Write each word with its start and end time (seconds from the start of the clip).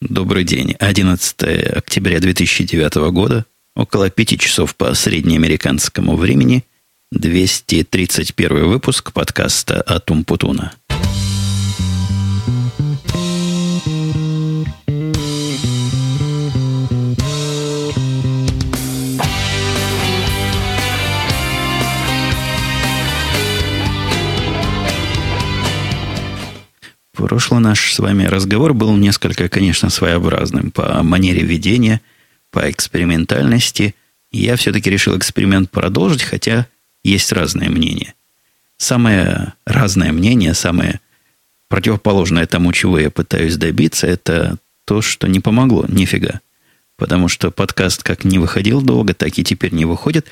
Добрый 0.00 0.44
день. 0.44 0.74
11 0.78 1.76
октября 1.76 2.20
2009 2.20 3.12
года, 3.12 3.44
около 3.76 4.08
5 4.08 4.40
часов 4.40 4.74
по 4.74 4.94
среднеамериканскому 4.94 6.16
времени, 6.16 6.64
231 7.12 8.66
выпуск 8.66 9.12
подкаста 9.12 9.82
«Атум 9.82 10.24
Путуна». 10.24 10.72
Прошлый 27.40 27.62
наш 27.62 27.94
с 27.94 27.98
вами 27.98 28.24
разговор 28.24 28.74
был 28.74 28.94
несколько, 28.98 29.48
конечно, 29.48 29.88
своеобразным 29.88 30.70
по 30.70 31.02
манере 31.02 31.40
ведения, 31.40 32.02
по 32.50 32.70
экспериментальности. 32.70 33.94
Я 34.30 34.56
все-таки 34.56 34.90
решил 34.90 35.16
эксперимент 35.16 35.70
продолжить, 35.70 36.22
хотя 36.22 36.66
есть 37.02 37.32
разные 37.32 37.70
мнения. 37.70 38.12
Самое 38.76 39.54
разное 39.64 40.12
мнение, 40.12 40.52
самое 40.52 41.00
противоположное 41.70 42.46
тому, 42.46 42.74
чего 42.74 42.98
я 42.98 43.10
пытаюсь 43.10 43.56
добиться, 43.56 44.06
это 44.06 44.58
то, 44.84 45.00
что 45.00 45.26
не 45.26 45.40
помогло, 45.40 45.86
нифига. 45.88 46.42
Потому 46.98 47.28
что 47.28 47.50
подкаст 47.50 48.02
как 48.02 48.24
не 48.24 48.38
выходил 48.38 48.82
долго, 48.82 49.14
так 49.14 49.38
и 49.38 49.44
теперь 49.44 49.72
не 49.72 49.86
выходит. 49.86 50.26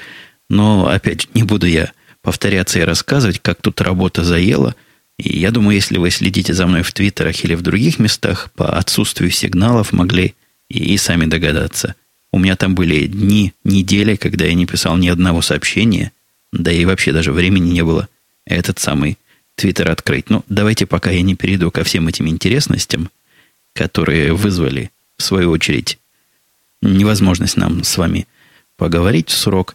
Но, 0.51 0.87
опять, 0.87 1.35
не 1.35 1.43
буду 1.43 1.67
я 1.67 1.91
повторяться 2.21 2.79
и 2.81 2.83
рассказывать, 2.83 3.41
как 3.41 3.63
тут 3.63 3.81
работа 3.81 4.25
заела– 4.25 4.75
и 5.19 5.39
я 5.39 5.51
думаю, 5.51 5.75
если 5.75 5.99
вы 5.99 6.11
следите 6.11 6.55
за 6.55 6.67
мной 6.67 6.83
в 6.83 6.93
Твиттерах 6.93 7.45
или 7.45 7.55
в 7.55 7.63
других 7.63 7.99
местах, 7.99 8.51
по 8.55 8.77
отсутствию 8.77 9.31
сигналов 9.31 9.93
могли 9.93 10.35
и, 10.69 10.95
и 10.95 10.97
сами 10.97 11.27
догадаться. 11.27 11.97
У 12.31 12.39
меня 12.39 12.57
там 12.57 12.75
были 12.75 13.07
дни, 13.07 13.53
недели, 13.65 14.15
когда 14.15 14.45
я 14.45 14.55
не 14.55 14.67
писал 14.67 14.97
ни 14.97 15.09
одного 15.09 15.43
сообщения, 15.43 16.13
да 16.53 16.71
и 16.71 16.85
вообще 16.85 17.13
даже 17.13 17.33
времени 17.33 17.71
не 17.71 17.83
было 17.83 18.09
этот 18.47 18.79
самый 18.79 19.19
Твиттер 19.57 19.91
открыть. 19.91 20.31
Ну, 20.31 20.45
давайте 20.49 20.87
пока 20.87 21.11
я 21.11 21.23
не 21.23 21.35
перейду 21.35 21.73
ко 21.73 21.83
всем 21.83 22.07
этим 22.07 22.29
интересностям, 22.29 23.11
которые 23.75 24.35
вызвали, 24.35 24.93
в 25.17 25.25
свою 25.25 25.51
очередь, 25.51 25.99
невозможность 26.81 27.57
нам 27.57 27.83
с 27.83 27.99
вами 27.99 28.29
поговорить 28.77 29.31
в 29.31 29.37
срок. 29.37 29.75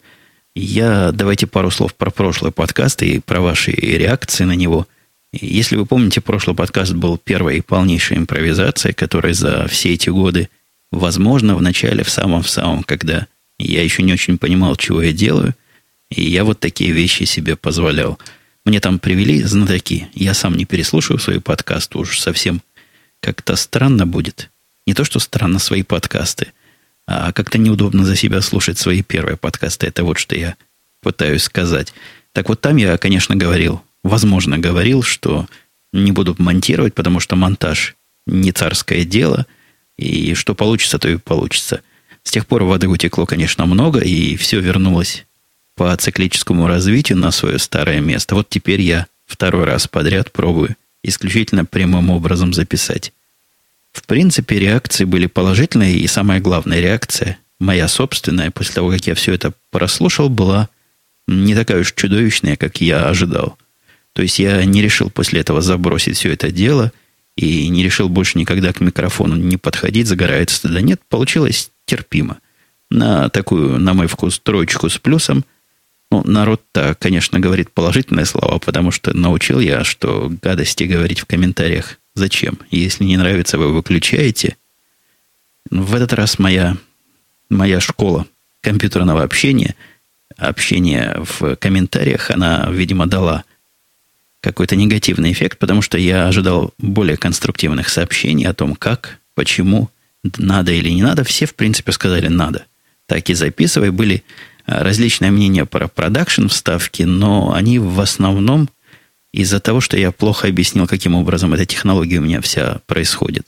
Я 0.55 1.11
давайте 1.11 1.47
пару 1.47 1.69
слов 1.69 1.95
про 1.95 2.11
прошлый 2.11 2.53
подкаст 2.53 3.03
и 3.03 3.19
про 3.19 3.41
ваши 3.41 3.72
реакции 3.72 4.45
на 4.45 4.53
него– 4.53 4.88
если 5.33 5.75
вы 5.75 5.85
помните, 5.85 6.21
прошлый 6.21 6.55
подкаст 6.55 6.93
был 6.93 7.17
первой 7.17 7.63
полнейшей 7.63 8.17
импровизацией, 8.17 8.93
которая 8.93 9.33
за 9.33 9.67
все 9.67 9.93
эти 9.93 10.09
годы, 10.09 10.49
возможно, 10.91 11.55
в 11.55 11.61
начале, 11.61 12.03
в 12.03 12.09
самом-в 12.09 12.49
самом, 12.49 12.83
когда 12.83 13.27
я 13.57 13.83
еще 13.83 14.03
не 14.03 14.13
очень 14.13 14.37
понимал, 14.37 14.75
чего 14.75 15.01
я 15.01 15.11
делаю, 15.11 15.55
и 16.09 16.21
я 16.23 16.43
вот 16.43 16.59
такие 16.59 16.91
вещи 16.91 17.23
себе 17.23 17.55
позволял. 17.55 18.19
Мне 18.63 18.79
там 18.79 18.99
привели 18.99 19.41
знатоки. 19.41 20.07
Я 20.13 20.35
сам 20.35 20.55
не 20.55 20.65
переслушаю 20.65 21.17
свои 21.17 21.39
подкасты, 21.39 21.97
уж 21.97 22.19
совсем 22.19 22.61
как-то 23.19 23.55
странно 23.55 24.05
будет. 24.05 24.51
Не 24.85 24.93
то, 24.93 25.03
что 25.03 25.19
странно 25.19 25.57
свои 25.57 25.81
подкасты, 25.81 26.51
а 27.07 27.31
как-то 27.31 27.57
неудобно 27.57 28.05
за 28.05 28.15
себя 28.15 28.41
слушать 28.41 28.77
свои 28.77 29.01
первые 29.01 29.37
подкасты. 29.37 29.87
Это 29.87 30.03
вот 30.03 30.19
что 30.19 30.35
я 30.35 30.55
пытаюсь 31.01 31.43
сказать. 31.43 31.93
Так 32.33 32.49
вот 32.49 32.61
там 32.61 32.77
я, 32.77 32.97
конечно, 32.97 33.35
говорил 33.35 33.81
возможно, 34.03 34.57
говорил, 34.57 35.03
что 35.03 35.47
не 35.91 36.11
буду 36.11 36.35
монтировать, 36.37 36.93
потому 36.93 37.19
что 37.19 37.35
монтаж 37.35 37.95
не 38.25 38.51
царское 38.51 39.05
дело, 39.05 39.45
и 39.97 40.33
что 40.33 40.55
получится, 40.55 40.99
то 40.99 41.07
и 41.09 41.17
получится. 41.17 41.81
С 42.23 42.31
тех 42.31 42.47
пор 42.47 42.63
воды 42.63 42.87
утекло, 42.87 43.25
конечно, 43.25 43.65
много, 43.65 43.99
и 43.99 44.35
все 44.37 44.59
вернулось 44.59 45.25
по 45.75 45.95
циклическому 45.95 46.67
развитию 46.67 47.17
на 47.17 47.31
свое 47.31 47.59
старое 47.59 48.00
место. 48.00 48.35
Вот 48.35 48.50
теперь 48.50 48.81
я 48.81 49.07
второй 49.25 49.66
раз 49.66 49.88
подряд 49.88 50.31
пробую 50.31 50.75
исключительно 51.03 51.66
прямым 51.66 52.09
образом 52.09 52.53
записать. 52.53 53.11
В 53.91 54.05
принципе, 54.05 54.57
реакции 54.57 55.03
были 55.03 55.28
положительные, 55.28 55.97
и 55.97 56.07
самая 56.07 56.39
главная 56.39 56.79
реакция, 56.79 57.38
моя 57.59 57.88
собственная, 57.88 58.51
после 58.51 58.75
того, 58.75 58.89
как 58.89 59.05
я 59.05 59.16
все 59.16 59.33
это 59.33 59.53
прослушал, 59.69 60.29
была 60.29 60.69
не 61.28 61.55
такая 61.55 61.81
уж 61.81 61.94
чудовищная, 61.94 62.55
как 62.55 62.81
я 62.81 63.07
ожидал. 63.07 63.57
То 64.13 64.22
есть 64.22 64.40
я 64.40 64.63
не 64.63 64.81
решил 64.81 65.09
после 65.09 65.41
этого 65.41 65.62
забросить 65.62 66.18
все 66.18 66.31
это 66.31 66.51
дело 66.51 66.91
и 67.35 67.68
не 67.68 67.84
решил 67.84 68.09
больше 68.09 68.38
никогда 68.38 68.72
к 68.72 68.79
микрофону 68.79 69.35
не 69.35 69.57
подходить, 69.57 70.07
загорается. 70.07 70.68
Да 70.68 70.81
нет, 70.81 71.01
получилось 71.09 71.72
терпимо. 71.85 72.40
На 72.90 73.29
такую, 73.29 73.79
на 73.79 73.94
мой 73.94 74.07
вкус, 74.07 74.40
троечку 74.40 74.88
с 74.90 75.00
плюсом. 75.00 75.44
Ну, 76.12 76.22
народ-то, 76.25 76.96
конечно, 77.00 77.40
говорит 77.40 77.72
положительные 77.72 78.25
слова, 78.25 78.59
потому 78.59 78.91
что 78.91 79.18
научил 79.18 79.59
я, 79.59 79.84
что 79.84 80.31
гадости 80.44 80.84
говорить 80.84 81.19
в 81.19 81.25
комментариях 81.25 81.97
зачем. 82.13 82.59
Если 82.69 83.03
не 83.03 83.18
нравится, 83.18 83.57
вы 83.57 83.73
выключаете. 83.73 84.57
В 85.72 85.96
этот 85.96 86.13
раз 86.13 86.38
моя, 86.38 86.78
моя 87.50 87.79
школа 87.79 88.28
компьютерного 88.62 89.23
общения, 89.23 89.75
общение 90.38 91.18
в 91.23 91.56
комментариях, 91.56 92.29
она, 92.29 92.69
видимо, 92.69 93.07
дала 93.07 93.44
какой-то 94.43 94.75
негативный 94.75 95.31
эффект, 95.31 95.57
потому 95.57 95.81
что 95.81 95.97
я 95.97 96.27
ожидал 96.27 96.73
более 96.77 97.15
конструктивных 97.15 97.87
сообщений 97.87 98.45
о 98.45 98.53
том, 98.53 98.75
как, 98.75 99.19
почему, 99.35 99.89
надо 100.37 100.73
или 100.73 100.89
не 100.89 101.01
надо. 101.01 101.23
Все, 101.23 101.45
в 101.45 101.55
принципе, 101.55 101.93
сказали 101.93 102.27
«надо». 102.27 102.65
Так 103.05 103.29
и 103.29 103.33
записывай. 103.35 103.91
Были 103.91 104.23
а, 104.65 104.83
различные 104.83 105.31
мнения 105.31 105.65
про 105.65 105.87
продакшн 105.87 106.47
вставки, 106.47 107.03
но 107.03 107.53
они 107.53 107.79
в 107.79 108.01
основном 108.01 108.69
из-за 109.31 109.61
того, 109.61 109.79
что 109.79 109.97
я 109.97 110.11
плохо 110.11 110.49
объяснил, 110.49 110.87
каким 110.87 111.15
образом 111.15 111.53
эта 111.53 111.65
технология 111.65 112.19
у 112.19 112.23
меня 112.23 112.41
вся 112.41 112.81
происходит. 112.85 113.47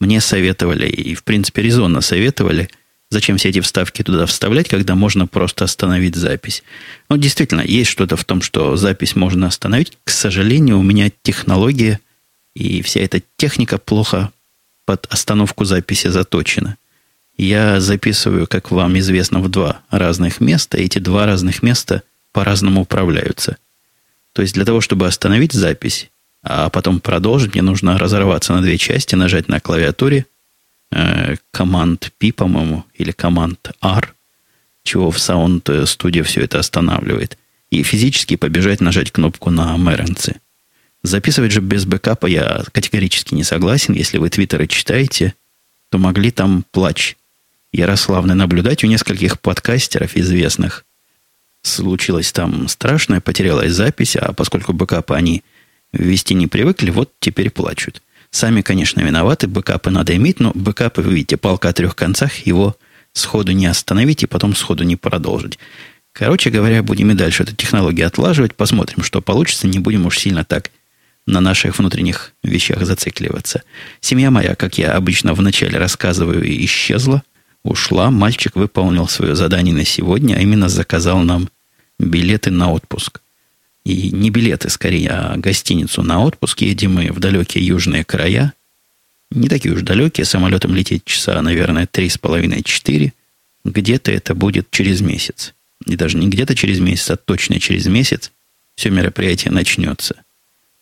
Мне 0.00 0.20
советовали, 0.20 0.88
и 0.88 1.14
в 1.14 1.22
принципе 1.22 1.62
резонно 1.62 2.00
советовали– 2.00 2.68
Зачем 3.08 3.36
все 3.36 3.50
эти 3.50 3.60
вставки 3.60 4.02
туда 4.02 4.26
вставлять, 4.26 4.68
когда 4.68 4.96
можно 4.96 5.26
просто 5.26 5.64
остановить 5.64 6.16
запись? 6.16 6.64
Ну, 7.08 7.16
действительно, 7.16 7.60
есть 7.60 7.90
что-то 7.90 8.16
в 8.16 8.24
том, 8.24 8.42
что 8.42 8.76
запись 8.76 9.14
можно 9.14 9.46
остановить. 9.46 9.96
К 10.04 10.10
сожалению, 10.10 10.78
у 10.78 10.82
меня 10.82 11.10
технология 11.22 12.00
и 12.54 12.82
вся 12.82 13.00
эта 13.00 13.22
техника 13.36 13.78
плохо 13.78 14.32
под 14.86 15.06
остановку 15.10 15.64
записи 15.64 16.08
заточена. 16.08 16.76
Я 17.36 17.80
записываю, 17.80 18.46
как 18.46 18.70
вам 18.70 18.98
известно, 18.98 19.40
в 19.40 19.48
два 19.50 19.82
разных 19.90 20.40
места. 20.40 20.78
Эти 20.78 20.98
два 20.98 21.26
разных 21.26 21.62
места 21.62 22.02
по-разному 22.32 22.82
управляются. 22.82 23.58
То 24.32 24.42
есть 24.42 24.54
для 24.54 24.64
того, 24.64 24.80
чтобы 24.80 25.06
остановить 25.06 25.52
запись, 25.52 26.10
а 26.42 26.70
потом 26.70 27.00
продолжить, 27.00 27.54
мне 27.54 27.62
нужно 27.62 27.98
разорваться 27.98 28.52
на 28.52 28.62
две 28.62 28.78
части, 28.78 29.14
нажать 29.14 29.48
на 29.48 29.60
клавиатуре– 29.60 30.26
команд 31.50 32.12
P, 32.18 32.32
по-моему, 32.32 32.84
или 32.94 33.12
команд 33.12 33.70
R, 33.80 34.14
чего 34.82 35.10
в 35.10 35.16
Sound 35.16 35.62
Studio 35.62 36.22
все 36.22 36.42
это 36.42 36.58
останавливает, 36.58 37.38
и 37.70 37.82
физически 37.82 38.36
побежать 38.36 38.80
нажать 38.80 39.10
кнопку 39.10 39.50
на 39.50 39.76
Меренце. 39.76 40.40
Записывать 41.02 41.52
же 41.52 41.60
без 41.60 41.84
бэкапа 41.84 42.26
я 42.26 42.64
категорически 42.72 43.34
не 43.34 43.44
согласен. 43.44 43.94
Если 43.94 44.18
вы 44.18 44.28
твиттеры 44.28 44.66
читаете, 44.66 45.34
то 45.90 45.98
могли 45.98 46.30
там 46.30 46.64
плач 46.70 47.16
Ярославный 47.72 48.34
наблюдать 48.34 48.84
у 48.84 48.86
нескольких 48.86 49.38
подкастеров 49.40 50.16
известных. 50.16 50.84
Случилось 51.62 52.32
там 52.32 52.68
страшное, 52.68 53.20
потерялась 53.20 53.72
запись, 53.72 54.16
а 54.16 54.32
поскольку 54.32 54.72
бэкапы 54.72 55.14
они 55.14 55.42
вести 55.92 56.34
не 56.34 56.46
привыкли, 56.46 56.90
вот 56.90 57.12
теперь 57.20 57.50
плачут. 57.50 58.02
Сами, 58.36 58.60
конечно, 58.60 59.00
виноваты, 59.00 59.46
бэкапы 59.46 59.88
надо 59.88 60.14
иметь, 60.14 60.40
но 60.40 60.52
бэкапы, 60.54 61.00
вы 61.00 61.14
видите, 61.14 61.38
палка 61.38 61.70
о 61.70 61.72
трех 61.72 61.96
концах, 61.96 62.46
его 62.46 62.76
сходу 63.14 63.52
не 63.52 63.64
остановить 63.64 64.24
и 64.24 64.26
потом 64.26 64.54
сходу 64.54 64.84
не 64.84 64.94
продолжить. 64.94 65.58
Короче 66.12 66.50
говоря, 66.50 66.82
будем 66.82 67.10
и 67.10 67.14
дальше 67.14 67.44
эту 67.44 67.56
технологию 67.56 68.06
отлаживать, 68.06 68.54
посмотрим, 68.54 69.02
что 69.04 69.22
получится, 69.22 69.66
не 69.66 69.78
будем 69.78 70.04
уж 70.04 70.18
сильно 70.18 70.44
так 70.44 70.70
на 71.26 71.40
наших 71.40 71.78
внутренних 71.78 72.34
вещах 72.42 72.84
зацикливаться. 72.84 73.62
Семья 74.02 74.30
моя, 74.30 74.54
как 74.54 74.76
я 74.76 74.92
обычно 74.92 75.32
вначале 75.32 75.78
рассказываю, 75.78 76.44
исчезла, 76.62 77.22
ушла. 77.64 78.10
Мальчик 78.10 78.54
выполнил 78.54 79.08
свое 79.08 79.34
задание 79.34 79.74
на 79.74 79.86
сегодня, 79.86 80.34
а 80.34 80.40
именно 80.40 80.68
заказал 80.68 81.20
нам 81.20 81.48
билеты 81.98 82.50
на 82.50 82.70
отпуск. 82.70 83.22
И 83.86 84.10
не 84.10 84.30
билеты, 84.30 84.68
скорее, 84.68 85.10
а 85.10 85.36
гостиницу 85.36 86.02
на 86.02 86.20
отпуск. 86.20 86.62
Едем 86.62 86.94
мы 86.94 87.12
в 87.12 87.20
далекие 87.20 87.64
южные 87.64 88.04
края. 88.04 88.52
Не 89.30 89.48
такие 89.48 89.72
уж 89.72 89.82
далекие. 89.82 90.24
Самолетом 90.24 90.74
лететь 90.74 91.04
часа, 91.04 91.40
наверное, 91.40 91.86
три 91.86 92.08
с 92.08 92.18
половиной, 92.18 92.64
четыре. 92.64 93.12
Где-то 93.64 94.10
это 94.10 94.34
будет 94.34 94.72
через 94.72 95.02
месяц. 95.02 95.54
И 95.86 95.94
даже 95.94 96.18
не 96.18 96.26
где-то 96.26 96.56
через 96.56 96.80
месяц, 96.80 97.10
а 97.10 97.16
точно 97.16 97.60
через 97.60 97.86
месяц 97.86 98.32
все 98.74 98.90
мероприятие 98.90 99.52
начнется. 99.52 100.16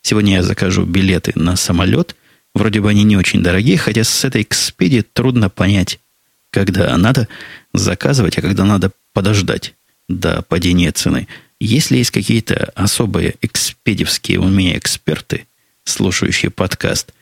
Сегодня 0.01 0.37
я 0.37 0.43
закажу 0.43 0.87
билеты 0.87 1.33
на 1.35 1.57
самолет. 1.57 2.17
Вроде 2.55 2.81
бы 2.81 2.89
они 2.89 3.03
не 3.03 3.19
очень 3.19 3.43
дорогие, 3.43 3.77
хотя 3.77 4.03
с 4.03 4.25
этой 4.25 4.45
Expedia 4.45 5.05
трудно 5.13 5.51
понять, 5.51 6.01
когда 6.49 6.97
надо 6.97 7.29
заказывать, 7.75 8.39
а 8.39 8.41
когда 8.41 8.65
надо 8.65 8.93
подождать 9.13 9.75
до 10.09 10.41
падения 10.41 10.91
цены. 10.91 11.29
Если 11.65 11.97
есть 11.97 12.11
какие-то 12.11 12.73
особые 12.75 13.37
экспедевские 13.41 14.39
у 14.39 14.47
меня 14.49 14.77
эксперты, 14.77 15.47
слушающие 15.85 16.51
подкаст, 16.51 17.15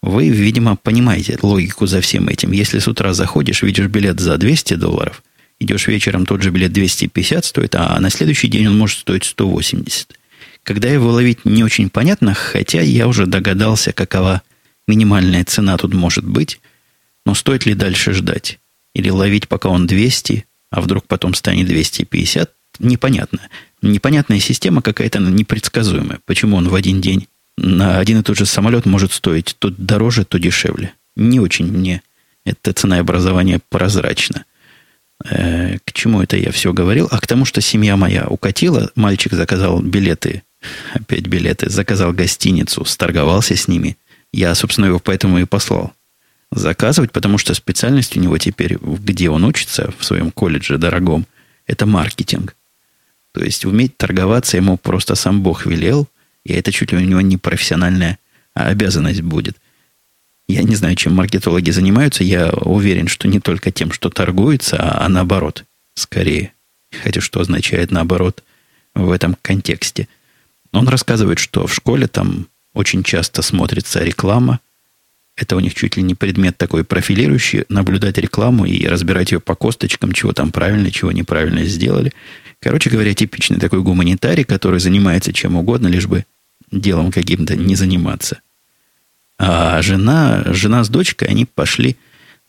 вы, 0.00 0.28
видимо, 0.28 0.76
понимаете 0.76 1.36
логику 1.42 1.86
за 1.86 2.00
всем 2.00 2.28
этим. 2.28 2.52
Если 2.52 2.78
с 2.78 2.86
утра 2.86 3.14
заходишь, 3.14 3.62
видишь 3.62 3.88
билет 3.88 4.20
за 4.20 4.38
200 4.38 4.74
долларов, 4.74 5.24
идешь 5.58 5.88
вечером, 5.88 6.24
тот 6.24 6.40
же 6.40 6.50
билет 6.50 6.72
250 6.72 7.44
стоит, 7.44 7.74
а 7.74 7.98
на 7.98 8.10
следующий 8.10 8.46
день 8.46 8.68
он 8.68 8.78
может 8.78 8.98
стоить 8.98 9.24
180. 9.24 10.16
Когда 10.62 10.88
его 10.88 11.10
ловить 11.10 11.44
не 11.44 11.64
очень 11.64 11.90
понятно, 11.90 12.32
хотя 12.32 12.80
я 12.82 13.08
уже 13.08 13.26
догадался, 13.26 13.92
какова 13.92 14.42
минимальная 14.86 15.44
цена 15.44 15.76
тут 15.76 15.94
может 15.94 16.24
быть, 16.24 16.60
но 17.26 17.34
стоит 17.34 17.66
ли 17.66 17.74
дальше 17.74 18.12
ждать? 18.12 18.60
Или 18.94 19.10
ловить, 19.10 19.48
пока 19.48 19.68
он 19.68 19.88
200, 19.88 20.44
а 20.70 20.80
вдруг 20.80 21.08
потом 21.08 21.34
станет 21.34 21.66
250, 21.66 22.52
непонятно. 22.78 23.40
Непонятная 23.82 24.40
система 24.40 24.82
какая-то 24.82 25.18
непредсказуемая. 25.18 26.20
Почему 26.24 26.56
он 26.56 26.68
в 26.68 26.74
один 26.74 27.00
день 27.00 27.26
на 27.56 27.98
один 27.98 28.20
и 28.20 28.22
тот 28.22 28.38
же 28.38 28.46
самолет 28.46 28.86
может 28.86 29.12
стоить 29.12 29.56
то 29.58 29.70
дороже, 29.70 30.24
то 30.24 30.38
дешевле. 30.38 30.94
Не 31.16 31.40
очень 31.40 31.66
мне 31.66 32.02
это 32.44 32.72
ценообразование 32.72 33.60
прозрачно. 33.68 34.44
Э, 35.24 35.78
к 35.84 35.92
чему 35.92 36.22
это 36.22 36.36
я 36.36 36.52
все 36.52 36.72
говорил? 36.72 37.08
А 37.10 37.18
к 37.18 37.26
тому, 37.26 37.44
что 37.44 37.60
семья 37.60 37.96
моя 37.96 38.26
укатила, 38.26 38.90
мальчик 38.94 39.32
заказал 39.32 39.82
билеты, 39.82 40.42
опять 40.94 41.26
билеты, 41.26 41.68
заказал 41.68 42.12
гостиницу, 42.12 42.84
сторговался 42.84 43.56
с 43.56 43.68
ними. 43.68 43.98
Я, 44.32 44.54
собственно, 44.54 44.86
его 44.86 44.98
поэтому 44.98 45.38
и 45.38 45.44
послал 45.44 45.92
заказывать, 46.52 47.12
потому 47.12 47.38
что 47.38 47.54
специальность 47.54 48.16
у 48.16 48.20
него 48.20 48.38
теперь, 48.38 48.78
где 48.80 49.30
он 49.30 49.44
учится, 49.44 49.92
в 49.98 50.04
своем 50.04 50.30
колледже 50.30 50.78
дорогом, 50.78 51.26
это 51.66 51.86
маркетинг. 51.86 52.56
То 53.32 53.44
есть 53.44 53.64
уметь 53.64 53.96
торговаться 53.96 54.56
ему 54.56 54.76
просто 54.76 55.14
сам 55.14 55.42
Бог 55.42 55.66
велел, 55.66 56.08
и 56.44 56.52
это 56.52 56.72
чуть 56.72 56.92
ли 56.92 56.98
у 56.98 57.00
него 57.00 57.20
не 57.20 57.36
профессиональная 57.36 58.18
обязанность 58.54 59.22
будет. 59.22 59.56
Я 60.48 60.62
не 60.64 60.74
знаю, 60.74 60.96
чем 60.96 61.14
маркетологи 61.14 61.70
занимаются. 61.70 62.24
Я 62.24 62.50
уверен, 62.50 63.06
что 63.06 63.28
не 63.28 63.38
только 63.38 63.70
тем, 63.70 63.92
что 63.92 64.10
торгуется, 64.10 64.76
а, 64.78 65.06
а 65.06 65.08
наоборот, 65.08 65.64
скорее. 65.94 66.52
Хотя 67.02 67.20
что 67.20 67.40
означает 67.40 67.92
наоборот 67.92 68.42
в 68.94 69.12
этом 69.12 69.36
контексте. 69.42 70.08
Он 70.72 70.88
рассказывает, 70.88 71.38
что 71.38 71.68
в 71.68 71.74
школе 71.74 72.08
там 72.08 72.48
очень 72.72 73.04
часто 73.04 73.42
смотрится 73.42 74.02
реклама– 74.02 74.60
это 75.40 75.56
у 75.56 75.60
них 75.60 75.74
чуть 75.74 75.96
ли 75.96 76.02
не 76.02 76.14
предмет 76.14 76.58
такой 76.58 76.84
профилирующий, 76.84 77.64
наблюдать 77.70 78.18
рекламу 78.18 78.66
и 78.66 78.86
разбирать 78.86 79.32
ее 79.32 79.40
по 79.40 79.54
косточкам, 79.54 80.12
чего 80.12 80.34
там 80.34 80.52
правильно, 80.52 80.90
чего 80.90 81.12
неправильно 81.12 81.64
сделали. 81.64 82.12
Короче 82.60 82.90
говоря, 82.90 83.14
типичный 83.14 83.58
такой 83.58 83.80
гуманитарий, 83.80 84.44
который 84.44 84.80
занимается 84.80 85.32
чем 85.32 85.56
угодно, 85.56 85.88
лишь 85.88 86.06
бы 86.06 86.26
делом 86.70 87.10
каким-то 87.10 87.56
не 87.56 87.74
заниматься. 87.74 88.40
А 89.38 89.80
жена, 89.82 90.44
жена 90.46 90.84
с 90.84 90.88
дочкой, 90.88 91.28
они 91.28 91.46
пошли 91.46 91.96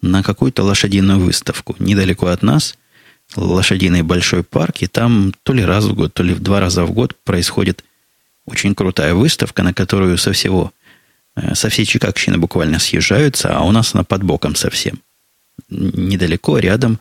на 0.01 0.23
какую-то 0.23 0.63
лошадиную 0.63 1.19
выставку 1.19 1.75
недалеко 1.79 2.27
от 2.27 2.43
нас, 2.43 2.77
лошадиный 3.35 4.01
большой 4.01 4.43
парк, 4.43 4.81
и 4.81 4.87
там 4.87 5.33
то 5.43 5.53
ли 5.53 5.63
раз 5.63 5.85
в 5.85 5.93
год, 5.93 6.13
то 6.13 6.23
ли 6.23 6.33
в 6.33 6.41
два 6.41 6.59
раза 6.59 6.85
в 6.85 6.91
год 6.91 7.15
происходит 7.23 7.85
очень 8.45 8.75
крутая 8.75 9.13
выставка, 9.13 9.63
на 9.63 9.73
которую 9.73 10.17
со 10.17 10.33
всего 10.33 10.73
Э, 11.35 11.55
со 11.55 11.69
всей 11.69 11.85
Чикагщины 11.85 12.37
буквально 12.37 12.79
съезжаются, 12.79 13.55
а 13.55 13.61
у 13.61 13.71
нас 13.71 13.95
она 13.95 14.03
под 14.03 14.23
боком 14.23 14.55
совсем. 14.55 14.99
Недалеко, 15.69 16.57
рядом. 16.57 16.99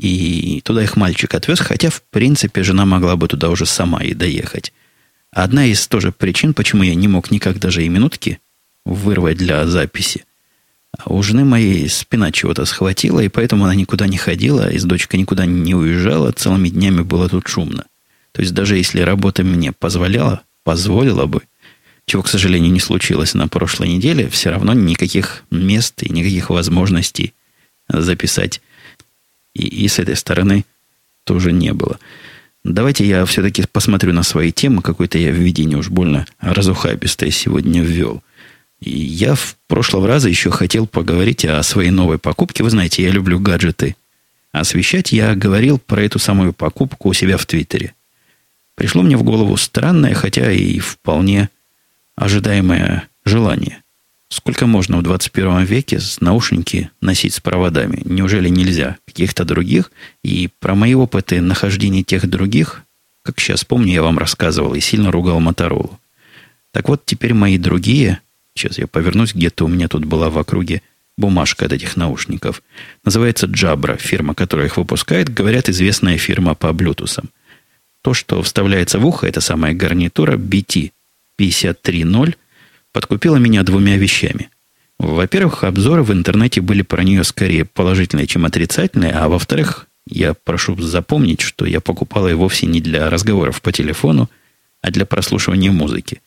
И 0.00 0.62
туда 0.64 0.82
их 0.82 0.96
мальчик 0.96 1.34
отвез, 1.34 1.60
хотя, 1.60 1.90
в 1.90 2.00
принципе, 2.00 2.62
жена 2.62 2.86
могла 2.86 3.16
бы 3.16 3.28
туда 3.28 3.50
уже 3.50 3.66
сама 3.66 4.02
и 4.02 4.14
доехать. 4.14 4.72
Одна 5.30 5.66
из 5.66 5.86
тоже 5.88 6.10
причин, 6.10 6.54
почему 6.54 6.82
я 6.82 6.94
не 6.94 7.06
мог 7.06 7.30
никак 7.30 7.58
даже 7.58 7.84
и 7.84 7.88
минутки 7.90 8.40
вырвать 8.86 9.36
для 9.36 9.66
записи. 9.66 10.24
А 10.98 11.12
у 11.12 11.22
жены 11.22 11.44
моей 11.44 11.86
спина 11.90 12.32
чего-то 12.32 12.64
схватила, 12.64 13.20
и 13.20 13.28
поэтому 13.28 13.64
она 13.64 13.74
никуда 13.74 14.06
не 14.06 14.16
ходила, 14.16 14.70
и 14.70 14.78
с 14.78 14.84
дочкой 14.84 15.20
никуда 15.20 15.44
не 15.44 15.74
уезжала, 15.74 16.32
целыми 16.32 16.70
днями 16.70 17.02
было 17.02 17.28
тут 17.28 17.46
шумно. 17.46 17.84
То 18.32 18.40
есть 18.40 18.54
даже 18.54 18.78
если 18.78 19.02
работа 19.02 19.44
мне 19.44 19.70
позволяла, 19.70 20.40
позволила 20.64 21.26
бы, 21.26 21.42
чего, 22.06 22.22
к 22.22 22.28
сожалению, 22.28 22.72
не 22.72 22.80
случилось 22.80 23.34
на 23.34 23.48
прошлой 23.48 23.88
неделе, 23.88 24.30
все 24.30 24.48
равно 24.48 24.72
никаких 24.72 25.44
мест 25.50 26.02
и 26.02 26.10
никаких 26.10 26.48
возможностей 26.48 27.34
записать 27.86 28.62
и, 29.54 29.66
и 29.84 29.88
с 29.88 29.98
этой 29.98 30.16
стороны 30.16 30.64
тоже 31.24 31.52
не 31.52 31.72
было. 31.72 31.98
Давайте 32.64 33.06
я 33.06 33.24
все-таки 33.24 33.64
посмотрю 33.70 34.12
на 34.12 34.22
свои 34.22 34.52
темы. 34.52 34.82
Какое-то 34.82 35.18
я 35.18 35.30
введение 35.30 35.78
уж 35.78 35.88
больно 35.88 36.26
разухабистое 36.40 37.30
сегодня 37.30 37.82
ввел. 37.82 38.22
И 38.80 38.90
я 38.90 39.34
в 39.34 39.56
прошлого 39.66 40.06
раза 40.06 40.28
еще 40.28 40.50
хотел 40.50 40.86
поговорить 40.86 41.44
о 41.44 41.62
своей 41.62 41.90
новой 41.90 42.18
покупке. 42.18 42.62
Вы 42.62 42.70
знаете, 42.70 43.02
я 43.02 43.10
люблю 43.10 43.38
гаджеты 43.38 43.96
освещать. 44.52 45.12
Я 45.12 45.34
говорил 45.34 45.78
про 45.78 46.02
эту 46.02 46.18
самую 46.18 46.52
покупку 46.52 47.10
у 47.10 47.12
себя 47.12 47.36
в 47.36 47.46
Твиттере. 47.46 47.94
Пришло 48.74 49.02
мне 49.02 49.16
в 49.16 49.22
голову 49.22 49.56
странное, 49.56 50.14
хотя 50.14 50.50
и 50.50 50.78
вполне 50.78 51.50
ожидаемое 52.16 53.08
желание. 53.24 53.82
Сколько 54.32 54.66
можно 54.66 54.96
в 54.96 55.02
21 55.02 55.64
веке 55.64 55.98
с 55.98 56.20
наушники 56.20 56.90
носить 57.00 57.34
с 57.34 57.40
проводами? 57.40 58.00
Неужели 58.04 58.48
нельзя 58.48 58.96
каких-то 59.04 59.44
других? 59.44 59.90
И 60.22 60.48
про 60.60 60.76
мои 60.76 60.94
опыты 60.94 61.40
нахождения 61.40 62.04
тех 62.04 62.30
других, 62.30 62.82
как 63.24 63.40
сейчас 63.40 63.64
помню, 63.64 63.92
я 63.92 64.02
вам 64.04 64.18
рассказывал 64.18 64.74
и 64.74 64.80
сильно 64.80 65.10
ругал 65.10 65.40
Моторолу. 65.40 65.98
Так 66.72 66.88
вот, 66.88 67.04
теперь 67.04 67.34
мои 67.34 67.58
другие, 67.58 68.20
сейчас 68.54 68.78
я 68.78 68.86
повернусь, 68.86 69.34
где-то 69.34 69.64
у 69.64 69.68
меня 69.68 69.88
тут 69.88 70.04
была 70.04 70.30
в 70.30 70.38
округе 70.38 70.82
бумажка 71.18 71.66
от 71.66 71.72
этих 71.72 71.96
наушников. 71.96 72.62
Называется 73.04 73.48
Jabra, 73.48 74.00
фирма, 74.00 74.34
которая 74.34 74.66
их 74.66 74.76
выпускает. 74.76 75.28
Говорят, 75.28 75.68
известная 75.68 76.18
фирма 76.18 76.54
по 76.54 76.68
Bluetooth. 76.68 77.24
То, 78.02 78.14
что 78.14 78.40
вставляется 78.42 79.00
в 79.00 79.06
ухо, 79.06 79.26
это 79.26 79.40
самая 79.40 79.74
гарнитура 79.74 80.36
BT 80.36 80.92
53.0 81.38 82.36
подкупила 82.92 83.36
меня 83.36 83.62
двумя 83.62 83.96
вещами. 83.96 84.50
Во-первых, 84.98 85.64
обзоры 85.64 86.02
в 86.02 86.12
интернете 86.12 86.60
были 86.60 86.82
про 86.82 87.02
нее 87.02 87.24
скорее 87.24 87.64
положительные, 87.64 88.26
чем 88.26 88.44
отрицательные, 88.44 89.12
а 89.12 89.28
во-вторых, 89.28 89.86
я 90.06 90.34
прошу 90.34 90.80
запомнить, 90.80 91.40
что 91.40 91.64
я 91.64 91.80
покупал 91.80 92.28
ее 92.28 92.36
вовсе 92.36 92.66
не 92.66 92.80
для 92.80 93.08
разговоров 93.08 93.62
по 93.62 93.72
телефону, 93.72 94.28
а 94.82 94.90
для 94.90 95.06
прослушивания 95.06 95.72
музыки. 95.72 96.20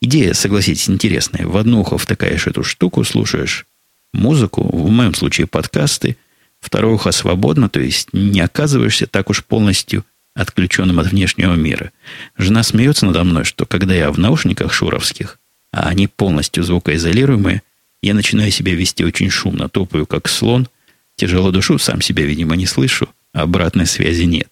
Идея, 0.00 0.32
согласитесь, 0.32 0.88
интересная. 0.88 1.46
В 1.46 1.56
одно 1.56 1.80
ухо 1.80 1.98
втыкаешь 1.98 2.46
эту 2.46 2.62
штуку, 2.62 3.04
слушаешь 3.04 3.66
музыку, 4.12 4.62
в 4.62 4.90
моем 4.90 5.14
случае 5.14 5.46
подкасты, 5.46 6.16
второе 6.60 6.94
ухо 6.94 7.12
свободно, 7.12 7.68
то 7.68 7.80
есть 7.80 8.08
не 8.12 8.40
оказываешься 8.40 9.06
так 9.06 9.30
уж 9.30 9.44
полностью 9.44 10.04
отключенным 10.34 11.00
от 11.00 11.08
внешнего 11.08 11.54
мира. 11.54 11.90
Жена 12.36 12.62
смеется 12.62 13.06
надо 13.06 13.24
мной, 13.24 13.44
что 13.44 13.66
когда 13.66 13.94
я 13.94 14.10
в 14.12 14.18
наушниках 14.18 14.72
шуровских, 14.72 15.38
а 15.72 15.88
они 15.88 16.06
полностью 16.06 16.62
звукоизолируемые, 16.64 17.62
я 18.02 18.14
начинаю 18.14 18.50
себя 18.50 18.74
вести 18.74 19.04
очень 19.04 19.30
шумно, 19.30 19.68
топаю 19.68 20.06
как 20.06 20.28
слон, 20.28 20.68
тяжело 21.16 21.50
душу, 21.50 21.78
сам 21.78 22.00
себя, 22.00 22.24
видимо, 22.24 22.56
не 22.56 22.66
слышу, 22.66 23.08
а 23.32 23.42
обратной 23.42 23.86
связи 23.86 24.22
нет. 24.22 24.48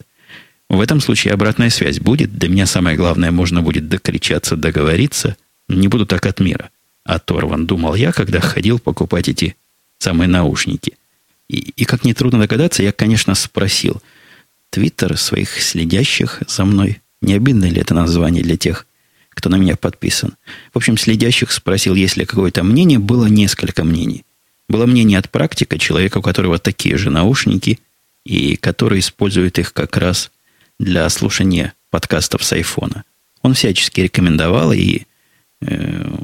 В 0.69 0.81
этом 0.81 1.01
случае 1.01 1.33
обратная 1.33 1.71
связь 1.71 2.01
будет, 2.01 2.37
до 2.39 2.49
меня 2.49 2.67
самое 2.67 2.97
главное, 2.97 3.31
можно 3.31 3.63
будет 3.63 3.89
докричаться, 3.89 4.57
договориться, 4.57 5.37
не 5.69 5.89
буду 5.89 6.07
так 6.07 6.27
от 6.27 6.41
мира. 6.41 6.71
Оторван, 7.05 7.67
думал 7.67 7.95
я, 7.95 8.11
когда 8.11 8.41
ходил 8.41 8.81
покупать 8.81 9.29
эти 9.29 9.55
самые 9.99 10.27
наушники. 10.27 10.95
И, 11.49 11.73
и 11.77 11.85
как 11.85 12.05
нетрудно 12.05 12.41
догадаться, 12.41 12.83
я, 12.83 12.93
конечно, 12.93 13.35
спросил– 13.35 14.03
Твиттер 14.71 15.17
своих 15.17 15.63
следящих 15.63 16.43
за 16.47 16.65
мной. 16.65 17.01
Не 17.23 17.35
обидно 17.35 17.65
ли 17.65 17.81
это 17.81 17.95
название 17.95 18.43
для 18.43 18.57
тех, 18.57 18.87
кто 19.37 19.51
на 19.51 19.57
меня 19.57 19.77
подписан? 19.77 20.35
В 20.73 20.79
общем, 20.79 20.97
следящих 20.97 21.53
спросил, 21.53 21.95
есть 21.95 22.17
ли 22.17 22.25
какое-то 22.25 22.65
мнение. 22.65 22.99
Было 22.99 23.27
несколько 23.27 23.85
мнений. 23.85 24.25
Было 24.67 24.87
мнение 24.87 25.19
от 25.19 25.31
практика, 25.31 25.79
человека, 25.79 26.19
у 26.19 26.23
которого 26.23 26.59
такие 26.59 26.97
же 26.97 27.11
наушники, 27.11 27.79
и 28.25 28.57
который 28.57 29.01
использует 29.01 29.59
их 29.59 29.75
как 29.75 29.99
раз 29.99 30.31
для 30.79 31.09
слушания 31.11 31.75
подкастов 31.91 32.43
с 32.45 32.53
айфона. 32.55 33.05
Он 33.43 33.53
всячески 33.53 34.01
рекомендовал 34.01 34.73
и, 34.73 35.03
э, 35.61 36.17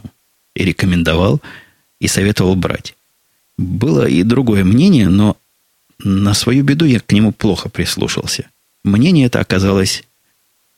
и 0.56 0.64
рекомендовал, 0.64 1.42
и 2.00 2.08
советовал 2.08 2.56
брать. 2.56 2.96
Было 3.58 4.08
и 4.08 4.22
другое 4.22 4.64
мнение, 4.64 5.10
но 5.10 5.36
на 5.98 6.32
свою 6.32 6.64
беду 6.64 6.86
я 6.86 6.98
к 6.98 7.12
нему 7.12 7.30
плохо 7.30 7.68
прислушался. 7.68 8.48
Мнение 8.84 9.26
это 9.26 9.40
оказалось 9.40 10.02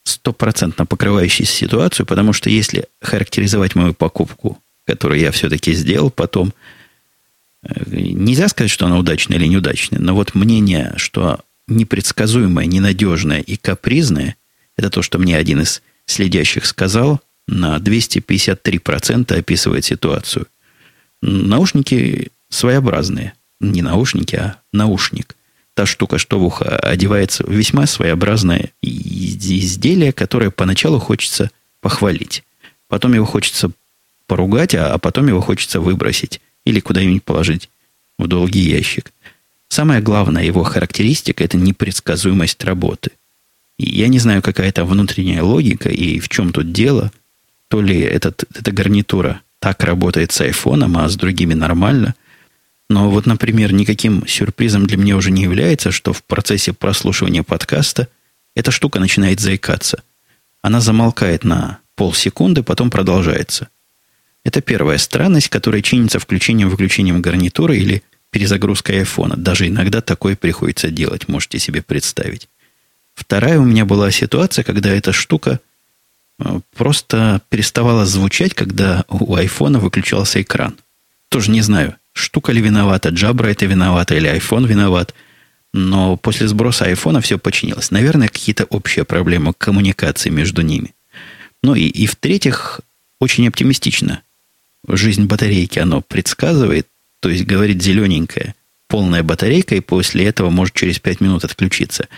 стопроцентно 0.05 0.87
покрывающей 0.87 1.45
ситуацию, 1.45 2.07
потому 2.07 2.33
что 2.33 2.51
если 2.51 2.87
характеризовать 3.01 3.75
мою 3.75 3.95
покупку 3.95 4.59
которую 4.87 5.21
я 5.21 5.31
все-таки 5.33 5.73
сделал 5.73 6.11
потом. 6.11 6.53
Э, 7.63 7.83
нельзя 7.87 8.49
сказать, 8.49 8.71
что 8.71 8.87
она 8.87 8.99
удачная 8.99 9.39
или 9.39 9.47
неудачная, 9.47 9.99
но 9.99 10.15
вот 10.15 10.35
мнение, 10.35 10.95
что 10.97 11.41
непредсказуемое, 11.67 12.67
ненадежное 12.67 13.41
и 13.41 13.57
капризное, 13.57 14.37
это 14.77 14.91
то, 14.91 15.03
что 15.03 15.19
мне 15.19 15.37
один 15.37 15.63
из 15.63 15.83
следящих 16.07 16.67
сказал, 16.67 17.21
на 17.47 17.77
253% 17.79 19.35
описывает 19.35 19.85
ситуацию. 19.85 20.47
Наушники 21.23 22.31
своеобразные. 22.51 23.35
Не 23.61 23.81
наушники, 23.81 24.37
а 24.37 24.61
наушник. 24.73 25.37
Та 25.75 25.87
штука, 25.87 26.19
что 26.19 26.39
в 26.39 26.45
ухо 26.45 26.65
одевается, 26.79 27.45
весьма 27.47 27.87
своеобразное 27.87 28.71
изделие, 28.81 30.13
которое 30.13 30.51
поначалу 30.51 31.01
хочется 31.01 31.51
похвалить. 31.81 32.45
Потом 32.89 33.15
его 33.15 33.27
хочется 33.27 33.71
поругать, 34.27 34.75
а, 34.75 34.95
а 34.95 34.99
потом 34.99 35.27
его 35.27 35.41
хочется 35.41 35.81
выбросить 35.81 36.41
или 36.65 36.81
куда-нибудь 36.81 37.25
положить 37.25 37.69
в 38.19 38.27
долгий 38.29 38.61
ящик. 38.61 39.13
Самая 39.69 40.01
главная 40.01 40.45
его 40.45 40.63
характеристика– 40.63 41.43
это 41.45 41.57
непредсказуемость 41.57 42.63
работы. 42.65 43.11
Я 43.77 44.07
не 44.09 44.21
знаю, 44.21 44.41
какая 44.41 44.69
это 44.69 44.85
внутренняя 44.85 45.43
логика 45.43 45.89
и 45.89 46.21
в 46.21 46.29
чем 46.29 46.53
тут 46.53 46.73
дело. 46.73 47.11
То 47.69 47.81
ли 47.81 47.99
этот, 47.99 48.45
эта 48.55 48.71
гарнитура 48.71 49.41
так 49.59 49.83
работает 49.83 50.31
с 50.31 50.41
айфоном, 50.41 50.97
а 50.97 51.09
с 51.09 51.17
другими 51.17 51.55
нормально. 51.55 52.15
Но 52.95 53.11
вот, 53.11 53.27
например, 53.27 53.73
никаким 53.73 54.25
сюрпризом 54.25 54.87
для 54.87 54.97
меня 54.97 55.17
уже 55.17 55.33
не 55.33 55.43
является, 55.43 55.91
что 55.91 56.13
в 56.13 56.23
процессе 56.23 56.73
прослушивания 56.73 57.43
подкаста 57.43 58.07
эта 58.55 58.71
штука 58.71 59.01
начинает 59.01 59.41
заикаться. 59.41 60.05
Она 60.63 60.81
замолкает 60.81 61.43
на 61.43 61.81
полсекунды, 61.97 62.63
потом 62.63 62.91
продолжается. 62.91 63.67
Это 64.45 64.61
первая 64.61 64.99
странность, 64.99 65.49
которая 65.49 65.83
чинится 65.83 66.21
включением-выключением 66.21 67.21
гарнитуры 67.21 67.79
или 67.79 68.05
перезагрузкой 68.31 69.01
айфона. 69.01 69.37
Даже 69.37 69.67
иногда 69.67 70.01
такое 70.01 70.37
приходится 70.37 70.89
делать, 70.89 71.27
можете 71.27 71.59
себе 71.59 71.83
представить. 71.83 72.49
Вторая 73.13 73.59
у 73.59 73.65
меня 73.65 73.85
была 73.85 74.13
ситуация, 74.13 74.63
когда 74.63 74.91
эта 74.91 75.11
штука 75.11 75.59
э, 76.39 76.61
просто 76.77 77.43
переставала 77.49 78.07
звучать, 78.07 78.55
когда 78.55 79.05
у 79.09 79.35
айфона 79.35 79.81
выключался 79.81 80.41
экран. 80.41 80.77
Тоже 81.29 81.51
не 81.51 81.61
знаю, 81.61 81.97
штука 82.15 82.53
ли 82.53 82.63
виновата, 82.63 83.11
Джабра 83.11 83.49
это 83.49 83.67
виновата 83.67 84.15
или 84.15 84.35
iPhone 84.35 84.67
виноват. 84.67 85.15
Но 85.75 86.17
после 86.17 86.49
сброса 86.49 86.87
айфона 86.87 87.21
все 87.21 87.39
починилось. 87.39 87.91
Наверное, 87.91 88.29
какие-то 88.29 88.65
общие 88.65 89.05
проблемы 89.05 89.53
коммуникации 89.53 90.31
между 90.31 90.63
ними. 90.63 90.95
Ну 91.63 91.75
и, 91.75 91.83
и 91.83 92.07
в-третьих, 92.07 92.81
очень 93.21 93.49
оптимистично. 93.49 94.23
Жизнь 94.87 95.25
батарейки 95.25 95.79
оно 95.79 96.01
предсказывает, 96.01 96.87
то 97.21 97.29
есть 97.29 97.45
говорит 97.45 97.83
зелененькая, 97.83 98.55
полная 98.87 99.23
батарейка, 99.23 99.75
и 99.75 99.81
после 99.81 100.27
этого 100.27 100.51
может 100.51 100.75
через 100.75 100.99
5 100.99 101.21
минут 101.21 101.45
отключиться. 101.45 102.09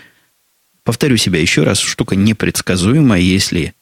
Повторю 0.83 1.17
себя 1.17 1.41
еще 1.41 1.63
раз, 1.63 1.79
штука 1.79 2.17
непредсказуемая, 2.17 3.21
если, 3.21 3.75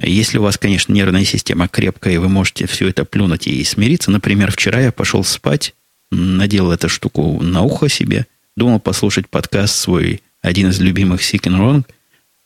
если 0.00 0.38
у 0.38 0.42
вас, 0.42 0.58
конечно, 0.58 0.92
нервная 0.92 1.24
система 1.24 1.68
крепкая, 1.68 2.14
и 2.14 2.18
вы 2.18 2.28
можете 2.28 2.66
все 2.66 2.88
это 2.88 3.04
плюнуть 3.04 3.46
и 3.46 3.62
смириться. 3.64 4.10
Например, 4.10 4.50
вчера 4.50 4.80
я 4.80 4.92
пошел 4.92 5.24
спать, 5.24 5.74
надел 6.10 6.70
эту 6.70 6.88
штуку 6.88 7.42
на 7.42 7.62
ухо 7.62 7.88
себе, 7.88 8.26
думал 8.56 8.80
послушать 8.80 9.28
подкаст 9.28 9.74
свой, 9.74 10.22
один 10.42 10.70
из 10.70 10.80
любимых 10.80 11.20
Sick 11.20 11.42
and 11.42 11.58
Wrong, 11.58 11.84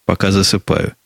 пока 0.04 0.30
засыпаю– 0.30 0.94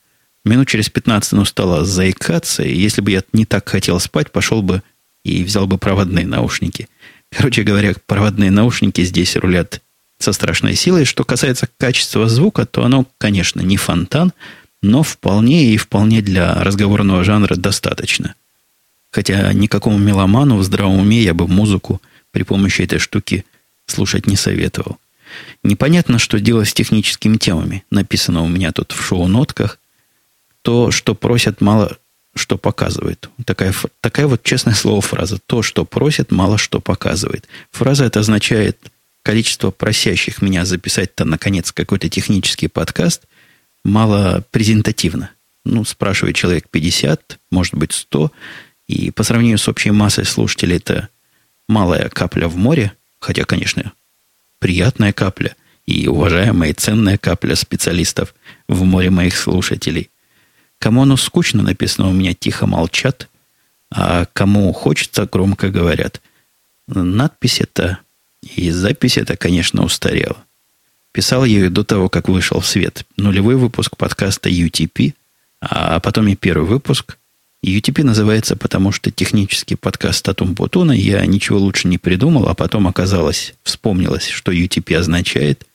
Минут 0.49 0.69
через 0.69 0.89
15 0.89 1.33
она 1.35 1.45
стала 1.45 1.85
заикаться, 1.85 2.63
и 2.63 2.75
если 2.75 3.01
бы 3.01 3.11
я 3.11 3.23
не 3.33 3.45
так 3.45 3.69
хотел 3.69 4.01
спать, 4.01 4.33
пошел 4.33 4.63
бы 4.63 4.83
и 5.25 5.45
взял 5.45 5.67
бы 5.67 5.79
проводные 5.79 6.27
наушники. 6.27 6.89
Короче 7.31 7.63
говоря, 7.63 7.95
проводные 8.07 8.51
наушники 8.51 9.03
здесь 9.05 9.37
рулят 9.37 9.83
со 10.19 10.33
страшной 10.33 10.75
силой. 10.75 11.05
Что 11.05 11.25
касается 11.25 11.69
качества 11.77 12.29
звука, 12.29 12.65
то 12.65 12.85
оно, 12.85 13.07
конечно, 13.19 13.61
не 13.61 13.77
фонтан, 13.77 14.33
но 14.83 15.03
вполне 15.03 15.73
и 15.73 15.77
вполне 15.77 16.23
для 16.23 16.55
разговорного 16.63 17.25
жанра 17.25 17.57
достаточно. 17.57 18.35
Хотя 19.11 19.53
никакому 19.53 19.99
меломану 19.99 20.57
в 20.57 20.63
здравом 20.63 21.01
уме 21.01 21.23
я 21.23 21.35
бы 21.35 21.49
музыку 21.49 22.01
при 22.31 22.43
помощи 22.43 22.83
этой 22.83 22.99
штуки 22.99 23.45
слушать 23.87 24.27
не 24.27 24.37
советовал. 24.37 24.99
Непонятно, 25.63 26.19
что 26.19 26.41
делать 26.41 26.69
с 26.69 26.75
техническими 26.75 27.37
темами. 27.37 27.85
Написано 27.91 28.43
у 28.43 28.49
меня 28.49 28.73
тут 28.73 28.93
в 28.93 29.03
шоу-нотках 29.03 29.79
то, 30.63 30.91
что 30.91 31.15
просят, 31.15 31.61
мало 31.61 31.97
что 32.35 32.57
показывает. 32.57 33.29
Такая, 33.45 33.75
такая 34.01 34.27
вот, 34.27 34.43
честное 34.43 34.75
слово, 34.75 35.01
фраза. 35.01 35.39
То, 35.47 35.63
что 35.63 35.85
просят, 35.85 36.31
мало 36.31 36.59
что 36.59 36.81
показывает. 36.81 37.49
Фраза 37.73 38.05
это 38.05 38.21
означает 38.21 38.79
количество 39.23 39.71
просящих 39.71 40.41
меня 40.41 40.65
записать-то, 40.65 41.25
наконец, 41.25 41.73
какой-то 41.73 42.09
технический 42.09 42.69
подкаст, 42.69 43.23
мало 43.89 44.45
презентативно. 44.51 45.31
Ну, 45.65 45.85
спрашивает 45.85 46.37
человек 46.37 46.69
50, 46.71 47.39
может 47.51 47.75
быть 47.75 47.93
100, 47.93 48.33
и 48.87 49.11
по 49.11 49.23
сравнению 49.23 49.59
с 49.59 49.69
общей 49.69 49.91
массой 49.91 50.25
слушателей 50.25 50.77
это 50.77 51.09
малая 51.69 52.09
капля 52.09 52.49
в 52.49 52.57
море, 52.57 52.93
хотя, 53.19 53.45
конечно, 53.45 53.93
приятная 54.59 55.13
капля 55.13 55.57
и 55.87 56.07
уважаемая 56.09 56.71
и 56.71 56.75
ценная 56.75 57.19
капля 57.19 57.55
специалистов 57.55 58.35
в 58.69 58.85
море 58.85 59.11
моих 59.11 59.37
слушателей– 59.37 60.11
Кому 60.79 61.03
оно 61.03 61.17
скучно 61.17 61.63
написано, 61.63 62.09
у 62.09 62.13
меня 62.13 62.35
тихо 62.35 62.67
молчат, 62.67 63.29
а 63.91 64.27
кому 64.33 64.73
хочется, 64.73 65.27
громко 65.27 65.71
говорят. 65.71 66.21
Надпись 66.87 67.61
это 67.61 67.99
и 68.43 68.71
запись 68.71 69.19
это, 69.19 69.37
конечно, 69.37 69.83
устарела. 69.83 70.45
Писал 71.19 71.45
я 71.45 71.59
ее 71.59 71.69
до 71.69 71.83
того, 71.83 72.09
как 72.09 72.29
вышел 72.29 72.61
в 72.61 72.67
свет 72.69 73.05
нулевой 73.17 73.57
выпуск 73.57 73.97
подкаста 73.97 74.49
UTP, 74.51 75.15
а 75.61 75.99
потом 75.99 76.29
и 76.29 76.37
первый 76.37 76.69
выпуск. 76.69 77.19
UTP 77.67 78.05
называется, 78.05 78.55
потому 78.55 78.93
что 78.93 79.11
технический 79.11 79.75
подкаст 79.75 80.25
Татум 80.25 80.55
Путуна 80.55 80.93
я 80.93 81.27
ничего 81.27 81.59
лучше 81.59 81.89
не 81.89 81.99
придумал, 81.99 82.47
а 82.49 82.55
потом 82.55 82.87
оказалось, 82.87 83.55
вспомнилось, 83.65 84.29
что 84.29 84.53
UTP 84.53 84.95
означает, 84.95 85.67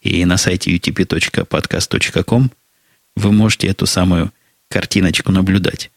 и 0.00 0.24
на 0.24 0.36
сайте 0.36 0.70
utp.podcast.com 0.70 2.52
вы 3.16 3.32
можете 3.32 3.66
эту 3.66 3.86
самую 3.86 4.30
картиночку 4.68 5.32
наблюдать. 5.32 5.90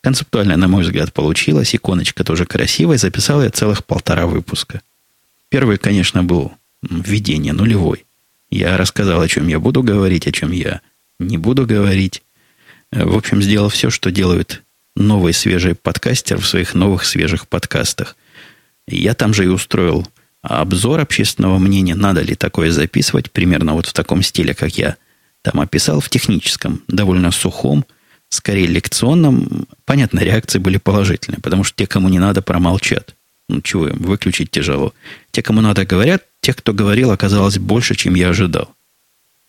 Концептуально, 0.00 0.56
на 0.56 0.68
мой 0.68 0.84
взгляд, 0.84 1.12
получилось. 1.12 1.74
Иконочка 1.74 2.22
тоже 2.22 2.46
красивая. 2.46 2.98
Записал 2.98 3.42
я 3.42 3.50
целых 3.50 3.84
полтора 3.84 4.28
выпуска. 4.28 4.80
Первый, 5.48 5.76
конечно, 5.76 6.22
был 6.22 6.52
введение 6.88 7.52
нулевой. 7.52 8.03
Я 8.54 8.76
рассказал, 8.76 9.20
о 9.20 9.26
чем 9.26 9.48
я 9.48 9.58
буду 9.58 9.82
говорить, 9.82 10.28
о 10.28 10.32
чем 10.32 10.52
я 10.52 10.80
не 11.18 11.38
буду 11.38 11.66
говорить. 11.66 12.22
Э, 12.92 13.04
в 13.04 13.16
общем, 13.16 13.42
сделал 13.42 13.68
все, 13.68 13.90
что 13.90 14.12
делают 14.12 14.62
новый 14.94 15.32
свежий 15.32 15.74
подкастер 15.74 16.38
в 16.38 16.46
своих 16.46 16.72
новых 16.72 17.04
свежих 17.04 17.48
подкастах. 17.48 18.16
Я 18.86 19.14
там 19.14 19.34
же 19.34 19.42
и 19.42 19.48
устроил 19.48 20.06
обзор 20.40 21.00
общественного 21.00 21.58
мнения, 21.58 21.96
надо 21.96 22.22
ли 22.22 22.36
такое 22.36 22.70
записывать, 22.70 23.32
примерно 23.32 23.72
вот 23.72 23.86
в 23.86 23.92
таком 23.92 24.22
стиле, 24.22 24.54
как 24.54 24.78
я 24.78 24.98
там 25.42 25.60
описал, 25.60 25.98
в 25.98 26.08
техническом, 26.08 26.80
довольно 26.86 27.32
сухом, 27.32 27.84
скорее 28.28 28.68
лекционном, 28.68 29.66
понятно, 29.84 30.20
реакции 30.20 30.60
были 30.60 30.76
положительные, 30.76 31.40
потому 31.40 31.64
что 31.64 31.74
те, 31.76 31.88
кому 31.88 32.08
не 32.08 32.20
надо, 32.20 32.40
промолчат. 32.40 33.16
Ну, 33.48 33.60
чего 33.60 33.88
им, 33.88 33.98
выключить 33.98 34.50
тяжело. 34.50 34.94
Те, 35.30 35.42
кому 35.42 35.60
надо, 35.60 35.84
говорят. 35.84 36.24
Тех, 36.40 36.56
кто 36.56 36.72
говорил, 36.72 37.10
оказалось 37.10 37.58
больше, 37.58 37.94
чем 37.94 38.14
я 38.14 38.30
ожидал. 38.30 38.74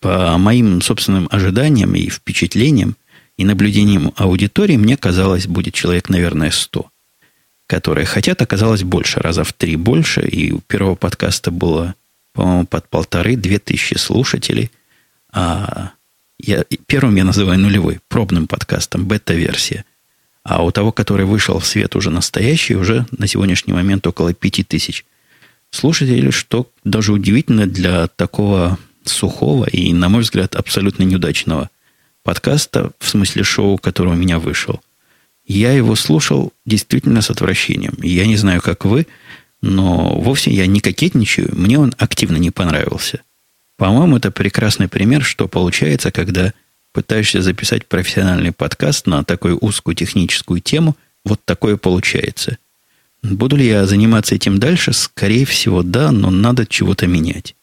По 0.02 0.38
моим 0.38 0.82
собственным 0.82 1.28
ожиданиям 1.32 1.96
и 1.96 2.10
впечатлениям 2.10 2.96
и 3.38 3.46
наблюдениям 3.46 4.14
аудитории, 4.16 4.78
мне 4.78 4.98
казалось, 4.98 5.48
будет 5.48 5.74
человек, 5.74 6.10
наверное, 6.10 6.52
100, 6.52 6.90
которые 7.68 8.06
хотят, 8.06 8.42
оказалось 8.42 8.84
больше, 8.84 9.20
раза 9.20 9.44
в 9.44 9.54
три 9.54 9.76
больше. 9.76 10.22
И 10.22 10.52
у 10.52 10.60
первого 10.60 10.96
подкаста 10.96 11.52
было, 11.52 11.96
по-моему, 12.34 12.66
под 12.66 12.90
полторы-две 12.90 13.60
тысячи 13.60 13.96
слушателей. 13.96 14.72
А 15.32 15.92
я, 16.40 16.66
первым 16.86 17.16
я 17.16 17.24
называю 17.24 17.60
нулевой, 17.60 18.00
пробным 18.08 18.48
подкастом, 18.48 19.06
бета-версия. 19.06 19.86
А 20.46 20.64
у 20.64 20.70
того, 20.70 20.92
который 20.92 21.26
вышел 21.26 21.58
в 21.58 21.66
свет 21.66 21.96
уже 21.96 22.12
настоящий, 22.12 22.76
уже 22.76 23.08
на 23.10 23.26
сегодняшний 23.26 23.74
момент 23.74 24.06
около 24.06 24.32
пяти 24.32 24.64
тысяч 24.64 25.04
слушателей, 25.72 26.30
что 26.30 26.70
даже 26.84 27.14
удивительно 27.14 27.66
для 27.66 28.08
такого 28.08 28.78
сухого 29.04 29.66
и, 29.66 29.92
на 29.92 30.08
мой 30.08 30.22
взгляд, 30.22 30.56
абсолютно 30.56 31.02
неудачного 31.02 31.72
подкаста, 32.24 32.92
в 33.00 33.10
смысле 33.10 33.44
шоу, 33.44 33.80
который 33.80 34.14
у 34.14 34.16
меня 34.16 34.38
вышел. 34.38 34.82
Я 35.48 35.72
его 35.72 35.96
слушал 35.96 36.54
действительно 36.64 37.24
с 37.24 37.32
отвращением. 37.32 37.98
Я 38.04 38.28
не 38.28 38.38
знаю, 38.38 38.62
как 38.62 38.86
вы, 38.86 39.08
но 39.64 40.16
вовсе 40.20 40.52
я 40.52 40.68
не 40.68 40.80
кокетничаю. 40.80 41.50
Мне 41.54 41.80
он 41.80 41.96
активно 41.98 42.38
не 42.38 42.52
понравился. 42.52 43.22
По-моему, 43.78 44.18
это 44.18 44.30
прекрасный 44.30 44.90
пример, 44.90 45.24
что 45.24 45.48
получается, 45.48 46.12
когда 46.12 46.54
пытаешься 46.96 47.42
записать 47.42 47.88
профессиональный 47.88 48.54
подкаст 48.54 49.06
на 49.06 49.26
такую 49.26 49.58
узкую 49.60 49.96
техническую 49.96 50.62
тему, 50.62 50.96
Вот 51.26 51.44
такое 51.44 51.76
получается. 51.76 52.58
Буду 53.22 53.58
ли 53.58 53.68
я 53.68 53.86
заниматься 53.86 54.36
этим 54.36 54.60
дальше? 54.60 54.94
Скорее 54.94 55.46
всего, 55.46 55.84
да, 55.84 56.12
но 56.12 56.30
надо 56.30 56.66
чего-то 56.66 57.08
менять. 57.08 57.56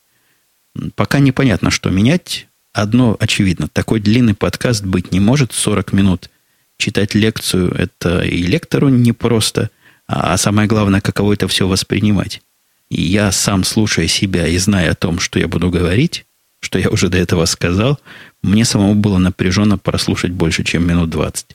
Пока 0.97 1.19
непонятно, 1.21 1.71
что 1.71 1.89
менять. 1.89 2.49
Одно 2.75 3.17
очевидно. 3.21 3.69
Такой 3.73 4.01
длинный 4.01 4.35
подкаст 4.35 4.85
быть 4.85 5.13
не 5.13 5.21
может. 5.21 5.53
40 5.53 5.93
минут 5.93 6.29
читать 6.77 7.15
лекцию– 7.15 7.73
это 7.79 8.21
и 8.21 8.43
лектору 8.43 8.89
непросто. 8.91 9.71
А 10.07 10.37
самое 10.37 10.69
главное, 10.69 11.01
каково 11.01 11.35
это 11.35 11.49
все 11.49 11.67
воспринимать. 11.67 12.43
И 12.91 13.01
я 13.01 13.33
сам, 13.33 13.65
слушая 13.65 14.09
себя 14.09 14.47
и 14.47 14.59
зная 14.59 14.91
о 14.91 14.97
том, 14.97 15.21
что 15.21 15.39
я 15.39 15.49
буду 15.49 15.71
говорить, 15.71 16.27
что 16.63 16.79
я 16.79 16.89
уже 16.89 17.09
до 17.09 17.19
этого 17.19 17.45
сказал, 17.45 17.99
мне 18.43 18.65
самому 18.65 18.95
было 18.95 19.19
напряженно 19.19 19.77
прослушать 19.79 20.31
больше, 20.31 20.65
чем 20.65 20.87
минут 20.87 21.11
20. 21.11 21.47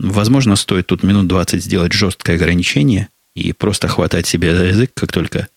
Возможно, 0.00 0.56
стоит 0.56 0.86
тут 0.86 1.02
минут 1.02 1.28
20 1.28 1.62
сделать 1.62 1.92
жесткое 1.92 2.36
ограничение 2.36 3.08
и 3.34 3.52
просто 3.52 3.86
хватать 3.86 4.26
себе 4.26 4.56
за 4.56 4.64
язык, 4.64 4.90
как 4.94 5.12
только 5.12 5.48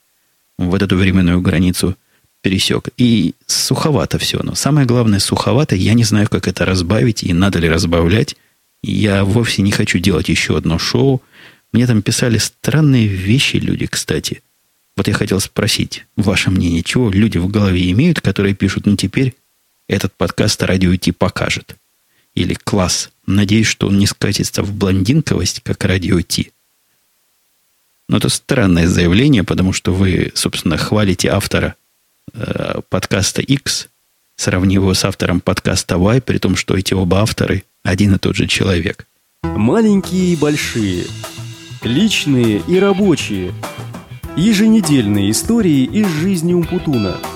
вот 0.58 0.82
эту 0.82 0.98
временную 0.98 1.42
границу 1.42 1.96
пересек. 2.42 2.90
И 2.98 3.34
суховато 3.48 4.18
все. 4.18 4.42
Но 4.44 4.54
самое 4.56 4.86
главное, 4.86 5.20
суховато. 5.20 5.76
Я 5.76 5.94
не 5.94 6.04
знаю, 6.04 6.28
как 6.30 6.48
это 6.48 6.66
разбавить 6.66 7.24
и 7.24 7.34
надо 7.34 7.60
ли 7.60 7.70
разбавлять. 7.70 8.36
Я 8.84 9.24
вовсе 9.24 9.62
не 9.62 9.72
хочу 9.72 10.00
делать 10.00 10.30
еще 10.30 10.58
одно 10.58 10.78
шоу. 10.78 11.22
Мне 11.72 11.88
там 11.88 12.02
писали 12.02 12.38
странные 12.38 13.08
вещи 13.08 13.58
люди, 13.58 13.88
кстати. 13.88 14.42
Вот 15.00 15.08
я 15.08 15.14
хотел 15.14 15.40
спросить, 15.40 16.04
ваше 16.18 16.50
мнение, 16.50 16.84
чего 16.84 17.10
люди 17.10 17.38
в 17.38 17.48
голове 17.48 17.90
имеют, 17.92 18.20
которые 18.20 18.54
пишут, 18.54 18.86
ну 18.86 18.98
теперь 18.98 19.34
этот 19.88 20.14
подкаст 20.14 20.62
радио 20.62 20.94
идти 20.94 21.14
покажет. 21.14 21.78
Или 22.36 22.54
класс. 22.54 23.10
Надеюсь, 23.26 23.68
что 23.68 23.88
он 23.88 23.98
не 23.98 24.08
скатится 24.08 24.62
в 24.62 24.74
блондинковость, 24.74 25.62
как 25.64 25.86
радио 25.86 26.20
Ти. 26.20 26.52
Но 28.10 28.18
это 28.18 28.28
странное 28.28 28.90
заявление, 28.90 29.46
потому 29.46 29.72
что 29.72 29.94
вы, 29.94 30.34
собственно, 30.36 30.76
хвалите 30.76 31.30
автора 31.30 31.76
э, 32.34 32.82
подкаста 32.90 33.42
X, 33.42 33.88
сравнив 34.36 34.82
его 34.82 34.94
с 34.94 35.06
автором 35.06 35.40
подкаста 35.40 35.96
Y, 35.96 36.20
при 36.20 36.40
том, 36.40 36.58
что 36.58 36.76
эти 36.76 36.94
оба 36.94 37.22
авторы 37.22 37.64
один 37.84 38.16
и 38.16 38.18
тот 38.18 38.36
же 38.36 38.48
человек. 38.48 39.08
Маленькие 39.44 40.34
и 40.34 40.36
большие, 40.36 41.06
личные 41.84 42.62
и 42.68 42.78
рабочие, 42.80 43.54
еженедельные 44.38 45.32
истории 45.32 45.84
из 45.84 46.08
жизни 46.08 46.54
Умпутуна– 46.54 47.18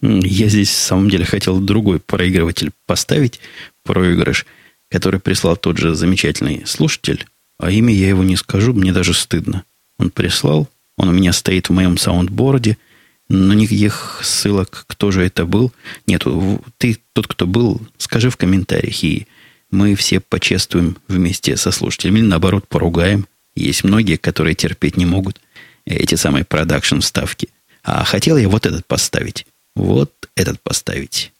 я 0.00 0.48
здесь, 0.48 0.70
в 0.70 0.78
самом 0.78 1.10
деле, 1.10 1.24
хотел 1.24 1.58
другой 1.60 1.98
проигрыватель 1.98 2.70
поставить, 2.86 3.40
проигрыш, 3.82 4.46
который 4.90 5.20
прислал 5.20 5.56
тот 5.56 5.78
же 5.78 5.94
замечательный 5.94 6.62
слушатель, 6.66 7.26
а 7.58 7.70
имя 7.70 7.92
я 7.92 8.08
его 8.08 8.22
не 8.22 8.36
скажу, 8.36 8.72
мне 8.72 8.92
даже 8.92 9.12
стыдно. 9.12 9.64
Он 9.98 10.10
прислал, 10.10 10.68
он 10.96 11.08
у 11.08 11.12
меня 11.12 11.32
стоит 11.32 11.68
в 11.68 11.72
моем 11.72 11.98
саундборде, 11.98 12.78
но 13.28 13.52
никаких 13.54 14.20
ссылок, 14.22 14.84
кто 14.86 15.10
же 15.10 15.24
это 15.24 15.44
был, 15.44 15.72
нету. 16.06 16.62
Ты, 16.78 16.98
тот, 17.12 17.26
кто 17.26 17.46
был, 17.46 17.80
скажи 17.98 18.30
в 18.30 18.36
комментариях, 18.36 19.02
и 19.02 19.26
мы 19.70 19.96
все 19.96 20.20
почествуем 20.20 20.96
вместе 21.08 21.56
со 21.56 21.72
слушателями, 21.72 22.20
или 22.20 22.26
наоборот, 22.26 22.66
поругаем. 22.68 23.26
Есть 23.58 23.84
многие, 23.84 24.16
которые 24.16 24.54
терпеть 24.54 24.96
не 24.96 25.06
могут 25.06 25.40
эти 25.84 26.14
самые 26.14 26.44
продакшн 26.44 27.00
вставки. 27.00 27.48
А 27.82 28.04
хотел 28.04 28.36
я 28.36 28.48
вот 28.48 28.66
этот 28.66 28.86
поставить 28.86 29.46
вот 29.78 30.12
этот 30.34 30.60
поставить. 30.60 31.32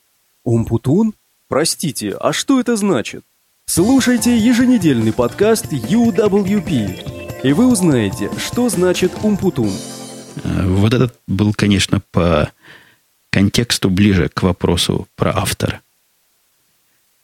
Умпутун? 0.45 1.15
Простите, 1.49 2.13
а 2.13 2.33
что 2.33 2.61
это 2.61 2.77
значит? 2.77 3.25
Слушайте 3.67 4.39
еженедельный 4.39 5.13
подкаст 5.13 5.73
UWP, 5.73 7.43
и 7.43 7.53
вы 7.53 7.67
узнаете, 7.67 8.31
что 8.39 8.69
значит 8.69 9.13
умпутун. 9.23 9.73
Э, 10.45 10.67
вот 10.67 10.95
этот 10.95 11.19
был, 11.27 11.53
конечно, 11.53 12.01
по 12.13 12.51
контексту 13.31 13.91
ближе 13.91 14.31
к 14.33 14.43
вопросу 14.43 15.07
про 15.17 15.37
автора. 15.37 15.81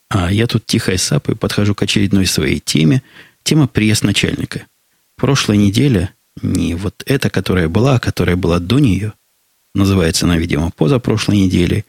А 0.09 0.33
я 0.33 0.47
тут 0.47 0.66
тихо 0.66 0.92
и 0.92 0.99
сапой 0.99 1.37
подхожу 1.37 1.75
к 1.75 1.83
очередной 1.83 2.27
своей 2.27 2.61
теме. 2.61 3.03
Тема 3.42 3.66
приезд 3.66 4.05
начальника. 4.05 4.66
Прошлой 5.16 5.57
неделе, 5.57 6.11
не 6.42 6.74
вот 6.74 7.03
эта, 7.07 7.31
которая 7.31 7.68
была, 7.68 7.96
а 7.96 8.00
которая 8.00 8.37
была 8.37 8.59
до 8.59 8.79
нее– 8.79 9.12
называется 9.74 10.27
она, 10.27 10.38
видимо, 10.38 10.70
позапрошлой 10.70 11.38
неделе, 11.38 11.85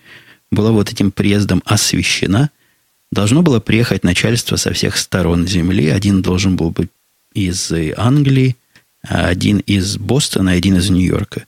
была 0.52 0.72
вот 0.72 0.92
этим 0.92 1.12
приездом 1.12 1.62
освещена. 1.66 2.50
Должно 3.12 3.42
было 3.44 3.60
приехать 3.60 4.04
начальство 4.04 4.56
со 4.56 4.74
всех 4.74 4.98
сторон 4.98 5.48
земли. 5.48 5.88
Один 5.90 6.22
должен 6.22 6.56
был 6.56 6.72
быть 6.72 6.90
из 7.34 7.72
Англии, 7.98 8.56
один 9.02 9.60
из 9.60 9.98
Бостона, 9.98 10.52
один 10.52 10.78
из 10.78 10.90
Нью-Йорка. 10.90 11.46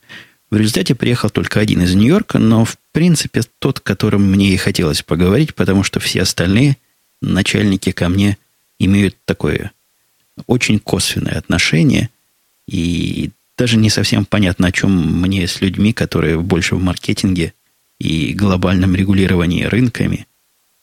В 0.50 0.56
результате 0.56 0.94
приехал 0.94 1.30
только 1.30 1.60
один 1.60 1.82
из 1.82 1.94
Нью-Йорка, 1.94 2.38
но, 2.38 2.64
в 2.64 2.78
принципе, 2.92 3.42
тот, 3.58 3.80
которым 3.80 4.30
мне 4.30 4.50
и 4.50 4.56
хотелось 4.56 5.02
поговорить, 5.02 5.54
потому 5.54 5.82
что 5.82 6.00
все 6.00 6.22
остальные 6.22 6.76
начальники 7.20 7.90
ко 7.90 8.08
мне 8.08 8.38
имеют 8.78 9.16
такое 9.24 9.72
очень 10.46 10.78
косвенное 10.78 11.38
отношение. 11.38 12.10
И 12.66 13.30
даже 13.56 13.76
не 13.76 13.90
совсем 13.90 14.24
понятно, 14.24 14.68
о 14.68 14.72
чем 14.72 15.20
мне 15.20 15.46
с 15.46 15.60
людьми, 15.60 15.92
которые 15.92 16.38
больше 16.38 16.76
в 16.76 16.82
маркетинге 16.82 17.54
и 17.98 18.32
глобальном 18.32 18.94
регулировании 18.94 19.64
рынками 19.64 20.26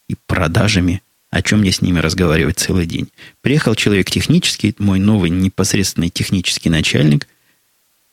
и 0.10 0.16
продажами, 0.28 1.02
о 1.30 1.42
чем 1.42 1.62
мне 1.62 1.72
с 1.72 1.82
ними 1.82 2.00
разговаривать 2.00 2.60
целый 2.60 2.86
день. 2.86 3.08
Приехал 3.42 3.76
человек 3.76 4.10
технический, 4.12 4.76
мой 4.78 5.00
новый 5.00 5.30
непосредственный 5.30 6.10
технический 6.10 6.70
начальник. 6.70 7.28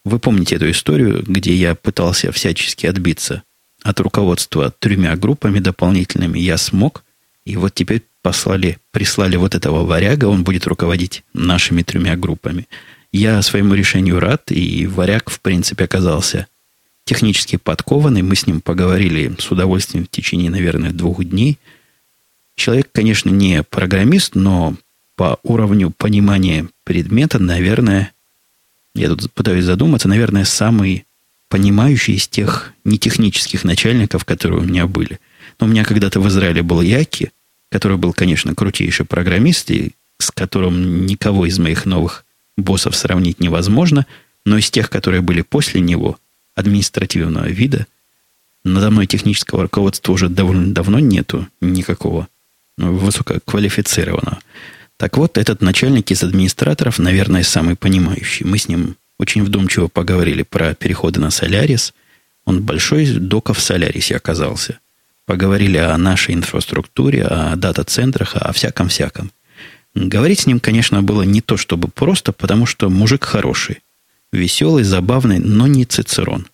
Вы 0.05 0.19
помните 0.19 0.57
эту 0.57 0.71
историю, 0.71 1.23
где 1.27 1.55
я 1.55 1.75
пытался 1.75 2.33
всячески 2.33 2.87
отбиться 2.87 3.43
от 3.83 3.99
руководства 4.01 4.73
тремя 4.79 5.17
группами 5.17 5.59
дополнительными. 5.59 6.39
Я 6.39 6.57
смог, 6.57 7.05
и 7.45 7.57
вот 7.57 7.75
теперь 7.75 8.03
послали, 8.23 8.79
прислали 8.93 9.37
вот 9.37 9.55
этого 9.55 9.85
варяга, 9.85 10.27
он 10.27 10.45
будет 10.45 10.67
руководить 10.67 11.25
нашими 11.35 11.83
тремя 11.83 12.17
группами– 12.17 12.69
я 13.13 13.43
своему 13.43 13.75
решению 13.75 14.21
рад, 14.21 14.51
и 14.51 14.87
варяг, 14.87 15.31
в 15.31 15.41
принципе, 15.41 15.85
оказался 15.85 16.47
технически 17.05 17.57
подкованный. 17.57 18.23
Мы 18.23 18.35
с 18.35 18.47
ним 18.47 18.63
поговорили 18.63 19.35
с 19.39 19.51
удовольствием 19.51 20.07
в 20.07 20.09
течение, 20.09 20.51
наверное, 20.51 20.93
двух 20.93 21.23
дней. 21.23 21.59
Человек, 22.57 22.89
конечно, 22.91 23.29
не 23.29 23.63
программист, 23.63 24.35
но 24.35 24.75
по 25.15 25.39
уровню 25.43 25.91
понимания 25.91 26.69
предмета, 26.85 27.39
наверное, 27.39 28.13
я 28.95 29.09
тут 29.09 29.31
пытаюсь 29.33 29.65
задуматься, 29.65 30.09
наверное, 30.09 30.47
самый 30.47 31.05
понимающий 31.49 32.15
из 32.15 32.29
тех 32.29 32.73
нетехнических 32.85 33.63
начальников, 33.63 34.25
которые 34.25 34.61
у 34.61 34.65
меня 34.65 34.87
были. 34.87 35.21
Но 35.61 35.67
у 35.67 35.69
меня 35.69 35.85
когда-то 35.85 36.19
в 36.19 36.29
Израиле 36.29 36.63
был 36.63 36.81
Яки, 36.81 37.31
который 37.73 37.97
был, 37.97 38.13
конечно, 38.13 38.55
крутейший 38.55 39.07
программист, 39.07 39.71
и 39.71 39.93
с 40.19 40.31
которым 40.31 41.07
никого 41.07 41.47
из 41.47 41.59
моих 41.59 41.87
новых 41.87 42.27
боссов 42.57 42.95
сравнить 42.95 43.41
невозможно, 43.41 44.07
но 44.45 44.59
из 44.59 44.71
тех, 44.71 44.91
которые 44.91 45.23
были 45.23 45.41
после 45.41 45.81
него, 45.81 46.19
административного 46.55 47.47
вида, 47.47 47.87
надо 48.63 48.91
мной 48.91 49.07
технического 49.07 49.63
руководства 49.63 50.13
уже 50.13 50.29
довольно 50.29 50.75
давно 50.75 50.99
нету 50.99 51.49
никакого 51.63 52.29
ну, 52.77 52.95
высококвалифицированного. 52.95 54.39
Так 54.99 55.17
вот, 55.17 55.39
этот 55.39 55.63
начальник 55.63 56.11
из 56.11 56.23
администраторов, 56.23 56.99
наверное, 56.99 57.43
самый 57.43 57.75
понимающий. 57.75 58.45
Мы 58.45 58.59
с 58.59 58.69
ним 58.69 58.97
очень 59.19 59.43
вдумчиво 59.43 59.89
поговорили 59.89 60.43
про 60.43 60.75
переходы 60.75 61.21
на 61.21 61.31
Солярис. 61.31 61.95
Он 62.45 62.63
большой 62.63 63.07
доков 63.07 63.59
в 63.59 63.63
Солярисе 63.63 64.17
оказался. 64.17 64.79
Поговорили 65.33 65.79
о 65.79 65.97
нашей 65.97 66.35
инфраструктуре, 66.35 67.25
о 67.25 67.57
дата-центрах, 67.57 68.37
о 68.37 68.53
всяком-всяком. 68.53 69.31
Говорить 69.95 70.41
с 70.41 70.47
ним, 70.47 70.61
конечно, 70.61 71.03
было 71.03 71.23
не 71.23 71.41
то 71.41 71.57
чтобы 71.57 71.89
просто, 71.89 72.33
потому 72.33 72.67
что 72.67 72.91
мужик 72.91 73.25
хороший. 73.25 73.79
Веселый, 74.31 74.85
забавный, 74.85 75.39
но 75.39 75.67
не 75.67 75.87
цицерон. 75.87 76.49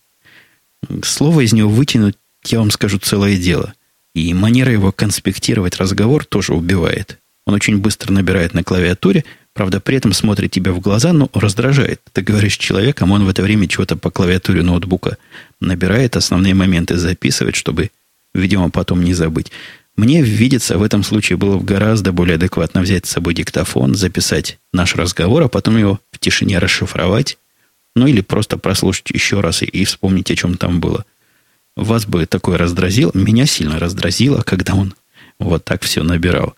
Слово 1.03 1.41
из 1.41 1.51
него 1.51 1.69
вытянуть, 1.69 2.15
я 2.45 2.59
вам 2.59 2.71
скажу, 2.71 2.99
целое 2.99 3.35
дело. 3.35 3.73
И 4.15 4.33
манера 4.33 4.71
его 4.71 4.93
конспектировать 4.93 5.75
разговор 5.75 6.23
тоже 6.23 6.53
убивает. 6.53 7.19
Он 7.45 7.55
очень 7.55 7.79
быстро 7.79 8.13
набирает 8.13 8.53
на 8.53 8.63
клавиатуре, 8.63 9.25
правда, 9.51 9.81
при 9.81 9.97
этом 9.97 10.13
смотрит 10.13 10.51
тебе 10.51 10.71
в 10.71 10.79
глаза, 10.79 11.11
но 11.11 11.29
раздражает. 11.33 11.99
Ты 12.13 12.21
говоришь 12.21 12.53
с 12.53 12.59
человеком, 12.59 13.11
он 13.11 13.25
в 13.25 13.29
это 13.29 13.41
время 13.41 13.67
чего-то 13.67 13.97
по 13.97 14.09
клавиатуре 14.09 14.63
ноутбука 14.63 15.17
набирает, 15.59 16.15
основные 16.15 16.53
моменты 16.53 16.95
записывает, 16.95 17.57
чтобы, 17.57 17.91
видимо, 18.33 18.69
потом 18.69 19.03
не 19.03 19.13
забыть. 19.13 19.51
Мне 19.95 20.21
видится, 20.21 20.77
в 20.77 20.83
этом 20.83 21.03
случае 21.03 21.37
было 21.37 21.59
гораздо 21.59 22.13
более 22.13 22.35
адекватно 22.35 22.81
взять 22.81 23.05
с 23.05 23.09
собой 23.09 23.33
диктофон, 23.33 23.95
записать 23.95 24.57
наш 24.71 24.95
разговор, 24.95 25.43
а 25.43 25.47
потом 25.49 25.77
его 25.77 25.99
в 26.11 26.19
тишине 26.19 26.57
расшифровать, 26.59 27.37
ну 27.95 28.07
или 28.07 28.21
просто 28.21 28.57
прослушать 28.57 29.09
еще 29.09 29.41
раз 29.41 29.61
и, 29.61 29.65
и 29.65 29.83
вспомнить, 29.83 30.31
о 30.31 30.35
чем 30.35 30.55
там 30.55 30.79
было. 30.79 31.05
Вас 31.75 32.05
бы 32.05 32.25
такое 32.25 32.57
раздразило, 32.57 33.11
меня 33.13 33.45
сильно 33.45 33.77
раздразило, 33.77 34.41
когда 34.41 34.73
он 34.73 34.93
вот 35.39 35.65
так 35.65 35.83
все 35.83 36.03
набирал. 36.03 36.55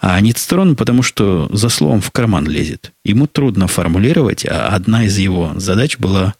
А 0.00 0.20
Ництрон, 0.20 0.76
потому 0.76 1.02
что 1.02 1.48
за 1.52 1.68
словом 1.68 2.00
в 2.00 2.10
карман 2.10 2.46
лезет. 2.46 2.92
Ему 3.04 3.26
трудно 3.26 3.66
формулировать, 3.66 4.46
а 4.46 4.68
одна 4.68 5.04
из 5.04 5.18
его 5.18 5.52
задач 5.56 5.98
была 5.98 6.34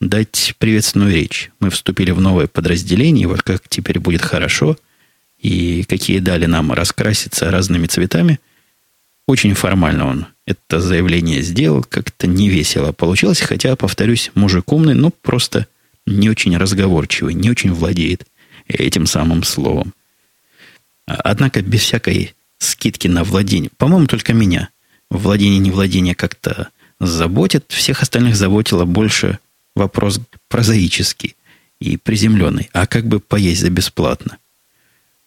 дать 0.00 0.54
приветственную 0.58 1.12
речь. 1.12 1.50
Мы 1.60 1.70
вступили 1.70 2.10
в 2.10 2.20
новое 2.20 2.46
подразделение, 2.46 3.26
вот 3.26 3.42
как 3.42 3.68
теперь 3.68 3.98
будет 3.98 4.22
хорошо, 4.22 4.76
и 5.38 5.84
какие 5.84 6.18
дали 6.18 6.46
нам 6.46 6.72
раскраситься 6.72 7.50
разными 7.50 7.86
цветами. 7.86 8.40
Очень 9.26 9.54
формально 9.54 10.06
он 10.06 10.26
это 10.46 10.80
заявление 10.80 11.42
сделал, 11.42 11.82
как-то 11.82 12.26
невесело 12.26 12.92
получилось, 12.92 13.40
хотя, 13.40 13.74
повторюсь, 13.74 14.30
мужик 14.34 14.72
умный, 14.72 14.94
но 14.94 15.10
просто 15.10 15.66
не 16.06 16.30
очень 16.30 16.56
разговорчивый, 16.56 17.34
не 17.34 17.50
очень 17.50 17.72
владеет 17.72 18.24
этим 18.68 19.06
самым 19.06 19.42
словом. 19.42 19.92
Однако 21.06 21.62
без 21.62 21.80
всякой 21.82 22.34
скидки 22.58 23.08
на 23.08 23.24
владение, 23.24 23.70
по-моему, 23.76 24.06
только 24.06 24.32
меня 24.32 24.70
владение 25.10 25.58
не 25.58 25.70
владение 25.70 26.14
как-то 26.14 26.68
заботит, 27.00 27.64
всех 27.68 28.02
остальных 28.02 28.36
заботило 28.36 28.84
больше 28.84 29.38
вопрос 29.76 30.20
прозаический 30.48 31.36
и 31.78 31.96
приземленный. 31.96 32.68
А 32.72 32.86
как 32.86 33.06
бы 33.06 33.20
поесть 33.20 33.60
за 33.60 33.70
бесплатно? 33.70 34.38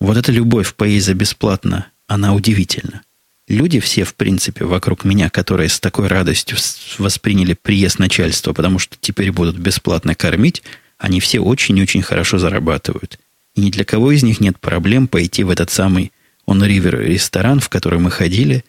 Вот 0.02 0.18
эта 0.18 0.32
любовь 0.32 0.74
поесть 0.76 1.06
за 1.06 1.14
бесплатно, 1.14 1.88
она 2.08 2.34
удивительна. 2.34 3.04
Люди 3.48 3.80
все, 3.80 4.04
в 4.04 4.16
принципе, 4.16 4.66
вокруг 4.66 5.06
меня, 5.06 5.30
которые 5.30 5.70
с 5.70 5.80
такой 5.80 6.08
радостью 6.08 6.58
восприняли 6.98 7.54
приезд 7.54 7.98
начальства, 7.98 8.54
потому 8.54 8.78
что 8.78 8.96
теперь 9.00 9.32
будут 9.32 9.58
бесплатно 9.58 10.14
кормить, 10.14 10.62
они 10.98 11.20
все 11.20 11.40
очень-очень 11.40 12.02
хорошо 12.02 12.38
зарабатывают. 12.38 13.20
И 13.56 13.62
ни 13.62 13.72
для 13.72 13.86
кого 13.86 14.12
из 14.12 14.22
них 14.24 14.40
нет 14.40 14.60
проблем 14.60 15.08
пойти 15.08 15.44
в 15.44 15.50
этот 15.50 15.72
самый 15.72 16.12
On 16.46 16.60
River 16.60 17.04
ресторан, 17.04 17.60
в 17.60 17.70
который 17.70 18.00
мы 18.00 18.12
ходили, 18.12 18.64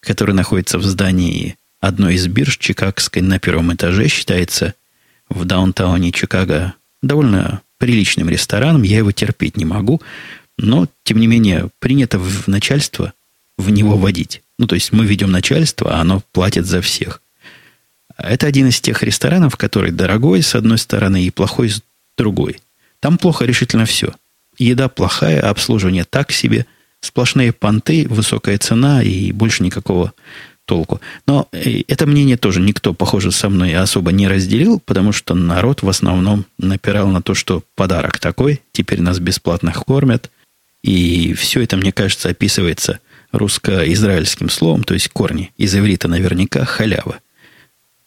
который 0.00 0.34
находится 0.34 0.78
в 0.78 0.84
здании 0.84 1.56
одной 1.80 2.14
из 2.14 2.26
бирж 2.26 2.58
Чикагской 2.58 3.22
на 3.22 3.38
первом 3.38 3.72
этаже, 3.74 4.08
считается 4.08 4.74
в 5.28 5.44
даунтауне 5.44 6.12
Чикаго 6.12 6.74
довольно 7.02 7.62
приличным 7.78 8.28
рестораном. 8.28 8.82
Я 8.82 8.98
его 8.98 9.12
терпеть 9.12 9.56
не 9.56 9.64
могу, 9.64 10.00
но, 10.58 10.86
тем 11.04 11.18
не 11.18 11.26
менее, 11.26 11.70
принято 11.78 12.18
в 12.18 12.48
начальство 12.48 13.12
в 13.58 13.70
него 13.70 13.96
водить. 13.96 14.42
Ну, 14.58 14.66
то 14.66 14.74
есть 14.74 14.92
мы 14.92 15.04
ведем 15.06 15.30
начальство, 15.30 15.94
а 15.94 16.00
оно 16.00 16.22
платит 16.32 16.66
за 16.66 16.80
всех. 16.80 17.20
Это 18.16 18.46
один 18.46 18.68
из 18.68 18.80
тех 18.80 19.02
ресторанов, 19.02 19.56
который 19.56 19.90
дорогой 19.90 20.42
с 20.42 20.54
одной 20.54 20.78
стороны 20.78 21.24
и 21.24 21.30
плохой 21.30 21.70
с 21.70 21.82
другой. 22.16 22.60
Там 23.00 23.18
плохо 23.18 23.44
решительно 23.44 23.84
все. 23.84 24.14
Еда 24.56 24.88
плохая, 24.88 25.48
обслуживание 25.48 26.04
так 26.04 26.32
себе, 26.32 26.66
сплошные 27.00 27.52
понты, 27.52 28.06
высокая 28.08 28.56
цена 28.56 29.02
и 29.02 29.32
больше 29.32 29.62
никакого 29.62 30.14
толку. 30.66 31.00
Но 31.26 31.48
э, 31.52 31.82
это 31.88 32.06
мнение 32.06 32.36
тоже 32.36 32.60
никто, 32.60 32.92
похоже, 32.92 33.32
со 33.32 33.48
мной 33.48 33.74
особо 33.74 34.12
не 34.12 34.28
разделил, 34.28 34.80
потому 34.80 35.12
что 35.12 35.34
народ 35.34 35.82
в 35.82 35.88
основном 35.88 36.44
напирал 36.58 37.08
на 37.08 37.22
то, 37.22 37.34
что 37.34 37.62
подарок 37.74 38.18
такой, 38.18 38.60
теперь 38.72 39.00
нас 39.00 39.18
бесплатно 39.18 39.72
кормят. 39.72 40.30
И 40.82 41.32
все 41.34 41.62
это, 41.62 41.76
мне 41.76 41.92
кажется, 41.92 42.28
описывается 42.28 43.00
русско-израильским 43.32 44.48
словом, 44.50 44.84
то 44.84 44.94
есть 44.94 45.08
корни 45.08 45.52
из 45.56 45.74
иврита 45.74 46.08
наверняка 46.08 46.64
халява. 46.64 47.18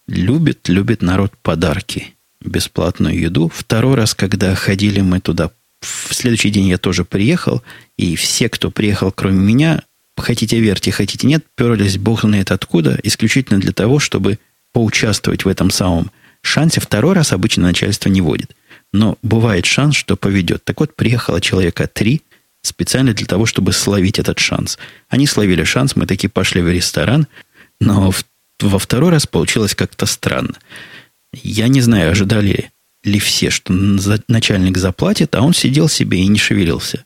Любит, 0.08 0.70
любит 0.70 1.02
народ 1.02 1.34
подарки, 1.42 2.16
бесплатную 2.42 3.20
еду. 3.20 3.52
Второй 3.54 3.96
раз, 3.96 4.16
когда 4.16 4.56
ходили 4.56 5.02
мы 5.02 5.20
туда, 5.20 5.52
в 5.82 6.14
следующий 6.14 6.50
день 6.50 6.68
я 6.68 6.78
тоже 6.78 7.06
приехал, 7.06 7.64
и 7.98 8.16
все, 8.16 8.50
кто 8.50 8.72
приехал, 8.72 9.12
кроме 9.12 9.40
меня, 9.40 9.84
хотите 10.20 10.60
верьте, 10.60 10.92
хотите 10.92 11.28
нет, 11.28 11.46
перлись 11.56 11.98
бог 11.98 12.22
знает 12.22 12.52
откуда, 12.52 13.00
исключительно 13.04 13.60
для 13.60 13.74
того, 13.74 14.00
чтобы 14.00 14.40
поучаствовать 14.72 15.46
в 15.46 15.48
этом 15.48 15.72
самом 15.72 16.12
шансе. 16.42 16.80
Второй 16.80 17.14
раз 17.14 17.34
обычно 17.34 17.64
начальство 17.64 18.10
не 18.10 18.22
водит. 18.22 18.56
Но 18.92 19.18
бывает 19.22 19.66
шанс, 19.66 19.96
что 19.96 20.16
поведет. 20.16 20.64
Так 20.64 20.80
вот, 20.80 20.96
приехало 20.96 21.42
человека 21.42 21.88
три 21.88 22.22
специально 22.62 23.14
для 23.14 23.26
того, 23.26 23.46
чтобы 23.46 23.72
словить 23.72 24.20
этот 24.20 24.40
шанс. 24.40 24.78
Они 25.08 25.28
словили 25.28 25.64
шанс, 25.64 25.96
мы 25.96 26.06
таки 26.06 26.28
пошли 26.28 26.62
в 26.62 26.70
ресторан, 26.70 27.28
но 27.80 28.12
в, 28.12 28.24
во 28.60 28.80
второй 28.80 29.12
раз 29.12 29.28
получилось 29.28 29.76
как-то 29.76 30.06
странно. 30.06 30.56
Я 31.32 31.68
не 31.68 31.82
знаю, 31.82 32.12
ожидали 32.12 32.72
ли 33.04 33.20
все, 33.20 33.50
что 33.50 33.72
начальник 34.28 34.78
заплатит, 34.78 35.36
а 35.36 35.42
он 35.42 35.54
сидел 35.54 35.88
себе 35.88 36.20
и 36.20 36.28
не 36.28 36.40
шевелился. 36.40 37.06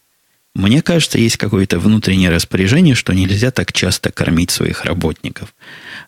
Мне 0.55 0.83
кажется, 0.83 1.17
есть 1.17 1.37
какое-то 1.37 1.79
внутреннее 1.79 2.29
распоряжение, 2.29 2.93
что 2.93 3.13
нельзя 3.13 3.49
так 3.49 3.73
часто 3.73 4.11
кормить 4.11 4.51
своих 4.51 4.85
работников. 4.85 5.53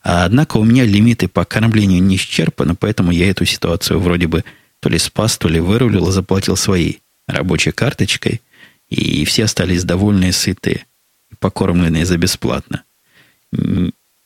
А 0.04 0.24
однако 0.26 0.58
у 0.58 0.64
меня 0.64 0.86
лимиты 0.86 1.28
по 1.28 1.46
кормлению 1.46 2.04
не 2.04 2.18
исчерпаны, 2.18 2.76
поэтому 2.76 3.12
я 3.12 3.30
эту 3.30 3.46
ситуацию 3.46 4.00
вроде 4.00 4.28
бы 4.28 4.44
то 4.82 4.90
ли 4.90 5.00
спас, 5.00 5.38
то 5.38 5.48
ли 5.48 5.60
вырулил, 5.60 6.12
заплатил 6.12 6.56
своей 6.58 7.02
рабочей 7.28 7.72
карточкой, 7.72 8.42
и 8.88 9.26
все 9.26 9.46
остались 9.46 9.84
довольные, 9.84 10.32
сытые, 10.32 10.86
покормленные 11.40 12.06
за 12.06 12.18
бесплатно. 12.18 12.84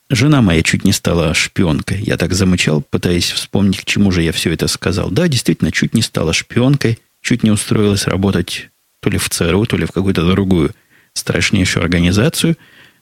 Жена 0.09 0.41
моя 0.41 0.63
чуть 0.63 0.83
не 0.83 0.91
стала 0.91 1.33
шпионкой. 1.33 2.01
Я 2.01 2.17
так 2.17 2.33
замычал, 2.33 2.81
пытаясь 2.81 3.31
вспомнить, 3.31 3.79
к 3.79 3.85
чему 3.85 4.11
же 4.11 4.23
я 4.23 4.33
все 4.33 4.51
это 4.51 4.67
сказал. 4.67 5.11
Да, 5.11 5.29
действительно, 5.29 5.71
чуть 5.71 5.93
не 5.93 6.01
стала 6.01 6.33
шпионкой, 6.33 6.99
чуть 7.21 7.43
не 7.43 7.51
устроилась 7.51 8.05
работать 8.07 8.69
то 8.99 9.09
ли 9.09 9.17
в 9.17 9.29
ЦРУ, 9.29 9.65
то 9.65 9.77
ли 9.77 9.85
в 9.85 9.91
какую-то 9.91 10.25
другую 10.25 10.73
страшнейшую 11.13 11.83
организацию. 11.83 12.57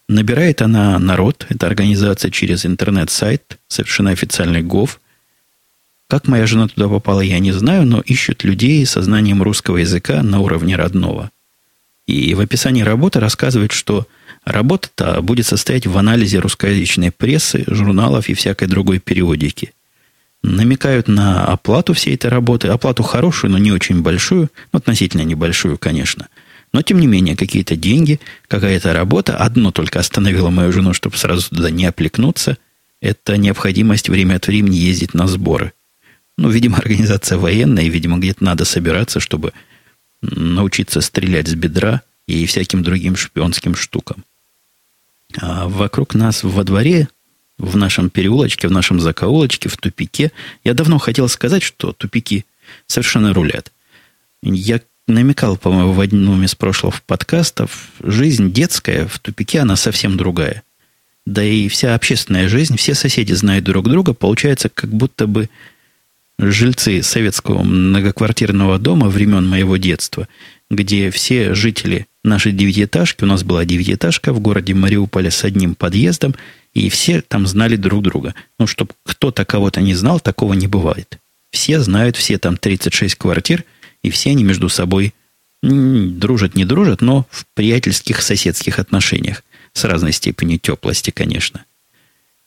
Набирает 0.09 0.61
она 0.61 0.97
народ, 0.99 1.45
эта 1.49 1.67
организация 1.67 2.31
через 2.31 2.65
интернет-сайт, 2.65 3.57
совершенно 3.67 4.11
официальный 4.11 4.61
ГОВ. 4.61 4.99
Как 6.07 6.27
моя 6.27 6.47
жена 6.47 6.69
туда 6.69 6.87
попала, 6.87 7.19
я 7.19 7.39
не 7.39 7.51
знаю, 7.51 7.85
но 7.85 7.99
ищут 7.99 8.45
людей 8.45 8.85
со 8.85 9.01
знанием 9.01 9.43
русского 9.43 9.77
языка 9.77 10.23
на 10.23 10.39
уровне 10.39 10.77
родного. 10.77 11.31
И 12.05 12.33
в 12.33 12.39
описании 12.39 12.83
работы 12.83 13.19
рассказывает, 13.19 13.73
что 13.73 14.07
работа-то 14.45 15.21
будет 15.21 15.45
состоять 15.45 15.87
в 15.87 15.97
анализе 15.97 16.39
русскоязычной 16.39 17.11
прессы, 17.11 17.65
журналов 17.67 18.29
и 18.29 18.33
всякой 18.33 18.69
другой 18.69 18.99
периодики 18.99 19.73
намекают 20.43 21.07
на 21.07 21.45
оплату 21.45 21.93
всей 21.93 22.15
этой 22.15 22.29
работы, 22.29 22.67
оплату 22.67 23.03
хорошую, 23.03 23.51
но 23.51 23.57
не 23.57 23.71
очень 23.71 24.01
большую, 24.01 24.49
ну, 24.71 24.77
относительно 24.77 25.21
небольшую, 25.21 25.77
конечно. 25.77 26.27
Но, 26.73 26.81
тем 26.81 26.99
не 26.99 27.07
менее, 27.07 27.35
какие-то 27.35 27.75
деньги, 27.75 28.19
какая-то 28.47 28.93
работа. 28.93 29.37
Одно 29.37 29.71
только 29.71 29.99
остановило 29.99 30.49
мою 30.49 30.71
жену, 30.71 30.93
чтобы 30.93 31.17
сразу 31.17 31.49
туда 31.49 31.69
не 31.69 31.85
оплекнуться. 31.85 32.57
Это 33.01 33.37
необходимость 33.37 34.09
время 34.09 34.35
от 34.35 34.47
времени 34.47 34.75
ездить 34.75 35.13
на 35.13 35.27
сборы. 35.27 35.73
Ну, 36.37 36.49
видимо, 36.49 36.77
организация 36.77 37.37
военная, 37.37 37.83
и, 37.83 37.89
видимо, 37.89 38.17
где-то 38.17 38.43
надо 38.43 38.65
собираться, 38.65 39.19
чтобы 39.19 39.53
научиться 40.21 41.01
стрелять 41.01 41.47
с 41.47 41.55
бедра 41.55 42.01
и 42.27 42.45
всяким 42.45 42.83
другим 42.83 43.15
шпионским 43.15 43.75
штукам. 43.75 44.23
А 45.39 45.67
вокруг 45.67 46.15
нас 46.15 46.43
во 46.43 46.63
дворе 46.63 47.07
в 47.57 47.75
нашем 47.77 48.09
переулочке, 48.09 48.67
в 48.67 48.71
нашем 48.71 48.99
закоулочке, 48.99 49.69
в 49.69 49.77
тупике. 49.77 50.31
Я 50.63 50.73
давно 50.73 50.97
хотел 50.97 51.27
сказать, 51.27 51.63
что 51.63 51.93
тупики 51.93 52.45
совершенно 52.85 53.33
рулят. 53.33 53.71
Я 54.41 54.81
намекал, 55.07 55.57
по-моему, 55.57 55.93
в 55.93 56.01
одном 56.01 56.43
из 56.43 56.53
прошлых 56.55 57.01
подкастов, 57.03 57.89
жизнь 58.03 58.51
детская 58.51 59.07
в 59.07 59.19
тупике, 59.19 59.59
она 59.59 59.75
совсем 59.75 60.17
другая. 60.17 60.63
Да 61.25 61.43
и 61.43 61.67
вся 61.67 61.95
общественная 61.95 62.47
жизнь, 62.47 62.77
все 62.77 62.93
соседи 62.93 63.33
знают 63.33 63.65
друг 63.65 63.89
друга, 63.89 64.13
получается, 64.13 64.69
как 64.69 64.89
будто 64.89 65.27
бы 65.27 65.49
жильцы 66.39 67.01
советского 67.03 67.63
многоквартирного 67.63 68.77
дома 68.77 69.09
времен 69.09 69.47
моего 69.47 69.77
детства, 69.77 70.27
где 70.69 71.09
все 71.09 71.53
жители 71.53 72.07
нашей 72.27 72.51
девятиэтажки, 72.51 73.23
у 73.23 73.27
нас 73.27 73.43
была 73.43 73.65
девятиэтажка 73.65 74.33
в 74.33 74.39
городе 74.39 74.73
Мариуполе 74.73 75.31
с 75.31 75.43
одним 75.43 75.75
подъездом, 75.75 76.35
и 76.73 76.89
все 76.89 77.21
там 77.21 77.47
знали 77.47 77.75
друг 77.75 78.03
друга. 78.03 78.35
Ну, 78.59 78.67
чтобы 78.67 78.91
кто-то 79.03 79.45
кого-то 79.45 79.81
не 79.81 79.95
знал, 79.95 80.19
такого 80.19 80.53
не 80.53 80.67
бывает. 80.67 81.17
Все 81.49 81.79
знают, 81.79 82.15
все 82.15 82.37
там 82.37 82.57
36 82.57 83.15
квартир, 83.15 83.63
и 84.03 84.09
все 84.09 84.31
они 84.31 84.43
между 84.43 84.69
собой 84.69 85.13
дружат, 85.63 86.55
не 86.55 86.65
дружат, 86.65 87.01
но 87.01 87.25
в 87.29 87.45
приятельских 87.53 88.21
соседских 88.21 88.79
отношениях. 88.79 89.43
С 89.73 89.83
разной 89.83 90.11
степенью 90.11 90.59
теплости, 90.59 91.11
конечно. 91.11 91.65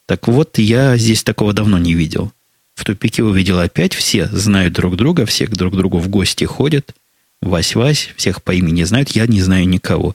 Так 0.07 0.27
вот, 0.29 0.59
я 0.59 0.97
здесь 0.97 1.23
такого 1.23 1.53
давно 1.53 1.79
не 1.79 1.95
видел. 1.95 2.33
В 2.75 2.85
тупике 2.85 3.23
увидел 3.23 3.59
опять, 3.59 3.95
все 3.95 4.27
знают 4.27 4.73
друг 4.73 4.97
друга, 4.97 5.27
все 5.27 5.47
к 5.47 5.51
друг 5.51 5.77
другу 5.77 5.99
в 5.99 6.09
гости 6.09 6.45
ходят. 6.45 6.95
Вась-Вась, 7.43 8.11
всех 8.17 8.43
по 8.43 8.53
имени 8.53 8.85
знают, 8.85 9.11
я 9.11 9.27
не 9.27 9.41
знаю 9.41 9.69
никого. 9.69 10.15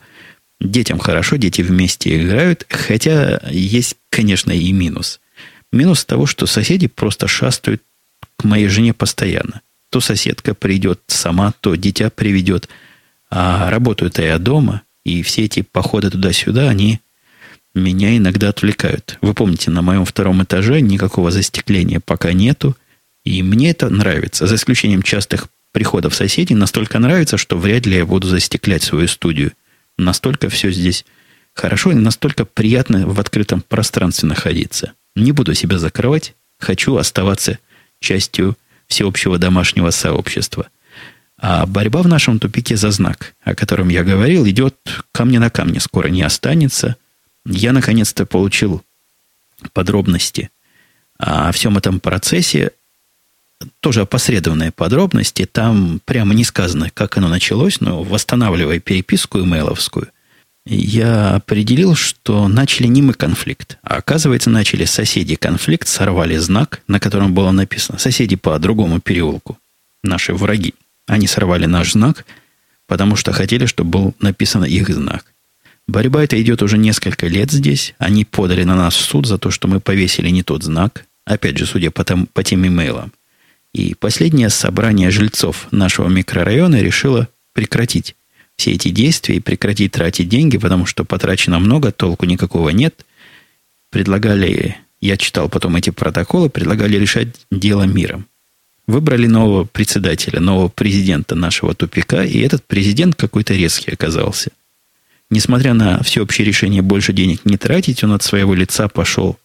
Детям 0.59 0.99
хорошо, 0.99 1.35
дети 1.35 1.61
вместе 1.61 2.21
играют, 2.21 2.65
хотя 2.69 3.41
есть, 3.49 3.97
конечно, 4.09 4.51
и 4.51 4.71
минус. 4.71 5.19
Минус 5.71 6.05
того, 6.05 6.25
что 6.25 6.45
соседи 6.45 6.87
просто 6.87 7.27
шастают 7.27 7.81
к 8.37 8.43
моей 8.43 8.67
жене 8.67 8.93
постоянно. 8.93 9.61
То 9.89 9.99
соседка 9.99 10.53
придет 10.53 11.01
сама, 11.07 11.53
то 11.59 11.75
дитя 11.75 12.09
приведет. 12.09 12.69
А 13.29 13.69
работаю-то 13.69 14.21
я 14.21 14.37
дома, 14.37 14.83
и 15.03 15.21
все 15.23 15.45
эти 15.45 15.61
походы 15.61 16.09
туда-сюда, 16.09 16.69
они 16.69 16.99
меня 17.73 18.15
иногда 18.15 18.49
отвлекают. 18.49 19.17
Вы 19.21 19.33
помните, 19.33 19.69
на 19.69 19.81
моем 19.81 20.05
втором 20.05 20.41
этаже 20.43 20.79
никакого 20.81 21.31
застекления 21.31 21.99
пока 21.99 22.31
нету. 22.31 22.77
И 23.25 23.43
мне 23.43 23.71
это 23.71 23.89
нравится. 23.89 24.47
За 24.47 24.55
исключением 24.55 25.01
частых 25.01 25.49
приходов 25.75 26.15
соседей, 26.15 26.55
настолько 26.55 26.99
нравится, 26.99 27.35
что 27.35 27.57
вряд 27.57 27.85
ли 27.85 27.97
я 27.97 28.05
буду 28.05 28.29
застеклять 28.29 28.81
свою 28.81 29.09
студию. 29.09 29.51
Настолько 29.97 30.47
все 30.47 30.71
здесь 30.71 31.05
хорошо 31.53 31.91
и 31.91 31.95
настолько 31.95 32.45
приятно 32.45 33.05
в 33.05 33.19
открытом 33.19 33.61
пространстве 33.61 34.29
находиться. 34.29 34.93
Не 35.17 35.33
буду 35.33 35.53
себя 35.53 35.77
закрывать. 35.77 36.33
Хочу 36.59 36.95
оставаться 36.95 37.59
частью 37.99 38.57
всеобщего 38.87 39.37
домашнего 39.37 39.89
сообщества. 39.89 40.67
А 41.37 41.65
борьба 41.65 42.03
в 42.03 42.07
нашем 42.07 42.39
тупике 42.39 42.77
за 42.77 42.91
знак, 42.91 43.35
о 43.43 43.53
котором 43.53 43.89
я 43.89 44.05
говорил, 44.05 44.47
идет 44.47 44.77
камня 45.11 45.41
на 45.41 45.49
камне, 45.49 45.81
скоро 45.81 46.07
не 46.07 46.21
останется. 46.21 46.95
Я 47.45 47.73
наконец-то 47.73 48.25
получил 48.25 48.81
подробности 49.73 50.51
о 51.17 51.51
всем 51.51 51.77
этом 51.77 51.99
процессе, 51.99 52.71
тоже 53.79 54.01
опосредованные 54.01 54.71
подробности. 54.71 55.45
Там 55.45 56.01
прямо 56.05 56.33
не 56.33 56.43
сказано, 56.43 56.89
как 56.93 57.17
оно 57.17 57.27
началось, 57.27 57.81
но 57.81 58.03
восстанавливая 58.03 58.79
переписку 58.79 59.39
имейловскую, 59.39 60.09
я 60.67 61.35
определил, 61.35 61.95
что 61.95 62.47
начали 62.47 62.87
не 62.87 63.03
мы 63.03 63.13
конфликт, 63.13 63.77
а 63.83 63.97
оказывается, 63.97 64.49
начали 64.49 64.85
соседи 64.85 65.35
конфликт, 65.35 65.87
сорвали 65.87 66.37
знак, 66.37 66.81
на 66.87 66.99
котором 66.99 67.35
было 67.35 67.51
написано 67.51 67.99
«соседи 67.99 68.35
по 68.35 68.57
другому 68.57 68.99
переулку», 68.99 69.59
наши 70.03 70.33
враги. 70.33 70.73
Они 71.07 71.27
сорвали 71.27 71.67
наш 71.67 71.91
знак, 71.91 72.25
потому 72.87 73.15
что 73.15 73.31
хотели, 73.31 73.67
чтобы 73.67 73.89
был 73.91 74.15
написан 74.19 74.65
их 74.65 74.89
знак. 74.89 75.25
Борьба 75.87 76.23
эта 76.23 76.41
идет 76.41 76.63
уже 76.63 76.79
несколько 76.79 77.27
лет 77.27 77.51
здесь. 77.51 77.93
Они 77.99 78.25
подали 78.25 78.63
на 78.63 78.75
нас 78.75 78.95
в 78.95 79.01
суд 79.01 79.27
за 79.27 79.37
то, 79.37 79.51
что 79.51 79.67
мы 79.67 79.79
повесили 79.79 80.29
не 80.29 80.41
тот 80.41 80.63
знак. 80.63 81.05
Опять 81.25 81.59
же, 81.59 81.67
судя 81.67 81.91
по, 81.91 82.03
там, 82.03 82.25
по 82.25 82.43
тем 82.43 82.65
имейлам. 82.65 83.11
И 83.75 83.93
последнее 83.93 84.49
собрание 84.49 85.11
жильцов 85.11 85.67
нашего 85.71 86.07
микрорайона 86.07 86.81
решило 86.81 87.27
прекратить 87.51 88.15
все 88.55 88.71
эти 88.71 88.87
действия 88.87 89.35
и 89.35 89.41
прекратить 89.41 89.91
тратить 89.91 90.29
деньги, 90.29 90.57
потому 90.57 90.85
что 90.85 91.03
потрачено 91.03 91.59
много, 91.59 91.91
толку 91.91 92.25
никакого 92.25 92.69
нет. 92.69 93.05
Предлагали, 93.89 94.77
я 95.01 95.17
читал 95.17 95.49
потом 95.49 95.75
эти 95.75 95.89
протоколы, 95.89 96.49
предлагали 96.49 96.95
решать 96.95 97.27
дело 97.51 97.83
миром. 97.83 98.27
Выбрали 98.87 99.27
нового 99.27 99.65
председателя, 99.65 100.39
нового 100.39 100.69
президента 100.69 101.35
нашего 101.35 101.75
тупика, 101.75 102.23
и 102.23 102.39
этот 102.39 102.63
президент 102.65 103.15
какой-то 103.15 103.53
резкий 103.55 103.91
оказался. 103.91 104.51
Несмотря 105.29 105.73
на 105.73 106.01
всеобщее 106.01 106.47
решение 106.47 106.81
больше 106.81 107.11
денег 107.11 107.43
не 107.43 107.57
тратить, 107.57 108.05
он 108.05 108.13
от 108.13 108.23
своего 108.23 108.53
лица 108.53 108.87
пошел, 108.87 109.37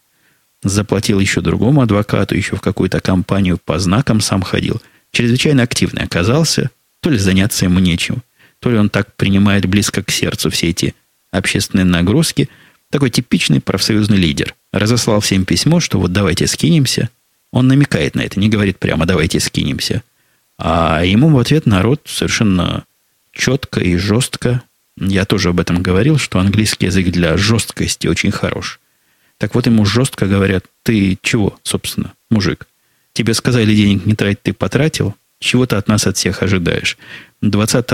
заплатил 0.63 1.19
еще 1.19 1.41
другому 1.41 1.81
адвокату, 1.81 2.35
еще 2.35 2.55
в 2.55 2.61
какую-то 2.61 2.99
компанию 2.99 3.57
по 3.63 3.79
знакам 3.79 4.21
сам 4.21 4.41
ходил. 4.41 4.81
Чрезвычайно 5.11 5.63
активный 5.63 6.03
оказался, 6.03 6.69
то 7.01 7.09
ли 7.09 7.17
заняться 7.17 7.65
ему 7.65 7.79
нечем– 7.79 8.23
то 8.61 8.69
ли 8.69 8.77
он 8.77 8.89
так 8.89 9.15
принимает 9.15 9.65
близко 9.65 10.03
к 10.03 10.11
сердцу 10.11 10.49
все 10.49 10.69
эти 10.69 10.95
общественные 11.31 11.85
нагрузки. 11.85 12.47
Такой 12.91 13.09
типичный 13.09 13.59
профсоюзный 13.59 14.17
лидер. 14.17 14.55
Разослал 14.71 15.19
всем 15.19 15.45
письмо, 15.45 15.79
что 15.79 15.99
вот 15.99 16.13
давайте 16.13 16.45
скинемся. 16.45 17.09
Он 17.51 17.67
намекает 17.67 18.15
на 18.15 18.21
это, 18.21 18.39
не 18.39 18.49
говорит 18.49 18.77
прямо 18.77 19.05
давайте 19.05 19.39
скинемся. 19.39 20.03
А 20.57 21.03
ему 21.03 21.29
в 21.29 21.39
ответ 21.39 21.65
народ 21.65 22.01
совершенно 22.05 22.85
четко 23.31 23.79
и 23.79 23.97
жестко. 23.97 24.61
Я 24.97 25.25
тоже 25.25 25.49
об 25.49 25.59
этом 25.59 25.81
говорил, 25.81 26.19
что 26.19 26.39
английский 26.39 26.85
язык 26.85 27.09
для 27.09 27.37
жесткости 27.37 28.07
очень 28.07 28.31
хорош. 28.31 28.79
Так 29.41 29.55
вот 29.55 29.65
ему 29.65 29.85
жестко 29.85 30.27
говорят, 30.27 30.65
ты 30.83 31.17
чего, 31.23 31.57
собственно, 31.63 32.13
мужик? 32.29 32.67
Тебе 33.11 33.33
сказали 33.33 33.73
денег 33.73 34.05
не 34.05 34.13
тратить, 34.13 34.43
ты 34.43 34.53
потратил? 34.53 35.15
Чего 35.39 35.65
ты 35.65 35.77
от 35.77 35.87
нас 35.87 36.05
от 36.05 36.15
всех 36.15 36.43
ожидаешь? 36.43 36.95
20 37.41 37.87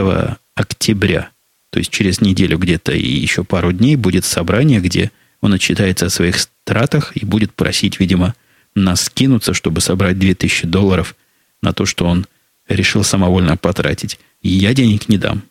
октября, 0.56 1.30
то 1.70 1.80
есть 1.80 1.90
через 1.90 2.20
неделю 2.20 2.58
где-то 2.58 2.92
и 2.92 3.08
еще 3.08 3.46
пару 3.46 3.72
дней, 3.72 3.96
будет 3.96 4.26
собрание, 4.26 4.82
где 4.82 5.10
он 5.40 5.54
отчитается 5.54 6.08
о 6.08 6.10
своих 6.10 6.38
стратах 6.38 7.16
и 7.16 7.24
будет 7.26 7.54
просить, 7.54 8.02
видимо, 8.02 8.36
нас 8.76 9.04
скинуться, 9.04 9.54
чтобы 9.54 9.80
собрать 9.80 10.20
2000 10.20 10.68
долларов 10.68 11.16
на 11.62 11.72
то, 11.72 11.86
что 11.86 12.08
он 12.08 12.28
решил 12.68 13.06
самовольно 13.06 13.56
потратить. 13.56 14.20
Я 14.42 14.74
денег 14.74 15.08
не 15.08 15.18
дам. 15.18 15.44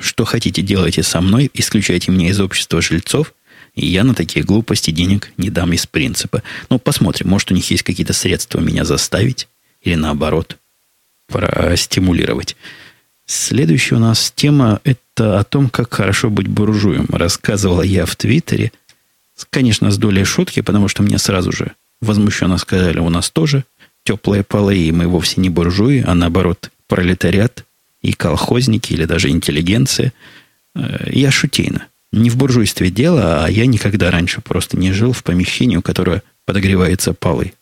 Что 0.00 0.24
хотите, 0.24 0.60
делайте 0.60 1.04
со 1.04 1.20
мной, 1.20 1.52
исключайте 1.54 2.10
меня 2.10 2.30
из 2.30 2.40
общества 2.40 2.82
жильцов, 2.82 3.32
и 3.74 3.86
я 3.86 4.04
на 4.04 4.14
такие 4.14 4.44
глупости 4.44 4.90
денег 4.90 5.32
не 5.36 5.50
дам 5.50 5.72
из 5.72 5.86
принципа. 5.86 6.42
Ну, 6.70 6.78
посмотрим, 6.78 7.28
может, 7.28 7.50
у 7.50 7.54
них 7.54 7.70
есть 7.70 7.82
какие-то 7.82 8.12
средства 8.12 8.60
меня 8.60 8.84
заставить, 8.84 9.48
или 9.82 9.96
наоборот, 9.96 10.58
простимулировать. 11.26 12.56
Следующая 13.26 13.96
у 13.96 14.00
нас 14.00 14.32
тема– 14.34 14.80
это 14.84 15.38
о 15.38 15.44
том, 15.44 15.70
как 15.70 15.92
хорошо 15.94 16.30
быть 16.30 16.46
буржуем. 16.46 17.06
Рассказывал 17.08 17.82
я 17.82 18.06
в 18.06 18.14
Твиттере. 18.16 18.72
Конечно, 19.50 19.90
с 19.90 19.98
долей 19.98 20.24
шутки, 20.24 20.60
потому 20.60 20.88
что 20.88 21.02
мне 21.02 21.18
сразу 21.18 21.50
же 21.50 21.72
возмущенно 22.00 22.58
сказали, 22.58 22.98
у 22.98 23.08
нас 23.08 23.30
тоже 23.30 23.64
теплые 24.04 24.44
полы, 24.44 24.76
и 24.76 24.92
мы 24.92 25.08
вовсе 25.08 25.40
не 25.40 25.48
буржуи, 25.48 26.04
а 26.06 26.14
наоборот 26.14 26.70
пролетариат 26.86 27.64
и 28.02 28.12
колхозники, 28.12 28.92
или 28.92 29.06
даже 29.06 29.30
интеллигенция. 29.30 30.12
Э, 30.76 31.08
я 31.10 31.30
шутейно. 31.30 31.86
Не 32.14 32.30
в 32.30 32.36
буржуйстве 32.36 32.92
дело, 32.92 33.44
а 33.44 33.50
я 33.50 33.66
никогда 33.66 34.12
раньше 34.12 34.40
просто 34.40 34.76
не 34.76 34.92
жил 34.92 35.12
в 35.12 35.24
помещении, 35.24 35.76
у 35.76 35.82
которого 35.82 36.22
подогревается 36.44 37.12
полы. 37.12 37.54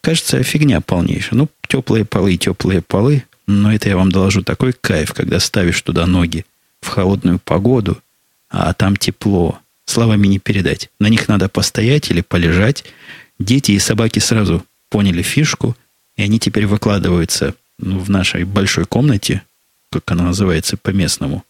Кажется, 0.00 0.42
фигня 0.42 0.80
полнейшая. 0.80 1.38
Ну, 1.38 1.48
теплые 1.68 2.04
полы, 2.04 2.36
теплые 2.36 2.82
полы. 2.82 3.24
Но 3.46 3.72
это 3.72 3.88
я 3.88 3.96
вам 3.96 4.10
доложу 4.10 4.42
такой 4.42 4.72
кайф, 4.72 5.14
когда 5.14 5.38
ставишь 5.38 5.80
туда 5.82 6.04
ноги 6.06 6.44
в 6.80 6.88
холодную 6.88 7.38
погоду, 7.38 8.02
а 8.50 8.72
там 8.74 8.96
тепло. 8.96 9.60
Словами 9.84 10.26
не 10.26 10.40
передать. 10.40 10.90
На 10.98 11.08
них 11.08 11.28
надо 11.28 11.48
постоять 11.48 12.10
или 12.10 12.22
полежать. 12.22 12.84
Дети 13.38 13.70
и 13.70 13.78
собаки 13.78 14.18
сразу 14.18 14.66
поняли 14.90 15.22
фишку, 15.22 15.76
и 16.16 16.22
они 16.22 16.40
теперь 16.40 16.66
выкладываются 16.66 17.54
ну, 17.78 18.00
в 18.00 18.10
нашей 18.10 18.42
большой 18.42 18.84
комнате, 18.84 19.42
как 19.92 20.10
она 20.10 20.24
называется 20.24 20.76
по-местному. 20.76 21.44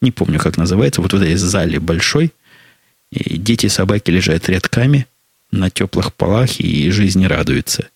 Не 0.00 0.10
помню, 0.10 0.38
как 0.38 0.56
называется. 0.56 1.00
Вот 1.02 1.12
в 1.12 1.16
этой 1.16 1.34
зале 1.36 1.80
большой. 1.80 2.32
И 3.10 3.36
дети 3.38 3.66
и 3.66 3.70
собаки 3.70 4.10
лежат 4.10 4.48
рядками 4.48 5.06
на 5.50 5.70
теплых 5.70 6.12
полах 6.14 6.60
и 6.60 6.90
жизни 6.90 7.24
радуются. 7.24 7.88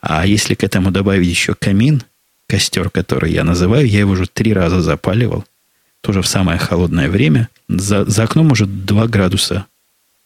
А 0.00 0.26
если 0.26 0.54
к 0.54 0.62
этому 0.62 0.90
добавить 0.90 1.28
еще 1.28 1.54
камин– 1.54 2.02
костер, 2.48 2.90
который 2.90 3.32
я 3.32 3.44
называю, 3.44 3.86
я 3.86 4.00
его 4.00 4.12
уже 4.12 4.26
три 4.26 4.52
раза 4.52 4.80
запаливал. 4.80 5.44
Тоже 6.00 6.22
в 6.22 6.26
самое 6.26 6.58
холодное 6.58 7.08
время. 7.08 7.48
За, 7.68 8.04
за 8.04 8.24
окном 8.24 8.52
уже 8.52 8.66
2 8.66 9.06
градуса 9.08 9.66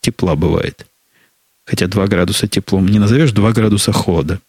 тепла 0.00 0.36
бывает. 0.36 0.86
Хотя 1.64 1.86
2 1.88 2.06
градуса 2.06 2.46
теплом 2.46 2.86
не 2.86 2.98
назовешь, 2.98 3.32
2 3.32 3.52
градуса 3.52 3.92
холода. 3.92 4.40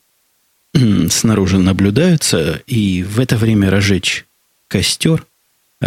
Снаружи 1.09 1.57
наблюдаются, 1.57 2.61
и 2.67 3.03
в 3.03 3.19
это 3.19 3.37
время 3.37 3.69
разжечь 3.69 4.25
костер, 4.67 5.25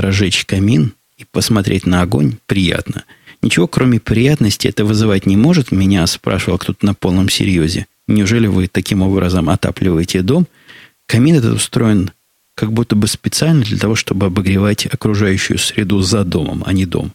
разжечь 0.01 0.45
камин 0.45 0.93
и 1.17 1.25
посмотреть 1.25 1.87
на 1.87 2.03
огонь 2.03 2.37
приятно. 2.47 3.05
Ничего, 3.43 3.67
кроме 3.67 4.01
приятности, 4.01 4.69
это 4.69 4.85
вызывать 4.85 5.27
не 5.27 5.37
может. 5.37 5.73
Меня 5.73 6.07
спрашивал 6.07 6.59
кто-то 6.59 6.85
на 6.85 6.95
полном 6.95 7.29
серьезе. 7.29 7.87
Неужели 8.09 8.47
вы 8.47 8.69
таким 8.69 9.03
образом 9.03 9.51
отапливаете 9.51 10.23
дом– 10.23 10.47
Камин 11.07 11.37
этот 11.37 11.55
устроен 11.55 12.11
как 12.55 12.73
будто 12.73 12.97
бы 12.97 13.07
специально 13.07 13.65
для 13.65 13.79
того, 13.79 13.95
чтобы 13.95 14.27
обогревать 14.27 14.87
окружающую 14.87 15.59
среду 15.59 16.01
за 16.01 16.25
домом, 16.25 16.65
а 16.67 16.73
не 16.73 16.87
дом. 16.87 17.13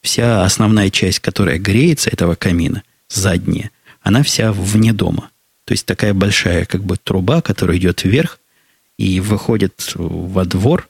Вся 0.00 0.44
основная 0.44 0.90
часть, 0.90 1.20
которая 1.20 1.58
греется 1.58 2.10
этого 2.10 2.34
камина, 2.34 2.82
задняя, 3.08 3.70
она 4.00 4.22
вся 4.22 4.52
вне 4.52 4.92
дома. 4.92 5.30
То 5.64 5.72
есть 5.72 5.86
такая 5.86 6.12
большая 6.12 6.66
как 6.66 6.84
бы 6.84 6.96
труба, 6.96 7.40
которая 7.40 7.78
идет 7.78 8.04
вверх 8.04 8.38
и 8.98 9.20
выходит 9.20 9.92
во 9.94 10.44
двор, 10.44 10.88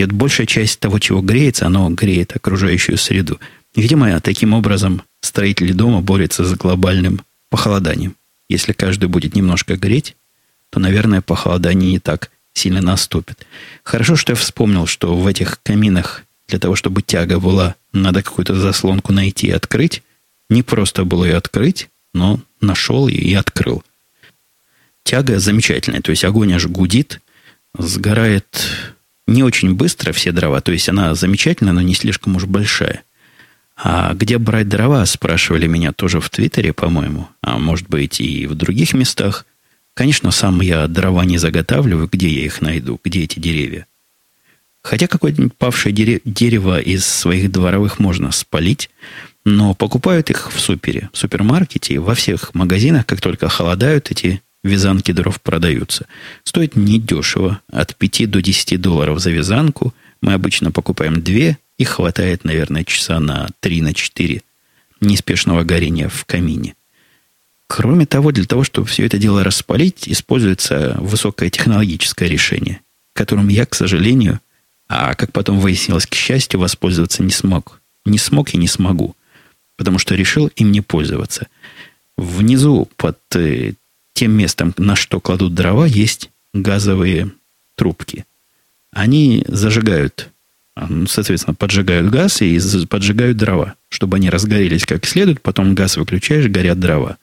и 0.00 0.04
вот 0.04 0.12
большая 0.12 0.46
часть 0.46 0.80
того, 0.80 0.98
чего 0.98 1.20
греется, 1.20 1.66
оно 1.66 1.90
греет 1.90 2.34
окружающую 2.34 2.96
среду. 2.96 3.38
Видимо, 3.76 4.18
таким 4.20 4.54
образом 4.54 5.02
строители 5.20 5.72
дома 5.72 6.00
борются 6.00 6.42
с 6.42 6.54
глобальным 6.54 7.20
похолоданием. 7.50 8.16
Если 8.48 8.72
каждый 8.72 9.10
будет 9.10 9.34
немножко 9.34 9.76
греть, 9.76 10.16
то, 10.70 10.80
наверное, 10.80 11.20
похолодание 11.20 11.92
не 11.92 11.98
так 11.98 12.30
сильно 12.54 12.80
наступит. 12.80 13.46
Хорошо, 13.82 14.16
что 14.16 14.32
я 14.32 14.36
вспомнил, 14.36 14.86
что 14.86 15.14
в 15.14 15.26
этих 15.26 15.60
каминах 15.62 16.24
для 16.48 16.58
того, 16.58 16.76
чтобы 16.76 17.02
тяга 17.02 17.38
была, 17.38 17.74
надо 17.92 18.22
какую-то 18.22 18.54
заслонку 18.54 19.12
найти 19.12 19.48
и 19.48 19.52
открыть. 19.52 20.02
Не 20.48 20.62
просто 20.62 21.04
было 21.04 21.26
ее 21.26 21.36
открыть, 21.36 21.90
но 22.14 22.40
нашел 22.62 23.06
и 23.06 23.34
открыл. 23.34 23.84
Тяга 25.04 25.38
замечательная, 25.38 26.00
то 26.00 26.10
есть 26.10 26.24
огонь 26.24 26.54
аж 26.54 26.66
гудит, 26.66 27.20
сгорает 27.76 28.96
не 29.30 29.42
очень 29.42 29.74
быстро 29.74 30.12
все 30.12 30.32
дрова, 30.32 30.60
то 30.60 30.72
есть 30.72 30.88
она 30.88 31.14
замечательная, 31.14 31.72
но 31.72 31.80
не 31.80 31.94
слишком 31.94 32.36
уж 32.36 32.44
большая. 32.44 33.04
А 33.76 34.12
где 34.12 34.36
брать 34.36 34.68
дрова, 34.68 35.06
спрашивали 35.06 35.66
меня 35.66 35.92
тоже 35.92 36.20
в 36.20 36.28
Твиттере, 36.28 36.72
по-моему, 36.74 37.28
а 37.40 37.58
может 37.58 37.88
быть 37.88 38.20
и 38.20 38.46
в 38.46 38.54
других 38.54 38.92
местах. 38.92 39.46
Конечно, 39.94 40.30
сам 40.30 40.60
я 40.60 40.86
дрова 40.86 41.24
не 41.24 41.38
заготавливаю, 41.38 42.08
где 42.12 42.28
я 42.28 42.44
их 42.44 42.60
найду, 42.60 43.00
где 43.02 43.24
эти 43.24 43.38
деревья. 43.38 43.86
Хотя 44.82 45.06
какое-нибудь 45.06 45.54
павшее 45.54 45.92
дерево 46.24 46.80
из 46.80 47.06
своих 47.06 47.50
дворовых 47.50 47.98
можно 47.98 48.32
спалить, 48.32 48.90
но 49.44 49.74
покупают 49.74 50.30
их 50.30 50.52
в 50.52 50.60
супере, 50.60 51.08
в 51.12 51.18
супермаркете, 51.18 51.98
во 52.00 52.14
всех 52.14 52.54
магазинах, 52.54 53.06
как 53.06 53.20
только 53.20 53.48
холодают, 53.48 54.10
эти 54.10 54.42
вязанки 54.62 55.12
дров 55.12 55.40
продаются. 55.40 56.06
Стоит 56.44 56.76
недешево, 56.76 57.60
от 57.70 57.96
5 57.96 58.30
до 58.30 58.42
10 58.42 58.80
долларов 58.80 59.20
за 59.20 59.30
вязанку. 59.30 59.94
Мы 60.20 60.34
обычно 60.34 60.70
покупаем 60.70 61.22
две, 61.22 61.58
и 61.78 61.84
хватает, 61.84 62.44
наверное, 62.44 62.84
часа 62.84 63.20
на 63.20 63.48
3 63.60 63.80
на 63.80 63.94
4 63.94 64.42
неспешного 65.00 65.64
горения 65.64 66.10
в 66.10 66.26
камине. 66.26 66.74
Кроме 67.68 68.04
того, 68.04 68.32
для 68.32 68.44
того, 68.44 68.64
чтобы 68.64 68.86
все 68.86 69.06
это 69.06 69.16
дело 69.16 69.44
распалить, 69.44 70.06
используется 70.06 70.96
высокое 71.00 71.48
технологическое 71.48 72.28
решение, 72.28 72.80
которым 73.14 73.48
я, 73.48 73.64
к 73.64 73.74
сожалению, 73.74 74.40
а 74.88 75.14
как 75.14 75.32
потом 75.32 75.58
выяснилось, 75.58 76.04
к 76.04 76.14
счастью, 76.14 76.60
воспользоваться 76.60 77.22
не 77.22 77.30
смог. 77.30 77.80
Не 78.04 78.18
смог 78.18 78.52
и 78.52 78.58
не 78.58 78.68
смогу, 78.68 79.16
потому 79.78 79.98
что 79.98 80.14
решил 80.14 80.48
им 80.56 80.72
не 80.72 80.82
пользоваться. 80.82 81.46
Внизу, 82.18 82.90
под 82.96 83.18
э, 83.36 83.74
тем 84.12 84.32
местом, 84.32 84.74
на 84.76 84.96
что 84.96 85.20
кладут 85.20 85.54
дрова, 85.54 85.84
есть 85.86 86.30
газовые 86.52 87.30
трубки. 87.74 88.24
Они 88.92 89.44
зажигают, 89.46 90.30
соответственно, 91.08 91.54
поджигают 91.54 92.10
газ 92.10 92.42
и 92.42 92.58
поджигают 92.86 93.36
дрова, 93.36 93.74
чтобы 93.88 94.16
они 94.16 94.30
разгорелись 94.30 94.84
как 94.84 95.06
следует, 95.06 95.40
потом 95.40 95.74
газ 95.74 95.96
выключаешь, 95.96 96.48
горят 96.48 96.80
дрова. 96.80 97.18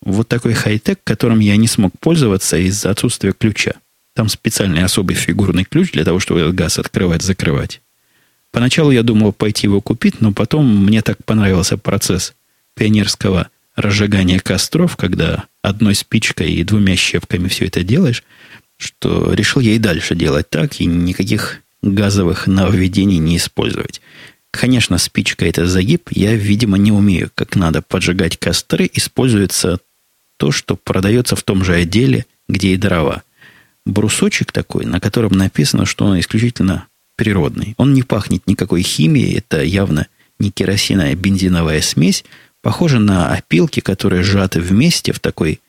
Вот 0.00 0.28
такой 0.28 0.54
хай-тек, 0.54 1.00
которым 1.04 1.40
я 1.40 1.56
не 1.56 1.68
смог 1.68 1.92
пользоваться 1.98 2.56
из-за 2.58 2.90
отсутствия 2.90 3.32
ключа. 3.32 3.74
Там 4.14 4.28
специальный 4.28 4.84
особый 4.84 5.16
фигурный 5.16 5.64
ключ 5.64 5.92
для 5.92 6.04
того, 6.04 6.20
чтобы 6.20 6.40
этот 6.40 6.54
газ 6.54 6.78
открывать-закрывать. 6.78 7.80
Поначалу 8.52 8.90
я 8.90 9.02
думал 9.02 9.32
пойти 9.32 9.66
его 9.66 9.80
купить, 9.80 10.20
но 10.20 10.32
потом 10.32 10.84
мне 10.86 11.02
так 11.02 11.24
понравился 11.24 11.76
процесс 11.76 12.34
пионерского 12.74 13.48
разжигания 13.76 14.40
костров, 14.40 14.96
когда 14.96 15.44
одной 15.62 15.94
спичкой 15.94 16.52
и 16.52 16.64
двумя 16.64 16.96
щепками 16.96 17.48
все 17.48 17.66
это 17.66 17.82
делаешь, 17.82 18.22
что 18.76 19.32
решил 19.32 19.60
я 19.60 19.72
и 19.72 19.78
дальше 19.78 20.14
делать 20.14 20.50
так, 20.50 20.80
и 20.80 20.86
никаких 20.86 21.60
газовых 21.82 22.46
нововведений 22.46 23.18
не 23.18 23.36
использовать. 23.36 24.00
Конечно, 24.50 24.98
спичка 24.98 25.46
это 25.46 25.66
загиб, 25.66 26.08
я, 26.12 26.34
видимо, 26.34 26.78
не 26.78 26.92
умею, 26.92 27.30
как 27.34 27.56
надо 27.56 27.82
поджигать 27.82 28.38
костры, 28.38 28.88
используется 28.92 29.78
то, 30.36 30.52
что 30.52 30.76
продается 30.76 31.36
в 31.36 31.42
том 31.42 31.64
же 31.64 31.74
отделе, 31.74 32.26
где 32.48 32.74
и 32.74 32.76
дрова– 32.76 33.22
брусочек 33.86 34.52
такой, 34.52 34.86
на 34.86 35.00
котором 35.00 35.32
написано, 35.32 35.86
что 35.86 36.06
он 36.06 36.18
исключительно 36.18 36.86
природный. 37.16 37.74
Он 37.76 37.94
не 37.94 38.02
пахнет 38.02 38.46
никакой 38.46 38.82
химией, 38.82 39.38
это 39.38 39.62
явно 39.62 40.06
не 40.38 40.50
керосиновая 40.50 41.12
а 41.12 41.14
бензиновая 41.14 41.80
смесь, 41.80 42.24
похоже 42.64 42.98
на 42.98 43.28
опилки, 43.28 43.80
которые 43.80 44.22
сжаты 44.22 44.60
вместе 44.60 45.12
в 45.12 45.20
такой, 45.20 45.60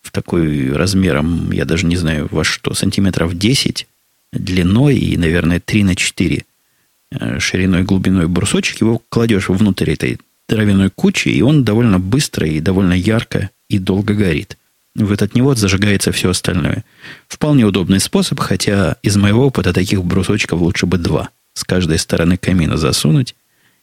в 0.00 0.10
такой 0.10 0.72
размером, 0.72 1.50
я 1.50 1.64
даже 1.64 1.84
не 1.86 1.96
знаю 1.96 2.28
во 2.30 2.44
что, 2.44 2.72
сантиметров 2.72 3.36
10 3.36 3.86
длиной 4.32 4.96
и, 4.96 5.16
наверное, 5.16 5.60
3 5.60 5.84
на 5.84 5.96
4 5.96 6.44
э, 7.12 7.38
шириной 7.40 7.82
глубиной 7.82 8.28
брусочек, 8.28 8.80
его 8.80 9.02
кладешь 9.08 9.48
внутрь 9.48 9.90
этой 9.90 10.18
травяной 10.46 10.90
кучи, 10.90 11.28
и 11.28 11.42
он 11.42 11.64
довольно 11.64 11.98
быстро 11.98 12.46
и 12.46 12.60
довольно 12.60 12.94
ярко 12.94 13.50
и 13.68 13.78
долго 13.78 14.14
горит 14.14 14.56
в 14.94 15.12
этот 15.12 15.34
невод 15.34 15.58
зажигается 15.58 16.12
все 16.12 16.30
остальное. 16.30 16.84
Вполне 17.28 17.64
удобный 17.64 18.00
способ, 18.00 18.40
хотя 18.40 18.96
из 19.02 19.16
моего 19.16 19.46
опыта 19.46 19.72
таких 19.72 20.04
брусочков 20.04 20.60
лучше 20.60 20.86
бы 20.86 20.98
два. 20.98 21.30
С 21.54 21.64
каждой 21.64 21.98
стороны 21.98 22.36
камина 22.36 22.76
засунуть 22.76 23.34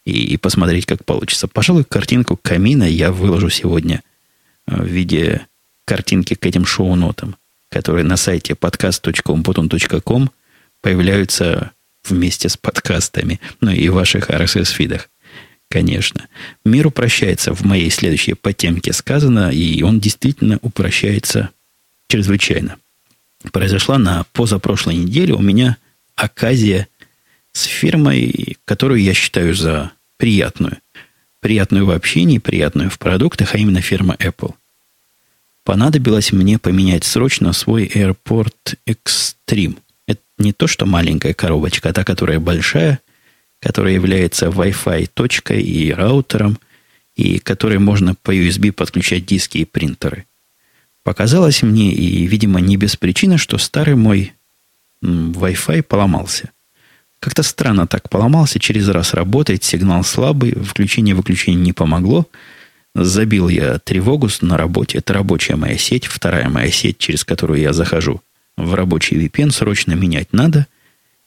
и, 0.08 0.34
и 0.34 0.36
посмотреть, 0.36 0.86
как 0.86 1.04
получится. 1.04 1.48
Пожалуй, 1.48 1.84
картинку 1.84 2.38
камина 2.40 2.84
я 2.84 3.12
выложу 3.12 3.50
сегодня 3.50 4.02
э, 4.66 4.76
в 4.80 4.86
виде 4.86 5.46
картинки 5.84 6.34
к 6.34 6.46
этим 6.46 6.64
шоу-нотам, 6.64 7.36
которые 7.68 8.04
на 8.04 8.16
сайте 8.16 8.54
podcast.umputun.com 8.54 10.30
появляются 10.80 11.72
вместе 12.04 12.48
с 12.48 12.56
подкастами, 12.56 13.40
ну 13.60 13.70
и 13.70 13.88
в 13.88 13.94
ваших 13.94 14.30
RSS-фидах 14.30 15.10
конечно. 15.70 16.28
Мир 16.64 16.86
упрощается 16.86 17.54
в 17.54 17.62
моей 17.62 17.90
следующей 17.90 18.34
потемке 18.34 18.92
сказано, 18.92 19.50
и 19.50 19.82
он 19.82 20.00
действительно 20.00 20.58
упрощается 20.62 21.50
чрезвычайно. 22.08 22.76
Произошла 23.52 23.98
на 23.98 24.24
позапрошлой 24.32 24.96
неделе 24.96 25.34
у 25.34 25.40
меня 25.40 25.76
оказия 26.16 26.88
с 27.52 27.64
фирмой, 27.64 28.56
которую 28.64 29.02
я 29.02 29.14
считаю 29.14 29.54
за 29.54 29.92
приятную. 30.18 30.78
Приятную 31.40 31.86
в 31.86 31.90
общении, 31.90 32.38
приятную 32.38 32.90
в 32.90 32.98
продуктах, 32.98 33.54
а 33.54 33.58
именно 33.58 33.80
фирма 33.80 34.16
Apple. 34.18 34.54
Понадобилось 35.64 36.32
мне 36.32 36.58
поменять 36.58 37.04
срочно 37.04 37.52
свой 37.52 37.86
AirPort 37.86 38.76
Extreme. 38.86 39.78
Это 40.06 40.20
не 40.36 40.52
то, 40.52 40.66
что 40.66 40.84
маленькая 40.84 41.34
коробочка, 41.34 41.88
а 41.88 41.92
та, 41.92 42.04
которая 42.04 42.40
большая, 42.40 43.00
которая 43.60 43.94
является 43.94 44.46
Wi-Fi 44.46 45.08
точкой 45.12 45.62
и 45.62 45.92
раутером, 45.92 46.58
и 47.14 47.38
которой 47.38 47.78
можно 47.78 48.14
по 48.14 48.34
USB 48.34 48.72
подключать 48.72 49.26
диски 49.26 49.58
и 49.58 49.64
принтеры. 49.64 50.24
Показалось 51.02 51.62
мне, 51.62 51.92
и, 51.92 52.26
видимо, 52.26 52.60
не 52.60 52.76
без 52.76 52.96
причины, 52.96 53.38
что 53.38 53.58
старый 53.58 53.94
мой 53.94 54.34
Wi-Fi 55.02 55.82
поломался. 55.82 56.50
Как-то 57.20 57.42
странно 57.42 57.86
так 57.86 58.08
поломался, 58.08 58.60
через 58.60 58.88
раз 58.88 59.14
работает, 59.14 59.64
сигнал 59.64 60.04
слабый, 60.04 60.52
включение-выключение 60.52 61.60
не 61.60 61.72
помогло. 61.72 62.26
Забил 62.94 63.48
я 63.48 63.78
тревогу 63.78 64.28
на 64.40 64.56
работе. 64.56 64.98
Это 64.98 65.14
рабочая 65.14 65.56
моя 65.56 65.76
сеть, 65.78 66.06
вторая 66.06 66.48
моя 66.48 66.70
сеть, 66.70 66.98
через 66.98 67.24
которую 67.24 67.60
я 67.60 67.72
захожу 67.72 68.22
в 68.56 68.74
рабочий 68.74 69.16
VPN, 69.16 69.50
срочно 69.50 69.92
менять 69.92 70.32
надо. 70.32 70.66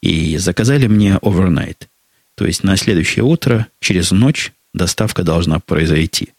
И 0.01 0.37
заказали 0.37 0.87
мне 0.87 1.19
overnight. 1.21 1.87
То 2.35 2.45
есть 2.45 2.63
на 2.63 2.75
следующее 2.77 3.23
утро, 3.23 3.67
через 3.79 4.11
ночь, 4.11 4.51
доставка 4.73 5.23
должна 5.23 5.59
произойти. 5.59 6.29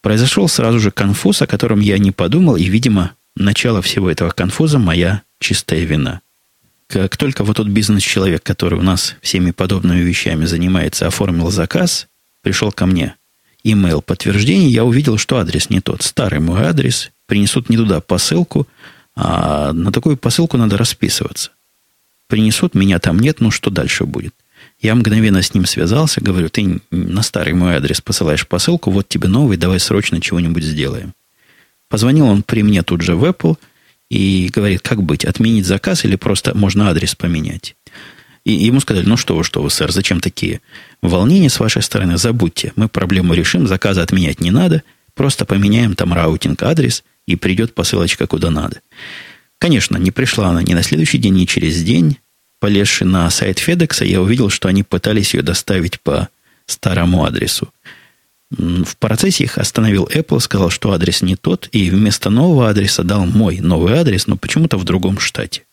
Произошел 0.00 0.48
сразу 0.48 0.78
же 0.78 0.90
конфуз, 0.90 1.42
о 1.42 1.46
котором 1.46 1.80
я 1.80 1.98
не 1.98 2.12
подумал, 2.12 2.56
и, 2.56 2.64
видимо, 2.64 3.14
начало 3.34 3.82
всего 3.82 4.10
этого 4.10 4.30
конфуза 4.30 4.78
моя 4.78 5.22
чистая 5.40 5.80
вина. 5.80 6.20
Как 6.88 7.16
только 7.16 7.42
вот 7.42 7.56
тот 7.56 7.66
бизнес-человек, 7.68 8.42
который 8.42 8.78
у 8.78 8.82
нас 8.82 9.16
всеми 9.20 9.50
подобными 9.50 10.00
вещами 10.00 10.44
занимается, 10.44 11.06
оформил 11.06 11.50
заказ, 11.50 12.06
пришел 12.42 12.70
ко 12.70 12.86
мне 12.86 13.16
email 13.64 14.00
подтверждение, 14.00 14.70
я 14.70 14.84
увидел, 14.84 15.18
что 15.18 15.38
адрес 15.38 15.68
не 15.70 15.80
тот. 15.80 16.02
Старый 16.02 16.38
мой 16.38 16.62
адрес, 16.62 17.10
принесут 17.26 17.68
не 17.68 17.76
туда 17.76 18.00
посылку, 18.00 18.68
а 19.16 19.72
на 19.72 19.90
такую 19.90 20.16
посылку 20.16 20.56
надо 20.56 20.76
расписываться. 20.76 21.50
Принесут, 22.28 22.74
меня 22.74 22.98
там 22.98 23.18
нет, 23.18 23.40
ну 23.40 23.50
что 23.50 23.70
дальше 23.70 24.04
будет? 24.04 24.34
Я 24.80 24.94
мгновенно 24.94 25.42
с 25.42 25.54
ним 25.54 25.64
связался, 25.64 26.20
говорю, 26.20 26.48
ты 26.48 26.80
на 26.90 27.22
старый 27.22 27.54
мой 27.54 27.74
адрес 27.74 28.00
посылаешь 28.00 28.46
посылку, 28.46 28.90
вот 28.90 29.08
тебе 29.08 29.28
новый, 29.28 29.56
давай 29.56 29.80
срочно 29.80 30.20
чего-нибудь 30.20 30.62
сделаем. 30.62 31.14
Позвонил 31.88 32.26
он 32.26 32.42
при 32.42 32.62
мне 32.62 32.82
тут 32.82 33.00
же 33.00 33.14
в 33.14 33.24
Apple 33.24 33.56
и 34.10 34.50
говорит, 34.52 34.82
как 34.82 35.02
быть, 35.02 35.24
отменить 35.24 35.66
заказ 35.66 36.04
или 36.04 36.16
просто 36.16 36.56
можно 36.56 36.90
адрес 36.90 37.14
поменять. 37.14 37.76
И 38.44 38.52
ему 38.52 38.78
сказали, 38.80 39.06
ну 39.06 39.16
что 39.16 39.36
вы, 39.36 39.42
что 39.42 39.60
вы, 39.62 39.70
сэр, 39.70 39.90
зачем 39.90 40.20
такие 40.20 40.60
волнения 41.02 41.50
с 41.50 41.58
вашей 41.58 41.82
стороны? 41.82 42.16
Забудьте, 42.16 42.72
мы 42.76 42.88
проблему 42.88 43.34
решим, 43.34 43.66
заказа 43.66 44.02
отменять 44.02 44.40
не 44.40 44.52
надо, 44.52 44.82
просто 45.14 45.44
поменяем 45.44 45.96
там 45.96 46.12
routing, 46.12 46.62
адрес, 46.62 47.02
и 47.26 47.34
придет 47.34 47.74
посылочка 47.74 48.28
куда 48.28 48.50
надо. 48.50 48.80
Конечно, 49.58 49.96
не 49.96 50.12
пришла 50.12 50.50
она 50.50 50.62
ни 50.62 50.74
на 50.74 50.84
следующий 50.84 51.18
день, 51.18 51.34
ни 51.34 51.44
через 51.44 51.82
день 51.82 52.18
полезши 52.60 53.04
на 53.04 53.28
сайт 53.30 53.58
FedEx, 53.58 54.04
я 54.04 54.20
увидел, 54.20 54.50
что 54.50 54.68
они 54.68 54.82
пытались 54.82 55.34
ее 55.34 55.42
доставить 55.42 56.00
по 56.00 56.28
старому 56.66 57.24
адресу. 57.24 57.72
В 58.58 58.96
процессе 58.96 59.44
их 59.44 59.58
остановил 59.58 60.04
Apple, 60.06 60.40
сказал, 60.40 60.70
что 60.70 60.92
адрес 60.92 61.20
не 61.20 61.36
тот, 61.36 61.68
и 61.72 61.90
вместо 61.90 62.30
нового 62.30 62.70
адреса 62.70 63.02
дал 63.02 63.26
мой 63.26 63.60
новый 63.60 63.94
адрес, 63.94 64.26
но 64.26 64.36
почему-то 64.36 64.78
в 64.78 64.84
другом 64.84 65.18
штате. 65.18 65.64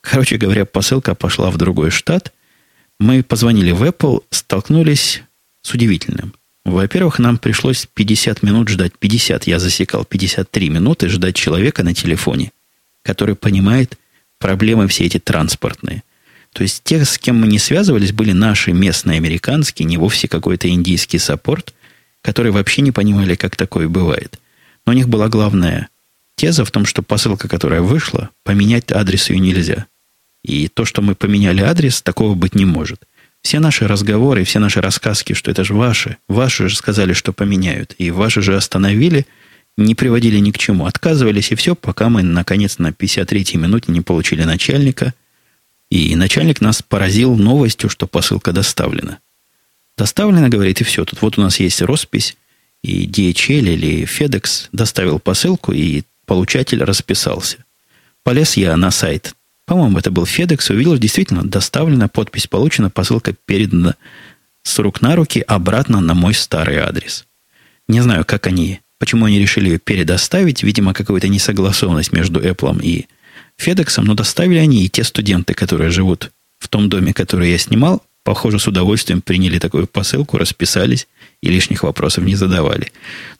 Короче 0.00 0.36
говоря, 0.36 0.64
посылка 0.64 1.16
пошла 1.16 1.50
в 1.50 1.56
другой 1.56 1.90
штат. 1.90 2.32
Мы 3.00 3.24
позвонили 3.24 3.72
в 3.72 3.82
Apple, 3.82 4.22
столкнулись 4.30 5.22
с 5.62 5.72
удивительным. 5.74 6.32
Во-первых, 6.64 7.18
нам 7.18 7.38
пришлось 7.38 7.88
50 7.92 8.42
минут 8.42 8.68
ждать. 8.68 8.92
50, 8.98 9.46
я 9.48 9.58
засекал, 9.58 10.04
53 10.04 10.68
минуты 10.68 11.08
ждать 11.08 11.34
человека 11.34 11.82
на 11.82 11.92
телефоне, 11.92 12.52
который 13.02 13.34
понимает, 13.34 13.98
проблемы 14.38 14.86
все 14.86 15.06
эти 15.06 15.18
транспортные. 15.18 16.04
То 16.52 16.62
есть 16.62 16.82
те, 16.84 17.04
с 17.04 17.18
кем 17.18 17.40
мы 17.40 17.48
не 17.48 17.58
связывались, 17.58 18.12
были 18.12 18.32
наши 18.32 18.72
местные 18.72 19.18
американские, 19.18 19.86
не 19.86 19.98
вовсе 19.98 20.28
какой-то 20.28 20.68
индийский 20.68 21.18
саппорт, 21.18 21.74
которые 22.26 22.50
вообще 22.50 22.82
не 22.82 22.90
понимали, 22.90 23.36
как 23.36 23.54
такое 23.54 23.88
бывает. 23.88 24.40
Но 24.84 24.92
у 24.92 24.96
них 24.96 25.08
была 25.08 25.28
главная 25.28 25.88
теза 26.34 26.64
в 26.64 26.72
том, 26.72 26.84
что 26.84 27.02
посылка, 27.02 27.46
которая 27.46 27.82
вышла, 27.82 28.30
поменять 28.42 28.90
адрес 28.90 29.30
ее 29.30 29.38
нельзя. 29.38 29.86
И 30.42 30.66
то, 30.66 30.84
что 30.84 31.02
мы 31.02 31.14
поменяли 31.14 31.60
адрес, 31.62 32.02
такого 32.02 32.34
быть 32.34 32.56
не 32.56 32.64
может. 32.64 33.04
Все 33.42 33.60
наши 33.60 33.86
разговоры, 33.86 34.42
все 34.42 34.58
наши 34.58 34.80
рассказки, 34.80 35.34
что 35.34 35.52
это 35.52 35.62
же 35.62 35.74
ваши, 35.74 36.16
ваши 36.28 36.68
же 36.68 36.74
сказали, 36.74 37.12
что 37.12 37.32
поменяют, 37.32 37.94
и 37.96 38.10
ваши 38.10 38.42
же 38.42 38.56
остановили, 38.56 39.24
не 39.76 39.94
приводили 39.94 40.38
ни 40.38 40.50
к 40.50 40.58
чему, 40.58 40.86
отказывались, 40.86 41.52
и 41.52 41.54
все, 41.54 41.76
пока 41.76 42.08
мы, 42.08 42.24
наконец, 42.24 42.78
на 42.78 42.88
53-й 42.88 43.56
минуте 43.56 43.92
не 43.92 44.00
получили 44.00 44.42
начальника, 44.42 45.14
и 45.92 46.16
начальник 46.16 46.60
нас 46.60 46.82
поразил 46.82 47.36
новостью, 47.36 47.88
что 47.88 48.08
посылка 48.08 48.50
доставлена. 48.50 49.20
Доставлена, 49.96 50.48
говорит, 50.48 50.80
и 50.80 50.84
все. 50.84 51.04
Тут 51.04 51.22
вот 51.22 51.38
у 51.38 51.42
нас 51.42 51.58
есть 51.58 51.80
роспись, 51.82 52.36
и 52.82 53.06
DHL 53.06 53.74
или 53.74 54.04
FedEx 54.04 54.68
доставил 54.72 55.18
посылку, 55.18 55.72
и 55.72 56.02
получатель 56.26 56.82
расписался. 56.82 57.58
Полез 58.22 58.56
я 58.56 58.76
на 58.76 58.90
сайт. 58.90 59.34
По-моему, 59.64 59.98
это 59.98 60.10
был 60.10 60.24
FedEx. 60.24 60.72
Увидел, 60.72 60.98
действительно, 60.98 61.42
доставлена, 61.42 62.08
подпись 62.08 62.46
получена, 62.46 62.90
посылка 62.90 63.34
передана 63.46 63.94
с 64.62 64.78
рук 64.78 65.00
на 65.00 65.16
руки 65.16 65.40
обратно 65.40 66.00
на 66.00 66.14
мой 66.14 66.34
старый 66.34 66.78
адрес. 66.78 67.24
Не 67.88 68.00
знаю, 68.00 68.24
как 68.24 68.46
они, 68.46 68.80
почему 68.98 69.24
они 69.24 69.38
решили 69.38 69.70
ее 69.70 69.78
передоставить. 69.78 70.62
Видимо, 70.62 70.92
какая-то 70.92 71.28
несогласованность 71.28 72.12
между 72.12 72.40
Apple 72.40 72.82
и 72.82 73.06
FedEx, 73.58 74.02
но 74.02 74.14
доставили 74.14 74.58
они 74.58 74.84
и 74.84 74.88
те 74.88 75.04
студенты, 75.04 75.54
которые 75.54 75.90
живут 75.90 76.32
в 76.58 76.68
том 76.68 76.88
доме, 76.88 77.12
который 77.12 77.50
я 77.50 77.58
снимал, 77.58 78.02
похоже, 78.26 78.58
с 78.58 78.66
удовольствием 78.66 79.22
приняли 79.22 79.60
такую 79.60 79.86
посылку, 79.86 80.36
расписались 80.36 81.06
и 81.42 81.48
лишних 81.48 81.84
вопросов 81.84 82.24
не 82.24 82.34
задавали. 82.34 82.90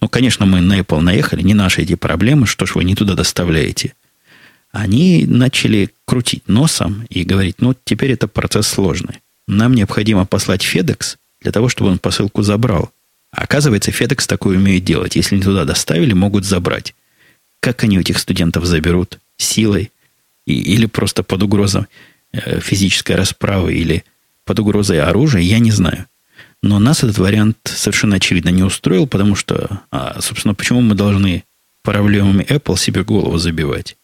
Ну, 0.00 0.08
конечно, 0.08 0.46
мы 0.46 0.60
на 0.60 0.78
Apple 0.78 1.00
наехали, 1.00 1.42
не 1.42 1.54
наши 1.54 1.82
эти 1.82 1.96
проблемы, 1.96 2.46
что 2.46 2.66
ж 2.66 2.76
вы 2.76 2.84
не 2.84 2.94
туда 2.94 3.14
доставляете. 3.14 3.94
Они 4.70 5.26
начали 5.26 5.90
крутить 6.04 6.46
носом 6.46 7.04
и 7.10 7.24
говорить, 7.24 7.56
ну, 7.58 7.74
теперь 7.84 8.12
это 8.12 8.28
процесс 8.28 8.68
сложный. 8.68 9.16
Нам 9.48 9.74
необходимо 9.74 10.24
послать 10.24 10.64
FedEx 10.64 11.16
для 11.40 11.50
того, 11.50 11.68
чтобы 11.68 11.90
он 11.90 11.98
посылку 11.98 12.42
забрал. 12.42 12.92
А 13.32 13.42
оказывается, 13.42 13.90
FedEx 13.90 14.28
такое 14.28 14.56
умеет 14.56 14.84
делать. 14.84 15.16
Если 15.16 15.34
не 15.34 15.42
туда 15.42 15.64
доставили, 15.64 16.12
могут 16.12 16.44
забрать. 16.44 16.94
Как 17.58 17.82
они 17.82 17.98
этих 17.98 18.18
студентов 18.18 18.64
заберут? 18.66 19.18
Силой? 19.36 19.90
И, 20.46 20.54
или 20.54 20.86
просто 20.86 21.24
под 21.24 21.42
угрозой 21.42 21.86
э, 22.30 22.60
физической 22.60 23.16
расправы, 23.16 23.74
или 23.74 24.04
под 24.46 24.60
угрозой 24.60 25.00
оружия, 25.00 25.42
я 25.42 25.58
не 25.58 25.72
знаю. 25.72 26.06
Но 26.62 26.78
нас 26.78 27.04
этот 27.04 27.18
вариант 27.18 27.58
совершенно 27.64 28.16
очевидно 28.16 28.48
не 28.48 28.62
устроил, 28.62 29.06
потому 29.06 29.34
что, 29.34 29.82
а, 29.90 30.20
собственно, 30.22 30.54
почему 30.54 30.80
мы 30.80 30.94
должны 30.94 31.44
проблемами 31.82 32.44
Apple 32.44 32.78
себе 32.78 33.04
голову 33.04 33.36
забивать? 33.36 33.96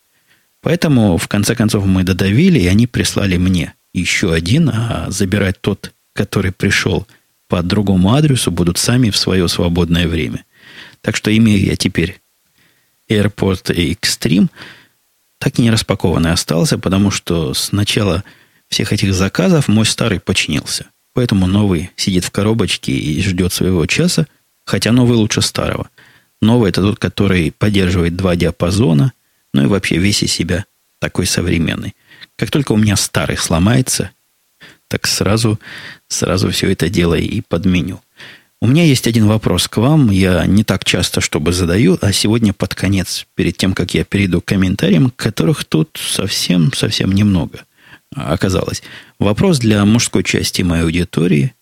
Поэтому, 0.60 1.16
в 1.16 1.26
конце 1.28 1.54
концов, 1.54 1.86
мы 1.86 2.04
додавили, 2.04 2.58
и 2.58 2.66
они 2.66 2.86
прислали 2.86 3.36
мне 3.36 3.74
еще 3.94 4.32
один, 4.32 4.68
а 4.68 5.06
забирать 5.08 5.60
тот, 5.60 5.92
который 6.14 6.52
пришел 6.52 7.06
по 7.48 7.62
другому 7.62 8.14
адресу, 8.14 8.50
будут 8.50 8.78
сами 8.78 9.10
в 9.10 9.16
свое 9.16 9.48
свободное 9.48 10.06
время. 10.06 10.44
Так 11.00 11.16
что 11.16 11.34
имею 11.36 11.64
я 11.64 11.76
теперь 11.76 12.20
AirPort 13.10 13.74
Extreme, 13.74 14.48
так 15.38 15.58
и 15.58 15.62
не 15.62 15.70
распакованный 15.70 16.32
остался, 16.32 16.78
потому 16.78 17.10
что 17.10 17.54
с 17.54 17.72
начала 17.72 18.22
всех 18.72 18.92
этих 18.92 19.14
заказов 19.14 19.68
мой 19.68 19.84
старый 19.84 20.18
починился. 20.18 20.86
Поэтому 21.14 21.46
новый 21.46 21.90
сидит 21.96 22.24
в 22.24 22.30
коробочке 22.30 22.92
и 22.92 23.22
ждет 23.22 23.52
своего 23.52 23.84
часа, 23.86 24.26
хотя 24.64 24.92
новый 24.92 25.16
лучше 25.16 25.42
старого. 25.42 25.90
Новый 26.40 26.70
это 26.70 26.80
тот, 26.80 26.98
который 26.98 27.52
поддерживает 27.52 28.16
два 28.16 28.34
диапазона, 28.34 29.12
ну 29.52 29.64
и 29.64 29.66
вообще 29.66 29.98
весь 29.98 30.22
из 30.22 30.32
себя 30.32 30.64
такой 30.98 31.26
современный. 31.26 31.94
Как 32.36 32.50
только 32.50 32.72
у 32.72 32.76
меня 32.76 32.96
старый 32.96 33.36
сломается, 33.36 34.10
так 34.88 35.06
сразу, 35.06 35.60
сразу 36.08 36.50
все 36.50 36.72
это 36.72 36.88
дело 36.88 37.14
и 37.14 37.42
подменю. 37.42 38.00
У 38.62 38.66
меня 38.66 38.84
есть 38.84 39.06
один 39.06 39.26
вопрос 39.26 39.68
к 39.68 39.76
вам. 39.76 40.10
Я 40.10 40.46
не 40.46 40.64
так 40.64 40.84
часто, 40.84 41.20
чтобы 41.20 41.52
задаю, 41.52 41.98
а 42.00 42.12
сегодня 42.12 42.54
под 42.54 42.74
конец, 42.74 43.26
перед 43.34 43.56
тем, 43.56 43.74
как 43.74 43.92
я 43.92 44.04
перейду 44.04 44.40
к 44.40 44.46
комментариям, 44.46 45.12
которых 45.14 45.64
тут 45.64 45.98
совсем-совсем 46.00 47.12
немного 47.12 47.64
оказалось. 48.14 48.82
Вопрос 49.18 49.58
для 49.58 49.84
мужской 49.84 50.24
части 50.24 50.62
моей 50.62 50.84
аудитории. 50.84 51.54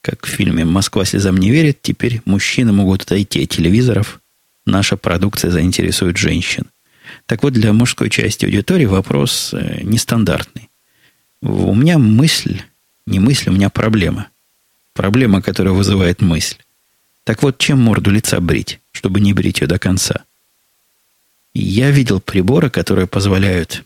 Как 0.00 0.26
в 0.26 0.28
фильме 0.28 0.64
«Москва 0.64 1.04
слезам 1.04 1.36
не 1.36 1.50
верит», 1.50 1.80
теперь 1.82 2.22
мужчины 2.24 2.72
могут 2.72 3.02
отойти 3.02 3.44
от 3.44 3.50
телевизоров. 3.50 4.20
Наша 4.66 4.96
продукция 4.96 5.50
заинтересует 5.50 6.16
женщин. 6.16 6.66
Так 7.26 7.42
вот, 7.42 7.52
для 7.52 7.72
мужской 7.72 8.10
части 8.10 8.44
аудитории 8.44 8.86
вопрос 8.86 9.50
э, 9.52 9.80
нестандартный. 9.82 10.70
У 11.40 11.74
меня 11.74 11.98
мысль, 11.98 12.62
не 13.06 13.18
мысль, 13.18 13.50
у 13.50 13.52
меня 13.52 13.70
проблема. 13.70 14.28
Проблема, 14.94 15.42
которая 15.42 15.74
вызывает 15.74 16.20
мысль. 16.20 16.56
Так 17.24 17.42
вот, 17.42 17.58
чем 17.58 17.80
морду 17.80 18.10
лица 18.10 18.40
брить, 18.40 18.80
чтобы 18.90 19.20
не 19.20 19.32
брить 19.32 19.60
ее 19.60 19.66
до 19.66 19.78
конца? 19.78 20.24
Я 21.54 21.90
видел 21.90 22.20
приборы, 22.20 22.70
которые 22.70 23.06
позволяют 23.06 23.84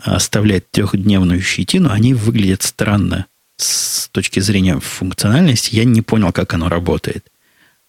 оставлять 0.00 0.70
трехдневную 0.70 1.40
щетину. 1.42 1.90
Они 1.90 2.14
выглядят 2.14 2.62
странно 2.62 3.26
с 3.56 4.08
точки 4.08 4.40
зрения 4.40 4.78
функциональности. 4.78 5.74
Я 5.74 5.84
не 5.84 6.02
понял, 6.02 6.32
как 6.32 6.54
оно 6.54 6.68
работает. 6.68 7.26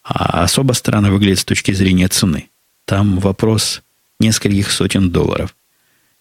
А 0.03 0.43
особо 0.43 0.73
странно 0.73 1.11
выглядит 1.11 1.39
с 1.39 1.45
точки 1.45 1.71
зрения 1.71 2.07
цены. 2.07 2.49
Там 2.85 3.19
вопрос 3.19 3.81
нескольких 4.19 4.71
сотен 4.71 5.11
долларов. 5.11 5.55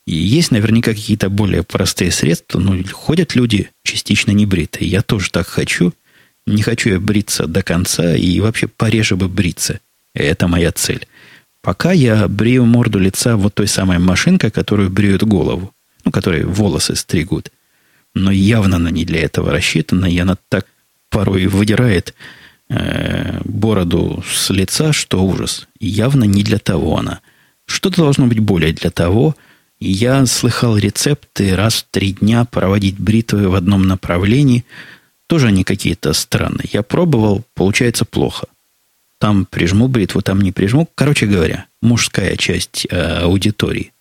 И 0.06 0.14
есть 0.14 0.50
наверняка 0.50 0.92
какие-то 0.92 1.28
более 1.28 1.62
простые 1.62 2.10
средства, 2.12 2.58
но 2.58 2.76
ходят 2.92 3.34
люди 3.34 3.70
частично 3.84 4.30
небритые. 4.30 4.88
Я 4.88 5.02
тоже 5.02 5.30
так 5.30 5.46
хочу– 5.46 5.92
не 6.48 6.62
хочу 6.62 6.90
я 6.90 6.98
бриться 6.98 7.46
до 7.46 7.62
конца 7.62 8.16
и 8.16 8.40
вообще 8.40 8.68
пореже 8.68 9.16
бы 9.16 9.28
бриться. 9.28 9.80
Это 10.14 10.48
моя 10.48 10.72
цель. 10.72 11.06
Пока 11.62 11.92
я 11.92 12.28
брею 12.28 12.64
морду 12.64 12.98
лица 12.98 13.36
вот 13.36 13.54
той 13.54 13.66
самой 13.66 13.98
машинкой, 13.98 14.50
которую 14.50 14.90
бреют 14.90 15.22
голову. 15.22 15.72
Ну, 16.04 16.12
которая 16.12 16.46
волосы 16.46 16.94
стригут. 16.96 17.50
Но 18.14 18.30
явно 18.30 18.76
она 18.76 18.90
не 18.90 19.04
для 19.04 19.20
этого 19.20 19.52
рассчитана. 19.52 20.06
И 20.06 20.18
она 20.18 20.36
так 20.48 20.66
порой 21.10 21.46
выдирает 21.46 22.14
э, 22.70 23.40
бороду 23.44 24.22
с 24.30 24.50
лица, 24.50 24.92
что 24.92 25.22
ужас. 25.24 25.66
Явно 25.80 26.24
не 26.24 26.42
для 26.42 26.58
того 26.58 26.96
она. 26.96 27.20
Что-то 27.66 28.02
должно 28.02 28.26
быть 28.26 28.38
более 28.38 28.72
для 28.72 28.90
того. 28.90 29.36
Я 29.80 30.24
слыхал 30.26 30.76
рецепты 30.78 31.54
раз 31.54 31.74
в 31.74 31.86
три 31.90 32.12
дня 32.12 32.44
проводить 32.44 32.98
бритвы 32.98 33.48
в 33.48 33.54
одном 33.54 33.82
направлении– 33.86 34.64
тоже 35.28 35.48
они 35.48 35.62
какие-то 35.62 36.14
странные. 36.14 36.68
Я 36.72 36.82
пробовал, 36.82 37.44
получается 37.54 38.04
плохо. 38.04 38.46
Там 39.18 39.46
прижму 39.46 39.88
бритву, 39.88 40.22
там 40.22 40.40
не 40.40 40.52
прижму. 40.52 40.88
Короче 40.94 41.26
говоря, 41.26 41.66
мужская 41.82 42.36
часть 42.36 42.86
э, 42.90 43.20
аудитории. 43.20 43.92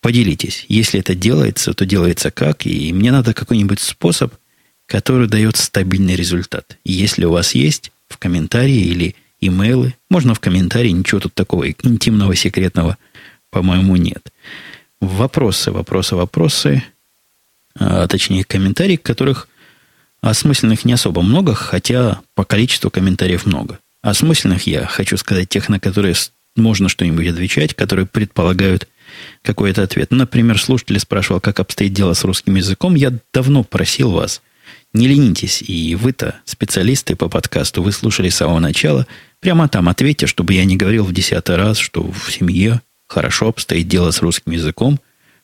Поделитесь. 0.00 0.64
Если 0.68 1.00
это 1.00 1.14
делается, 1.14 1.74
то 1.74 1.86
делается 1.86 2.30
как. 2.30 2.66
И 2.66 2.92
мне 2.92 3.12
надо 3.12 3.34
какой-нибудь 3.34 3.80
способ, 3.80 4.34
который 4.86 5.28
дает 5.28 5.56
стабильный 5.56 6.16
результат. 6.16 6.78
Если 6.84 7.24
у 7.24 7.32
вас 7.32 7.54
есть, 7.54 7.92
в 8.08 8.18
комментарии 8.18 8.80
или 8.80 9.14
имейлы, 9.40 9.94
можно 10.08 10.34
в 10.34 10.40
комментарии, 10.40 10.90
ничего 10.90 11.20
тут 11.20 11.34
такого 11.34 11.70
интимного, 11.70 12.34
секретного, 12.34 12.96
по-моему, 13.50 13.96
нет. 13.96 14.32
Вопросы, 15.00 15.70
вопросы, 15.70 16.16
вопросы, 16.16 16.82
а, 17.78 18.08
точнее, 18.08 18.44
комментарии, 18.44 18.96
которых 18.96 19.48
Осмысленных 20.20 20.84
не 20.84 20.92
особо 20.92 21.22
много, 21.22 21.54
хотя 21.54 22.20
по 22.34 22.44
количеству 22.44 22.90
комментариев 22.90 23.46
много. 23.46 23.78
Осмысленных 24.08 24.66
я 24.66 24.86
хочу 24.86 25.16
сказать 25.16 25.48
тех, 25.48 25.68
на 25.68 25.78
которые 25.78 26.14
можно 26.56 26.88
что-нибудь 26.88 27.28
отвечать, 27.28 27.74
которые 27.74 28.06
предполагают 28.06 28.88
какой-то 29.42 29.82
ответ. 29.82 30.10
Ну, 30.10 30.18
например, 30.18 30.60
слушатель 30.60 30.98
спрашивал, 30.98 31.40
как 31.40 31.60
обстоит 31.60 31.92
дело 31.92 32.14
с 32.14 32.24
русским 32.24 32.54
языком. 32.54 32.94
Я 32.94 33.12
давно 33.32 33.64
просил 33.64 34.10
вас, 34.10 34.42
не 34.92 35.06
ленитесь, 35.08 35.62
и 35.62 35.94
вы-то, 35.94 36.40
специалисты 36.44 37.16
по 37.16 37.28
подкасту, 37.28 37.82
вы 37.82 37.92
слушали 37.92 38.28
с 38.28 38.36
самого 38.36 38.58
начала, 38.58 39.06
прямо 39.40 39.68
там 39.68 39.88
ответьте, 39.88 40.26
чтобы 40.26 40.54
я 40.54 40.64
не 40.64 40.76
говорил 40.76 41.04
в 41.04 41.12
десятый 41.12 41.56
раз, 41.56 41.78
что 41.78 42.10
в 42.10 42.32
семье 42.32 42.80
хорошо 43.06 43.48
обстоит 43.48 43.88
дело 43.88 44.10
с 44.10 44.22
русским 44.22 44.52
языком, 44.52 45.00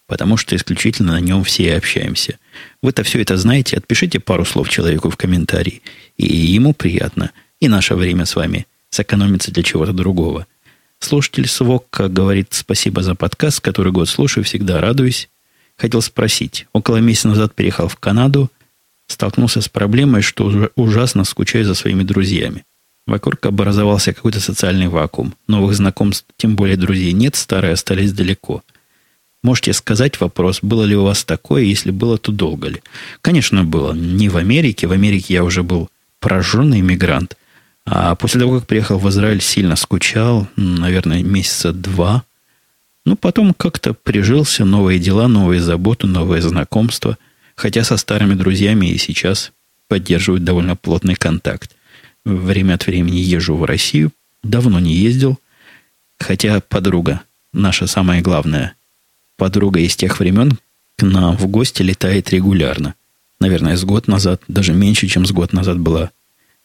потому 0.07 0.37
что 0.37 0.57
исключительно 0.57 1.13
на 1.13 1.21
нем 1.21 1.45
все 1.45 1.65
и 1.65 1.71
общаемся. 1.71 2.39
Вы-то 2.83 3.03
все 3.03 3.21
это 3.21 3.37
знаете, 3.37 3.77
отпишите 3.77 4.21
пару 4.21 4.45
слов 4.45 4.69
человеку 4.69 5.11
в 5.11 5.17
комментарии, 5.17 5.83
и 6.17 6.27
ему 6.27 6.75
приятно, 6.75 7.31
и 7.61 7.69
наше 7.69 7.95
время 7.95 8.25
с 8.27 8.37
вами 8.37 8.67
сэкономится 8.91 9.53
для 9.53 9.63
чего-то 9.63 9.93
другого. 9.93 10.47
Слушатель 10.99 11.49
Свок 11.49 11.87
говорит 11.91 12.49
спасибо 12.53 13.03
за 13.03 13.15
подкаст, 13.15 13.61
который 13.61 13.93
год 13.93 14.09
слушаю, 14.09 14.45
всегда 14.45 14.81
радуюсь. 14.81 15.29
Хотел 15.77 16.03
спросить. 16.03 16.67
Около 16.73 16.99
месяца 16.99 17.29
назад 17.29 17.55
переехал 17.55 17.89
в 17.89 17.97
Канаду, 17.97 18.51
столкнулся 19.07 19.61
с 19.61 19.69
проблемой, 19.69 20.23
что 20.23 20.71
ужасно 20.77 21.25
скучаю 21.25 21.65
за 21.65 21.75
своими 21.75 22.05
друзьями. 22.05 22.65
Вокруг 23.07 23.45
образовался 23.45 24.15
какой-то 24.15 24.41
социальный 24.41 24.89
вакуум. 24.89 25.35
Новых 25.47 25.75
знакомств, 25.75 26.27
тем 26.37 26.57
более 26.57 26.77
друзей 26.77 27.13
нет, 27.13 27.37
старые 27.37 27.75
остались 27.75 28.13
далеко. 28.13 28.63
Можете 29.43 29.75
сказать 29.75 30.19
вопрос, 30.21 30.61
было 30.63 30.85
ли 30.85 30.97
у 30.97 31.05
вас 31.05 31.23
такое, 31.23 31.65
если 31.65 31.91
было, 31.91 32.17
то 32.17 32.33
долго 32.33 32.69
ли? 32.69 32.83
Конечно, 33.21 33.63
было. 33.63 33.93
Не 33.93 34.31
в 34.31 34.39
Америке. 34.39 34.87
В 34.87 34.93
Америке 34.93 35.35
я 35.35 35.45
уже 35.45 35.63
был 35.63 35.91
пораженный 36.19 36.81
иммигрант. 36.81 37.37
А 37.87 38.15
после 38.15 38.41
того, 38.41 38.59
как 38.59 38.67
приехал 38.67 38.99
в 38.99 39.09
Израиль, 39.11 39.43
сильно 39.43 39.77
скучал, 39.77 40.49
наверное, 40.57 41.23
месяца 41.23 41.73
два. 41.73 42.25
Ну, 43.05 43.17
потом 43.17 43.53
как-то 43.53 43.93
прижился, 43.93 44.65
новые 44.65 44.99
дела, 44.99 45.29
новые 45.29 45.61
заботы, 45.61 46.07
новые 46.07 46.41
знакомства. 46.41 47.19
Хотя 47.57 47.85
со 47.85 47.97
старыми 47.97 48.35
друзьями 48.35 48.87
и 48.87 48.99
сейчас 48.99 49.53
поддерживают 49.89 50.45
довольно 50.45 50.77
плотный 50.77 51.15
контакт 51.15 51.77
время 52.25 52.75
от 52.75 52.87
времени 52.87 53.19
езжу 53.19 53.57
в 53.57 53.65
Россию. 53.65 54.13
Давно 54.43 54.81
не 54.81 54.95
ездил. 54.95 55.39
Хотя 56.19 56.61
подруга, 56.61 57.23
наша 57.53 57.87
самая 57.87 58.23
главная 58.23 58.75
подруга 59.37 59.81
из 59.81 59.95
тех 59.97 60.21
времен, 60.21 60.59
к 60.97 61.03
нам 61.03 61.37
в 61.37 61.47
гости 61.49 61.83
летает 61.83 62.31
регулярно. 62.31 62.95
Наверное, 63.41 63.77
с 63.77 63.85
год 63.85 64.09
назад, 64.09 64.41
даже 64.49 64.73
меньше, 64.73 65.07
чем 65.07 65.27
с 65.27 65.33
год 65.33 65.53
назад 65.53 65.79
была 65.79 66.11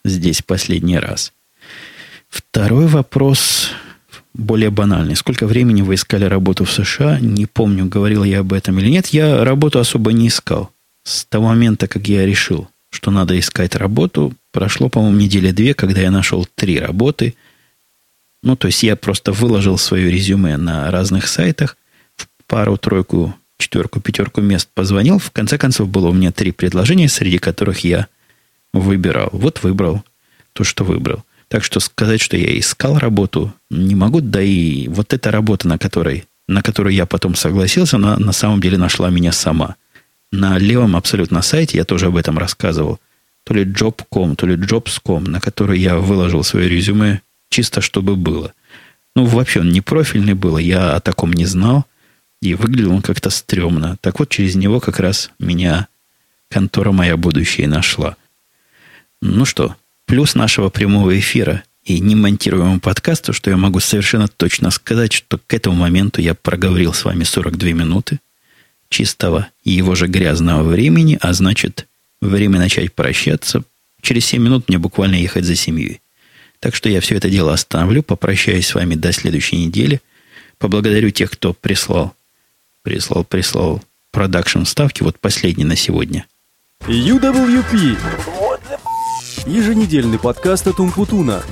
здесь 0.04 0.42
последний 0.42 0.98
раз. 0.98 1.32
Второй 2.28 2.86
вопрос 2.86 3.70
более 4.34 4.70
банальный. 4.70 5.16
Сколько 5.16 5.46
времени 5.46 5.82
вы 5.82 5.94
искали 5.94 6.24
работу 6.24 6.64
в 6.64 6.72
США? 6.72 7.18
Не 7.20 7.46
помню, 7.46 7.86
говорил 7.86 8.24
я 8.24 8.40
об 8.40 8.52
этом 8.52 8.78
или 8.78 8.88
нет. 8.88 9.08
Я 9.08 9.44
работу 9.44 9.78
особо 9.78 10.12
не 10.12 10.28
искал. 10.28 10.70
С 11.02 11.24
того 11.24 11.48
момента, 11.48 11.88
как 11.88 12.08
я 12.08 12.24
решил, 12.24 12.68
что 12.90 13.10
надо 13.10 13.38
искать 13.38 13.74
работу, 13.74 14.34
Прошло, 14.52 14.88
по-моему, 14.88 15.18
недели 15.18 15.52
две, 15.52 15.74
когда 15.74 16.00
я 16.00 16.10
нашел 16.10 16.46
три 16.54 16.78
работы. 16.80 17.34
Ну, 18.42 18.56
то 18.56 18.66
есть 18.66 18.82
я 18.82 18.96
просто 18.96 19.32
выложил 19.32 19.78
свое 19.78 20.10
резюме 20.10 20.56
на 20.56 20.90
разных 20.90 21.28
сайтах, 21.28 21.76
в 22.16 22.26
пару, 22.46 22.76
тройку, 22.76 23.34
четверку, 23.58 24.00
пятерку 24.00 24.40
мест 24.40 24.68
позвонил. 24.74 25.18
В 25.18 25.30
конце 25.30 25.56
концов, 25.56 25.88
было 25.88 26.08
у 26.08 26.12
меня 26.12 26.32
три 26.32 26.50
предложения, 26.50 27.08
среди 27.08 27.38
которых 27.38 27.80
я 27.84 28.08
выбирал. 28.72 29.30
Вот 29.32 29.62
выбрал 29.62 30.04
то, 30.52 30.64
что 30.64 30.84
выбрал. 30.84 31.24
Так 31.48 31.64
что 31.64 31.80
сказать, 31.80 32.20
что 32.20 32.36
я 32.36 32.58
искал 32.58 32.98
работу, 32.98 33.52
не 33.70 33.94
могу. 33.94 34.20
Да 34.20 34.40
и 34.40 34.88
вот 34.88 35.12
эта 35.12 35.30
работа, 35.30 35.68
на 35.68 35.78
которой, 35.78 36.24
на 36.48 36.62
которую 36.62 36.94
я 36.94 37.06
потом 37.06 37.34
согласился, 37.34 37.96
она 37.96 38.16
на 38.18 38.32
самом 38.32 38.60
деле 38.60 38.78
нашла 38.78 39.10
меня 39.10 39.32
сама. 39.32 39.76
На 40.32 40.58
левом 40.58 40.94
абсолютно 40.94 41.42
сайте, 41.42 41.78
я 41.78 41.84
тоже 41.84 42.06
об 42.06 42.16
этом 42.16 42.38
рассказывал– 42.38 43.00
то 43.44 43.54
ли 43.54 43.64
Job.com, 43.64 44.36
то 44.36 44.46
ли 44.46 44.56
Jobs.com, 44.56 45.24
на 45.24 45.40
который 45.40 45.78
я 45.80 45.96
выложил 45.96 46.44
свое 46.44 46.68
резюме, 46.68 47.22
чисто 47.48 47.80
чтобы 47.80 48.16
было. 48.16 48.52
Ну, 49.16 49.24
вообще 49.24 49.60
он 49.60 49.70
не 49.70 49.80
профильный 49.80 50.34
был, 50.34 50.56
я 50.58 50.96
о 50.96 51.00
таком 51.00 51.32
не 51.32 51.46
знал, 51.46 51.84
и 52.40 52.54
выглядел 52.54 52.92
он 52.92 53.02
как-то 53.02 53.28
стрёмно. 53.30 53.96
Так 54.00 54.18
вот, 54.18 54.28
через 54.28 54.54
него 54.54 54.80
как 54.80 55.00
раз 55.00 55.30
меня 55.38 55.88
контора 56.48 56.92
моя 56.92 57.16
будущая 57.16 57.66
нашла. 57.66 58.16
Ну 59.22 59.44
что, 59.44 59.76
плюс 60.06 60.34
нашего 60.34 60.70
прямого 60.70 61.18
эфира 61.18 61.62
и 61.84 62.00
немонтируемого 62.00 62.78
подкаста, 62.78 63.32
что 63.32 63.50
я 63.50 63.56
могу 63.56 63.80
совершенно 63.80 64.28
точно 64.28 64.70
сказать, 64.70 65.12
что 65.12 65.38
к 65.38 65.54
этому 65.54 65.76
моменту 65.76 66.20
я 66.20 66.34
проговорил 66.34 66.92
с 66.92 67.04
вами 67.04 67.24
42 67.24 67.70
минуты 67.70 68.20
чистого 68.88 69.48
и 69.62 69.70
его 69.70 69.94
же 69.94 70.06
грязного 70.06 70.62
времени, 70.62 71.18
а 71.20 71.32
значит, 71.32 71.86
Время 72.20 72.58
начать 72.58 72.92
прощаться. 72.92 73.62
Через 74.02 74.26
7 74.26 74.42
минут 74.42 74.68
мне 74.68 74.78
буквально 74.78 75.14
ехать 75.14 75.44
за 75.44 75.56
семьей. 75.56 76.00
Так 76.58 76.74
что 76.74 76.90
я 76.90 77.00
все 77.00 77.16
это 77.16 77.30
дело 77.30 77.54
остановлю, 77.54 78.02
попрощаюсь 78.02 78.66
с 78.66 78.74
вами 78.74 78.94
до 78.94 79.12
следующей 79.12 79.56
недели. 79.56 80.02
Поблагодарю 80.58 81.10
тех, 81.10 81.30
кто 81.30 81.54
прислал, 81.54 82.14
прислал, 82.82 83.24
прислал 83.24 83.82
продакшн 84.10 84.64
ставки. 84.64 85.02
Вот 85.02 85.18
последний 85.18 85.64
на 85.64 85.76
сегодня. 85.76 86.26
UWP. 86.86 87.96
Еженедельный 89.46 90.18
подкаст 90.18 90.66
от 90.66 90.80
Умпутуна. 90.80 91.42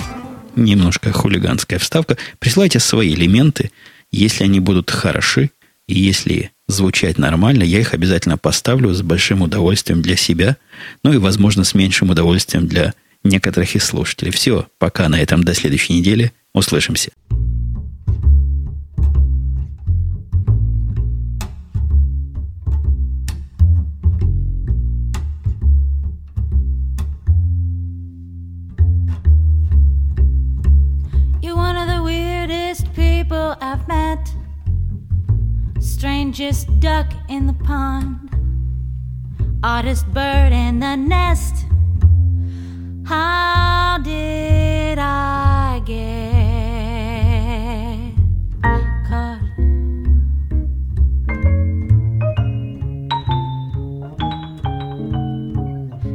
Немножко 0.56 1.12
хулиганская 1.12 1.78
вставка. 1.78 2.16
Присылайте 2.38 2.80
свои 2.80 3.14
элементы, 3.14 3.70
если 4.10 4.44
они 4.44 4.60
будут 4.60 4.90
хороши, 4.90 5.50
и 5.86 5.98
если 5.98 6.50
звучать 6.66 7.18
нормально, 7.18 7.62
я 7.62 7.80
их 7.80 7.94
обязательно 7.94 8.36
поставлю 8.36 8.92
с 8.92 9.02
большим 9.02 9.42
удовольствием 9.42 10.02
для 10.02 10.16
себя, 10.16 10.56
ну 11.02 11.12
и, 11.12 11.16
возможно, 11.16 11.64
с 11.64 11.74
меньшим 11.74 12.10
удовольствием 12.10 12.66
для 12.66 12.94
некоторых 13.24 13.74
из 13.74 13.84
слушателей. 13.84 14.32
Все, 14.32 14.66
пока 14.78 15.08
на 15.08 15.20
этом 15.20 15.42
до 15.42 15.54
следующей 15.54 15.94
недели. 15.94 16.32
Услышимся. 16.52 17.12
Strangest 36.32 36.68
duck 36.80 37.10
in 37.30 37.46
the 37.46 37.54
pond, 37.64 38.28
oddest 39.62 40.06
bird 40.12 40.52
in 40.52 40.78
the 40.78 40.94
nest. 40.94 41.64
How 43.06 43.98
did 44.02 44.98
I 44.98 45.80
get 45.86 46.04
caught? 49.08 49.40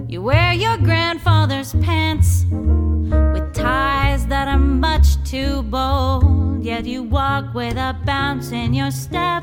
You 0.07 0.21
wear 0.21 0.53
your 0.53 0.77
grandfather's 0.77 1.73
pants 1.81 2.45
with 2.51 3.51
ties 3.55 4.27
that 4.27 4.47
are 4.47 4.59
much 4.59 5.23
too 5.23 5.63
bold, 5.63 6.63
yet 6.63 6.85
you 6.85 7.01
walk 7.01 7.55
with 7.55 7.77
a 7.77 7.95
bounce 8.05 8.51
in 8.51 8.75
your 8.75 8.91
step 8.91 9.42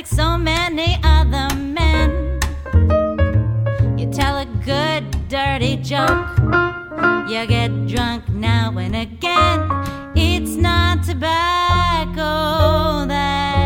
like 0.00 0.06
so 0.06 0.38
many 0.38 0.98
other 1.04 1.54
men 1.56 1.89
joke. 5.90 6.38
You 7.28 7.44
get 7.48 7.88
drunk 7.88 8.28
now 8.28 8.78
and 8.78 8.94
again. 8.94 9.68
It's 10.14 10.54
not 10.54 11.02
tobacco 11.02 13.06
that 13.08 13.59